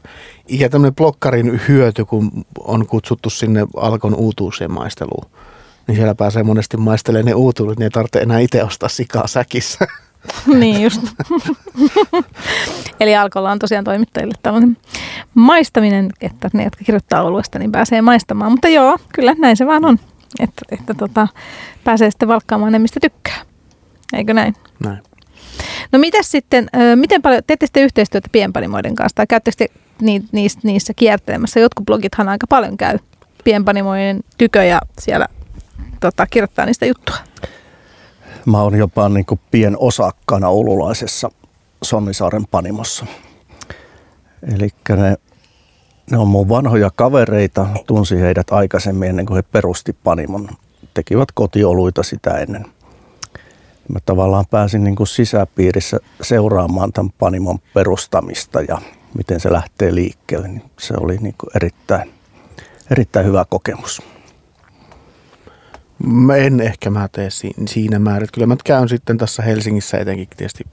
ihan 0.48 0.72
tämmöinen 0.72 0.96
blokkarin 0.96 1.62
hyöty, 1.68 2.06
kun 2.06 2.32
on 2.60 2.88
kutsuttu 2.88 3.30
sinne 3.30 3.66
Alkon 3.78 4.16
uutuusien 4.16 4.72
maisteluun. 4.72 5.26
Niin 5.88 5.96
siellä 5.96 6.16
pääsee 6.16 6.44
monesti 6.44 6.78
maistelemaan 6.78 7.26
ne 7.26 7.34
uutuudet, 7.34 7.80
niin 7.80 7.84
ei 7.84 7.90
tarvitse 7.90 8.20
enää 8.20 8.40
itse 8.40 8.64
ostaa 8.64 8.90
sikaa 8.90 9.28
säkissä. 9.28 9.88
niin 10.60 10.84
just. 10.84 11.02
Eli 13.00 13.16
Alkolla 13.16 13.52
on 13.52 13.60
tosiaan 13.60 13.84
toimittajille 13.84 14.34
tällainen 14.44 14.78
maistaminen, 15.34 16.10
että 16.22 16.50
ne, 16.54 16.64
jotka 16.64 16.84
kirjoittaa 16.84 17.24
oluesta, 17.24 17.60
niin 17.60 17.72
pääsee 17.72 18.02
maistamaan. 18.02 18.52
Mutta 18.52 18.70
joo, 18.70 18.98
kyllä 19.14 19.36
näin 19.38 19.58
se 19.58 19.66
vaan 19.66 19.86
on, 19.86 20.00
että, 20.40 20.62
että 20.72 20.94
tota, 20.94 21.28
pääsee 21.84 22.12
sitten 22.12 22.28
valkkaamaan 22.28 22.72
ne, 22.72 22.80
mistä 22.80 23.00
tykkää. 23.00 23.42
Eikö 24.14 24.34
näin? 24.34 24.56
Näin. 24.84 25.00
No 25.92 26.00
miten 26.00 26.24
sitten, 26.24 26.70
miten 26.96 27.22
paljon, 27.22 27.44
teette 27.48 27.66
sitten 27.66 27.84
yhteistyötä 27.84 28.30
pienpanimoiden 28.32 28.96
kanssa 28.96 29.16
tai 29.16 29.28
käytte 29.28 29.52
sitten 29.52 29.68
niissä, 30.32 30.60
niissä 30.64 30.94
kiertelemässä? 30.94 31.60
Jotkut 31.60 31.86
blogithan 31.86 32.30
aika 32.30 32.48
paljon 32.48 32.78
käy 32.78 33.00
pienpanimoiden 33.44 34.20
tykö 34.38 34.64
ja 34.64 34.82
siellä 35.00 35.28
tota, 36.00 36.28
kirjoittaa 36.28 36.66
niistä 36.66 36.86
juttua. 36.86 37.16
Mä 38.46 38.62
oon 38.62 38.78
jopa 38.78 39.10
niin 39.10 39.26
kuin 39.26 39.40
pienosakkaana 39.52 40.52
ululaisessa 40.52 41.32
Sonnisaaren 41.84 42.48
panimossa. 42.48 43.06
Eli 44.56 44.70
ne, 44.90 45.18
ne 46.12 46.18
on 46.18 46.28
mun 46.28 46.50
vanhoja 46.50 46.92
kavereita, 46.96 47.68
tunsi 47.88 48.20
heidät 48.20 48.52
aikaisemmin 48.52 49.10
ennen 49.10 49.26
kuin 49.26 49.36
he 49.36 49.42
perusti 49.42 49.96
panimon. 50.04 50.50
Tekivät 50.94 51.32
kotioluita 51.34 52.04
sitä 52.04 52.38
ennen. 52.38 52.66
Mä 53.90 54.00
tavallaan 54.06 54.46
pääsin 54.52 54.84
niin 54.84 54.96
kuin 54.96 55.08
sisäpiirissä 55.08 55.98
seuraamaan 56.22 56.94
tämän 56.94 57.14
panimon 57.20 57.60
perustamista 57.74 58.62
ja 58.62 58.82
miten 59.18 59.40
se 59.40 59.52
lähtee 59.52 59.96
liikkeelle. 59.96 60.48
Niin 60.48 60.64
se 60.80 60.94
oli 61.00 61.18
niin 61.18 61.36
kuin 61.38 61.50
erittäin, 61.56 62.12
erittäin 62.92 63.26
hyvä 63.26 63.46
kokemus. 63.50 64.02
Mä 66.06 66.36
en 66.36 66.60
ehkä 66.60 66.90
mä 66.90 67.10
tee 67.12 67.30
siinä 67.66 68.00
määrin. 68.00 68.30
Kyllä 68.34 68.48
mä 68.48 68.56
käyn 68.64 68.90
sitten 68.90 69.18
tässä 69.18 69.44
Helsingissä 69.44 69.98
etenkin 69.98 70.28
tietysti 70.38 70.64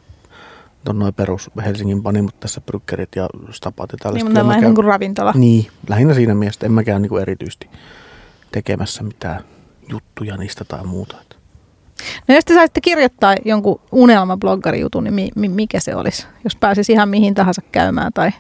on 0.89 0.99
noin 0.99 1.15
perus 1.15 1.51
Helsingin 1.65 2.03
panimot 2.03 2.41
tässä 2.41 2.61
brykkerit 2.61 3.09
ja 3.17 3.29
stapat 3.51 3.93
ja 3.93 3.99
tällaiset. 4.03 4.29
Niin, 4.29 4.47
mutta 4.47 4.61
käyn, 4.61 4.75
kuin 4.75 4.85
ravintola. 4.85 5.33
Niin, 5.37 5.67
lähinnä 5.89 6.15
siinä 6.15 6.35
mielessä, 6.35 6.67
en 6.67 6.73
mä 6.73 6.85
käy 6.85 6.99
niin 6.99 7.09
kuin 7.09 7.23
erityisesti 7.23 7.71
tekemässä 8.53 9.03
mitään 9.03 9.45
juttuja 9.89 10.37
niistä 10.37 10.65
tai 10.65 10.85
muuta. 10.85 11.17
No 12.29 12.35
jos 12.35 12.45
te 12.45 12.55
saisitte 12.55 12.81
kirjoittaa 12.81 13.35
jonkun 13.45 13.81
unelmabloggarijutun, 13.93 15.05
niin 15.05 15.15
mi, 15.15 15.29
mi, 15.35 15.49
mikä 15.49 15.81
se 15.81 15.97
olisi? 15.97 16.27
Jos 16.45 16.57
pääsisi 16.57 16.93
ihan 16.93 17.09
mihin 17.09 17.35
tahansa 17.35 17.63
käymään 17.73 18.13
tai 18.13 18.31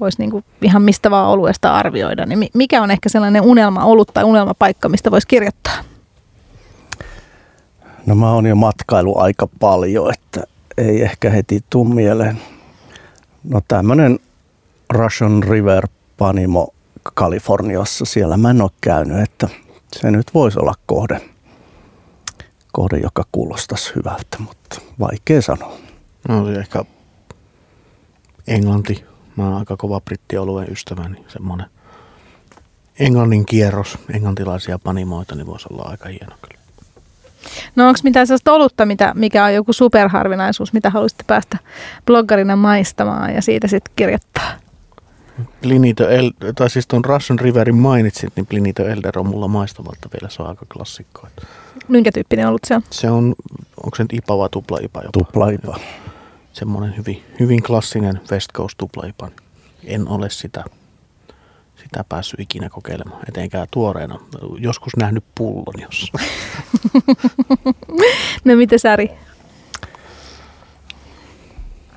voisi 0.00 0.18
niin 0.18 0.44
ihan 0.62 0.82
mistä 0.82 1.10
vaan 1.10 1.28
oluesta 1.28 1.74
arvioida, 1.74 2.26
niin 2.26 2.48
mikä 2.54 2.82
on 2.82 2.90
ehkä 2.90 3.08
sellainen 3.08 3.42
unelma 3.42 3.84
ollut 3.84 4.10
tai 4.14 4.24
unelmapaikka, 4.24 4.88
mistä 4.88 5.10
voisi 5.10 5.28
kirjoittaa? 5.28 5.74
No 8.06 8.14
mä 8.14 8.32
oon 8.32 8.46
jo 8.46 8.54
matkailu 8.54 9.18
aika 9.18 9.48
paljon, 9.60 10.12
että 10.14 10.55
ei 10.78 11.02
ehkä 11.02 11.30
heti 11.30 11.64
tuu 11.70 11.84
mieleen. 11.84 12.40
No 13.44 13.60
tämmönen 13.68 14.18
Russian 14.90 15.42
River 15.42 15.88
Panimo 16.18 16.74
Kaliforniassa, 17.14 18.04
siellä 18.04 18.36
mä 18.36 18.50
en 18.50 18.62
ole 18.62 18.70
käynyt, 18.80 19.18
että 19.18 19.48
se 19.92 20.10
nyt 20.10 20.34
voisi 20.34 20.58
olla 20.58 20.74
kohde, 20.86 21.20
kohde 22.72 22.98
joka 22.98 23.22
kuulostaisi 23.32 23.92
hyvältä, 23.96 24.36
mutta 24.38 24.80
vaikea 25.00 25.42
sanoa. 25.42 25.76
No 26.28 26.46
se 26.46 26.60
ehkä 26.60 26.84
Englanti. 28.46 29.04
Mä 29.36 29.44
oon 29.44 29.54
aika 29.54 29.76
kova 29.76 30.00
brittioluen 30.00 30.72
ystävä, 30.72 31.08
niin 31.08 31.24
semmoinen 31.28 31.66
Englannin 32.98 33.46
kierros, 33.46 33.98
englantilaisia 34.14 34.78
panimoita, 34.78 35.34
niin 35.34 35.46
voisi 35.46 35.66
olla 35.70 35.82
aika 35.82 36.08
hieno 36.08 36.36
kyllä. 36.42 36.55
No 37.76 37.88
onko 37.88 38.00
mitään 38.02 38.26
sellaista 38.26 38.52
olutta, 38.52 38.86
mitä, 38.86 39.12
mikä 39.14 39.44
on 39.44 39.54
joku 39.54 39.72
superharvinaisuus, 39.72 40.72
mitä 40.72 40.90
haluaisitte 40.90 41.24
päästä 41.26 41.58
bloggarina 42.06 42.56
maistamaan 42.56 43.34
ja 43.34 43.42
siitä 43.42 43.68
sitten 43.68 43.92
kirjoittaa? 43.96 44.50
Plinito 45.62 46.08
El, 46.08 46.32
tai 46.54 46.70
siis 46.70 46.86
tuon 46.86 47.04
Russian 47.04 47.38
Riverin 47.38 47.76
mainitsit, 47.76 48.32
niin 48.36 48.46
Plinito 48.46 48.86
Elder 48.86 49.18
on 49.18 49.26
mulla 49.26 49.48
maistavalta 49.48 50.08
vielä, 50.12 50.28
se 50.28 50.42
on 50.42 50.48
aika 50.48 50.66
klassikko. 50.72 51.28
Minkä 51.88 52.12
tyyppinen 52.12 52.48
ollut 52.48 52.64
se 52.64 52.74
on? 52.74 52.82
Se 52.90 53.10
on, 53.10 53.34
onko 53.84 53.96
se 53.96 54.02
nyt 54.02 54.12
IPA 54.12 54.38
vai 54.38 54.48
tupla 54.50 54.78
IPA 54.82 55.00
jopa? 55.00 55.10
Tupla 55.12 55.50
IPA. 55.50 55.76
Semmoinen 56.52 56.96
hyvin, 56.96 57.22
hyvin 57.40 57.62
klassinen 57.62 58.20
West 58.32 58.52
Coast 58.52 58.78
tupla 58.78 59.06
IPA. 59.06 59.30
En 59.84 60.08
ole 60.08 60.30
sitä 60.30 60.64
sitä 61.86 62.04
päässyt 62.08 62.40
ikinä 62.40 62.68
kokeilemaan, 62.68 63.22
etenkään 63.28 63.66
tuoreena. 63.70 64.18
Joskus 64.58 64.96
nähnyt 64.96 65.24
pullon 65.34 65.74
jossain. 65.82 66.28
no 68.44 68.56
miten 68.56 68.78
Sari? 68.78 69.10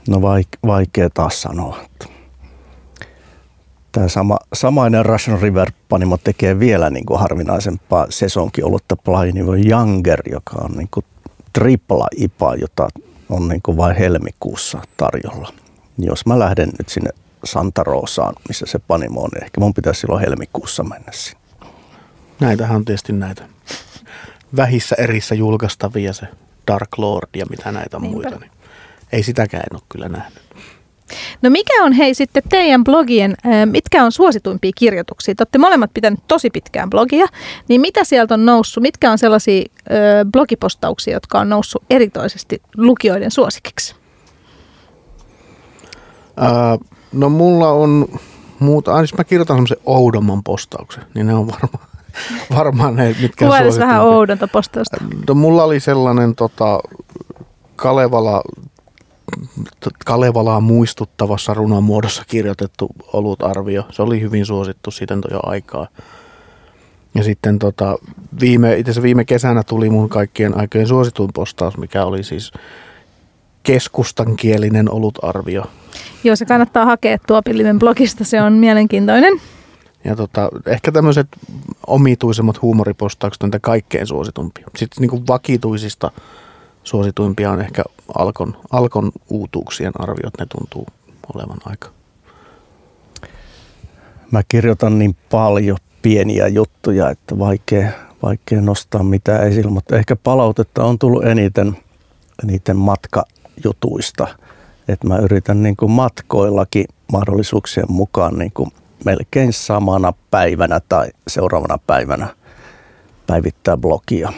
No 0.08 0.18
vaik- 0.18 0.60
vaikea 0.68 1.10
taas 1.10 1.42
sanoa. 1.42 1.86
Tämä 3.92 4.08
sama, 4.08 4.38
samainen 4.54 5.06
Russian 5.06 5.42
River 5.42 5.72
Panimo 5.90 6.18
tekee 6.18 6.60
vielä 6.60 6.90
niin 6.90 7.06
kuin 7.06 7.20
harvinaisempaa 7.20 8.08
sesonkin 8.10 8.66
olutta 8.66 8.96
Plainivo 8.96 9.54
Younger, 9.70 10.22
joka 10.32 10.56
on 10.62 10.72
niin 10.72 10.90
kuin 10.92 11.06
tripla 11.54 12.08
IPA, 12.16 12.56
jota 12.56 12.88
on 13.30 13.48
niin 13.48 13.62
kuin 13.62 13.78
vain 13.78 13.96
helmikuussa 13.96 14.82
tarjolla. 14.98 15.54
Jos 15.98 16.26
mä 16.26 16.40
lähden 16.40 16.70
nyt 16.80 16.90
sinne 16.90 17.10
Santa 17.44 17.84
Rosaan, 17.84 18.34
missä 18.48 18.66
se 18.66 18.80
panimo 18.80 19.22
on. 19.22 19.30
Ehkä 19.44 19.62
mun 19.62 19.74
pitäisi 19.74 20.02
silloin 20.02 20.22
helmikuussa 20.26 20.84
mennä 20.84 21.12
sinne. 21.12 21.40
Näitähän 22.40 22.76
on 22.76 22.86
tietysti 22.86 23.14
näitä 23.14 23.44
vähissä 24.56 24.96
erissä 25.00 25.36
julkaistavia, 25.36 26.14
se 26.14 26.28
Dark 26.68 26.98
Lord 26.98 27.30
ja 27.36 27.46
mitä 27.50 27.72
näitä 27.72 28.00
Niinpä. 28.00 28.16
muita. 28.16 28.40
Niin 28.40 28.52
ei 29.12 29.24
sitäkään 29.24 29.64
en 29.72 29.76
ole 29.76 29.82
kyllä 29.90 30.10
nähnyt. 30.10 30.50
No 31.42 31.50
mikä 31.50 31.84
on 31.84 31.94
hei 31.94 32.14
sitten 32.14 32.44
teidän 32.50 32.84
blogien, 32.84 33.36
mitkä 33.66 34.04
on 34.04 34.12
suosituimpia 34.12 34.72
kirjoituksia? 34.76 35.36
Te 35.36 35.42
olette 35.42 35.58
molemmat 35.58 35.94
pitäneet 35.94 36.24
tosi 36.28 36.50
pitkään 36.50 36.90
blogia, 36.90 37.26
niin 37.68 37.82
mitä 37.82 38.04
sieltä 38.04 38.34
on 38.34 38.46
noussut? 38.46 38.82
Mitkä 38.82 39.12
on 39.12 39.18
sellaisia 39.18 39.64
blogipostauksia, 40.32 41.14
jotka 41.14 41.40
on 41.40 41.50
noussut 41.50 41.84
erityisesti 41.90 42.62
lukijoiden 42.78 43.32
suosikiksi? 43.32 43.96
Äh, 46.42 46.99
No 47.14 47.30
mulla 47.30 47.72
on 47.72 48.08
muuta, 48.60 48.92
aina 48.92 49.04
jos 49.04 49.18
mä 49.18 49.24
kirjoitan 49.24 49.56
semmoisen 49.56 49.78
oudomman 49.86 50.44
postauksen, 50.44 51.04
niin 51.14 51.28
ne 51.28 51.34
on 51.34 51.48
varmaan 51.48 51.90
varmaan 52.58 52.96
ne, 52.96 53.16
mitkä 53.22 53.46
Kuvailisi 53.46 53.80
vähän 53.80 54.04
oudonta 54.04 54.48
postausta. 54.48 54.98
No 55.28 55.34
mulla 55.34 55.64
oli 55.64 55.80
sellainen 55.80 56.36
tota, 56.36 56.80
Kalevala 57.76 58.44
Kalevalaa 60.06 60.60
muistuttavassa 60.60 61.54
runon 61.54 61.84
muodossa 61.84 62.24
kirjoitettu 62.28 62.90
olutarvio. 63.14 63.84
Se 63.92 64.02
oli 64.02 64.22
hyvin 64.22 64.46
suosittu, 64.46 64.92
siitä 64.92 65.14
on 65.14 65.22
jo 65.32 65.40
aikaa. 65.44 65.88
Ja 67.16 67.24
sitten 67.24 67.60
tota, 67.60 67.98
viime, 68.40 68.78
itse 68.78 69.02
viime 69.02 69.26
kesänä 69.26 69.64
tuli 69.64 69.90
mun 69.90 70.10
kaikkien 70.10 70.58
aikojen 70.58 70.88
suosituin 70.88 71.30
postaus, 71.34 71.78
mikä 71.78 72.06
oli 72.06 72.24
siis 72.24 72.52
keskustankielinen 73.70 74.92
olutarvio. 74.92 75.64
Joo, 76.24 76.36
se 76.36 76.46
kannattaa 76.46 76.86
hakea 76.86 77.18
Tuopillimen 77.28 77.80
blogista, 77.80 78.24
se 78.24 78.42
on 78.42 78.54
mielenkiintoinen. 78.54 79.42
Ja 80.04 80.16
tota, 80.16 80.50
ehkä 80.66 80.92
tämmöiset 80.92 81.28
omituisemmat 81.88 82.62
huumoripostaukset 82.62 83.44
on 83.44 83.48
niitä 83.48 83.60
kaikkein 83.60 84.08
suositumpia. 84.08 84.66
Sitten 84.76 85.02
niin 85.02 85.10
kuin 85.10 85.28
vakituisista 85.28 86.12
suosituimpia 86.84 87.52
on 87.52 87.62
ehkä 87.62 87.84
Alkon, 88.18 88.58
Alkon 88.72 89.12
uutuuksien 89.30 89.94
arviot, 90.00 90.34
ne 90.40 90.46
tuntuu 90.46 90.88
olevan 91.36 91.58
aika. 91.66 91.90
Mä 94.32 94.42
kirjoitan 94.48 95.00
niin 95.00 95.16
paljon 95.32 95.78
pieniä 96.02 96.48
juttuja, 96.48 97.10
että 97.10 97.40
vaikea, 97.40 97.92
vaikea 98.24 98.62
nostaa 98.62 99.04
mitään 99.04 99.48
esille, 99.48 99.72
mutta 99.72 99.96
ehkä 99.96 100.16
palautetta 100.16 100.84
on 100.84 101.00
tullut 101.00 101.26
eniten, 101.26 101.78
eniten 102.44 102.78
matkajutuista. 103.60 104.28
Että 104.88 105.08
mä 105.08 105.18
yritän 105.18 105.64
niin 105.64 105.76
kuin 105.76 105.92
matkoillakin 105.92 106.86
mahdollisuuksien 107.12 107.86
mukaan 107.90 108.38
niin 108.38 108.52
kuin 108.54 108.72
melkein 109.06 109.54
samana 109.54 110.14
päivänä 110.32 110.80
tai 110.90 111.10
seuraavana 111.28 111.78
päivänä 111.88 112.28
päivittää 113.28 113.78
blogia. 113.78 114.34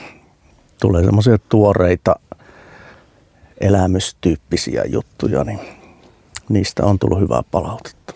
Tulee 0.81 1.03
semmoisia 1.03 1.37
tuoreita 1.49 2.15
elämystyyppisiä 3.61 4.83
juttuja, 4.85 5.43
niin 5.43 5.59
niistä 6.49 6.85
on 6.85 6.99
tullut 6.99 7.19
hyvää 7.19 7.41
palautetta. 7.51 8.13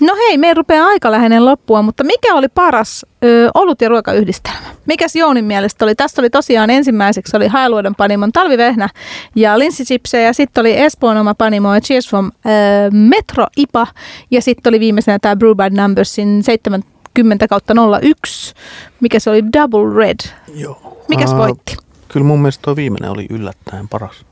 No 0.00 0.14
hei, 0.16 0.38
me 0.38 0.54
rupeaa 0.54 0.86
aika 0.86 1.10
läheinen 1.10 1.44
loppua, 1.44 1.82
mutta 1.82 2.04
mikä 2.04 2.34
oli 2.34 2.48
paras 2.48 3.06
ö, 3.24 3.50
olut- 3.54 3.82
ja 3.82 3.88
ruokayhdistelmä? 3.88 4.58
Mikäs 4.86 5.16
Jounin 5.16 5.44
mielestä 5.44 5.84
oli? 5.84 5.94
Tässä 5.94 6.22
oli 6.22 6.30
tosiaan 6.30 6.70
ensimmäiseksi 6.70 7.36
oli 7.36 7.48
Hailuodon 7.48 7.94
panimon 7.94 8.32
talvivehnä 8.32 8.88
ja 9.36 9.58
linssisipsejä, 9.58 10.26
ja 10.26 10.32
sitten 10.32 10.60
oli 10.60 10.80
Espoon 10.80 11.16
oma 11.16 11.34
panimo 11.34 11.74
ja 11.74 11.80
Cheers 11.80 12.08
from 12.08 12.26
ö, 12.26 12.50
Metro 12.92 13.46
IPA, 13.56 13.86
ja 14.30 14.42
sitten 14.42 14.70
oli 14.70 14.80
viimeisenä 14.80 15.18
tämä 15.18 15.36
Brewbad 15.36 15.72
Numbersin 15.76 16.42
70 16.42 17.48
kautta 17.48 17.74
01, 18.02 18.54
mikä 19.00 19.18
se 19.18 19.30
oli 19.30 19.42
Double 19.52 19.96
Red. 19.96 20.20
Joo. 20.54 21.02
Mikäs 21.08 21.34
voitti? 21.36 21.76
Kyllä 22.08 22.26
mun 22.26 22.40
mielestä 22.40 22.62
tuo 22.62 22.76
viimeinen 22.76 23.10
oli 23.10 23.26
yllättäen 23.30 23.88
paras. 23.88 24.26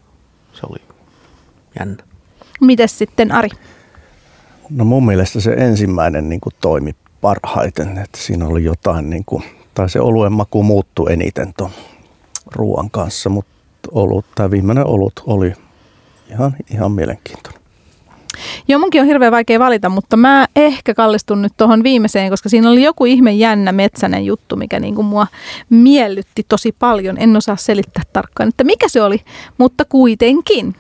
Se 0.53 0.61
oli 0.71 0.79
jännä. 1.79 1.97
Mites 2.61 2.99
sitten 2.99 3.33
Ari? 3.33 3.49
No 4.71 4.85
mun 4.85 5.07
mielestä 5.07 5.41
se 5.41 5.53
ensimmäinen 5.53 6.29
niin 6.29 6.41
kuin 6.41 6.53
toimi 6.61 6.95
parhaiten, 7.21 7.99
että 7.99 8.19
siinä 8.19 8.47
oli 8.47 8.65
jotain, 8.65 9.11
niin 9.11 9.25
kuin, 9.25 9.43
tai 9.75 9.91
se 9.91 10.01
oluen 10.01 10.33
maku 10.33 10.63
muuttui 10.63 11.13
eniten 11.13 11.53
tuon 11.57 11.71
ruoan 12.53 12.91
kanssa, 12.91 13.31
mutta 13.31 13.51
olut, 13.93 14.25
tämä 14.35 14.51
viimeinen 14.51 14.87
olut 14.87 15.23
oli 15.27 15.53
ihan, 16.31 16.57
ihan 16.71 16.93
mielenkiintoinen. 16.93 17.61
Joo, 18.69 18.81
munkin 18.81 19.01
on 19.01 19.07
hirveän 19.07 19.33
vaikea 19.33 19.59
valita, 19.59 19.89
mutta 19.89 20.17
mä 20.17 20.47
ehkä 20.57 20.95
kallistun 20.95 21.43
nyt 21.43 21.53
tuohon 21.57 21.83
viimeiseen, 21.83 22.31
koska 22.31 22.49
siinä 22.49 22.71
oli 22.71 22.83
joku 22.83 23.05
ihme 23.05 23.33
jännä 23.33 23.73
metsänen 23.73 24.27
juttu, 24.27 24.57
mikä 24.57 24.81
niin 24.81 24.95
kuin 24.95 25.07
mua 25.07 25.27
miellytti 25.71 26.45
tosi 26.49 26.73
paljon. 26.79 27.17
En 27.19 27.37
osaa 27.37 27.57
selittää 27.57 28.03
tarkkaan, 28.13 28.49
että 28.49 28.65
mikä 28.65 28.89
se 28.89 29.03
oli, 29.03 29.21
mutta 29.59 29.85
kuitenkin. 29.85 30.75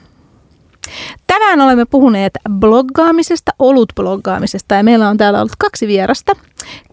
Tänään 1.26 1.60
olemme 1.60 1.84
puhuneet 1.84 2.32
bloggaamisesta, 2.50 3.52
olutbloggaamisesta 3.58 4.74
ja 4.74 4.82
meillä 4.82 5.08
on 5.08 5.16
täällä 5.16 5.38
ollut 5.38 5.52
kaksi 5.58 5.86
vierasta. 5.86 6.32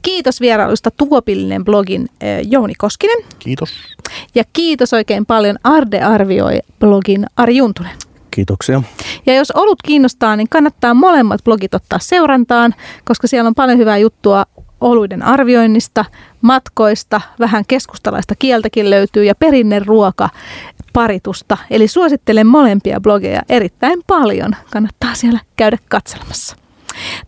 Kiitos 0.02 0.42
vierailusta 0.42 0.92
Tuopillinen 0.92 1.66
blogin 1.66 2.10
eh, 2.22 2.40
Jouni 2.50 2.74
Koskinen 2.76 3.18
Kiitos. 3.40 3.70
ja 4.36 4.44
kiitos 4.54 4.94
oikein 4.94 5.26
paljon 5.26 5.58
Arde 5.64 6.02
arvioi 6.02 6.60
blogin 6.80 7.26
Ari 7.38 7.58
Juntunen. 7.58 7.92
Kiitoksia. 8.32 8.84
Ja 9.26 9.36
jos 9.36 9.52
olut 9.52 9.82
kiinnostaa, 9.86 10.36
niin 10.36 10.50
kannattaa 10.50 10.94
molemmat 10.94 11.44
blogit 11.44 11.74
ottaa 11.74 12.00
seurantaan, 12.00 12.76
koska 13.06 13.28
siellä 13.28 13.48
on 13.48 13.56
paljon 13.56 13.78
hyvää 13.78 13.98
juttua 13.98 14.46
oluiden 14.82 15.24
arvioinnista, 15.24 16.06
matkoista, 16.42 17.22
vähän 17.40 17.64
keskustalaista 17.68 18.36
kieltäkin 18.40 18.90
löytyy 18.90 19.24
ja 19.24 19.36
perinneruoka 19.36 20.30
paritusta. 20.94 21.58
Eli 21.70 21.88
suosittelen 21.88 22.48
molempia 22.48 23.02
blogeja 23.02 23.42
erittäin 23.50 24.00
paljon. 24.08 24.56
Kannattaa 24.72 25.16
siellä 25.16 25.40
käydä 25.56 25.78
katselemassa. 25.90 26.56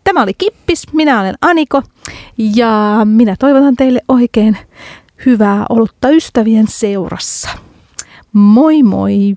Tämä 0.04 0.22
oli 0.22 0.34
Kippis, 0.34 0.92
minä 0.92 1.20
olen 1.20 1.34
Aniko 1.40 1.82
ja 2.38 3.00
minä 3.04 3.36
toivotan 3.38 3.76
teille 3.76 4.00
oikein 4.08 4.56
hyvää 5.26 5.66
olutta 5.68 6.08
ystävien 6.08 6.68
seurassa. 6.68 7.48
Moi 8.32 8.82
moi! 8.82 9.36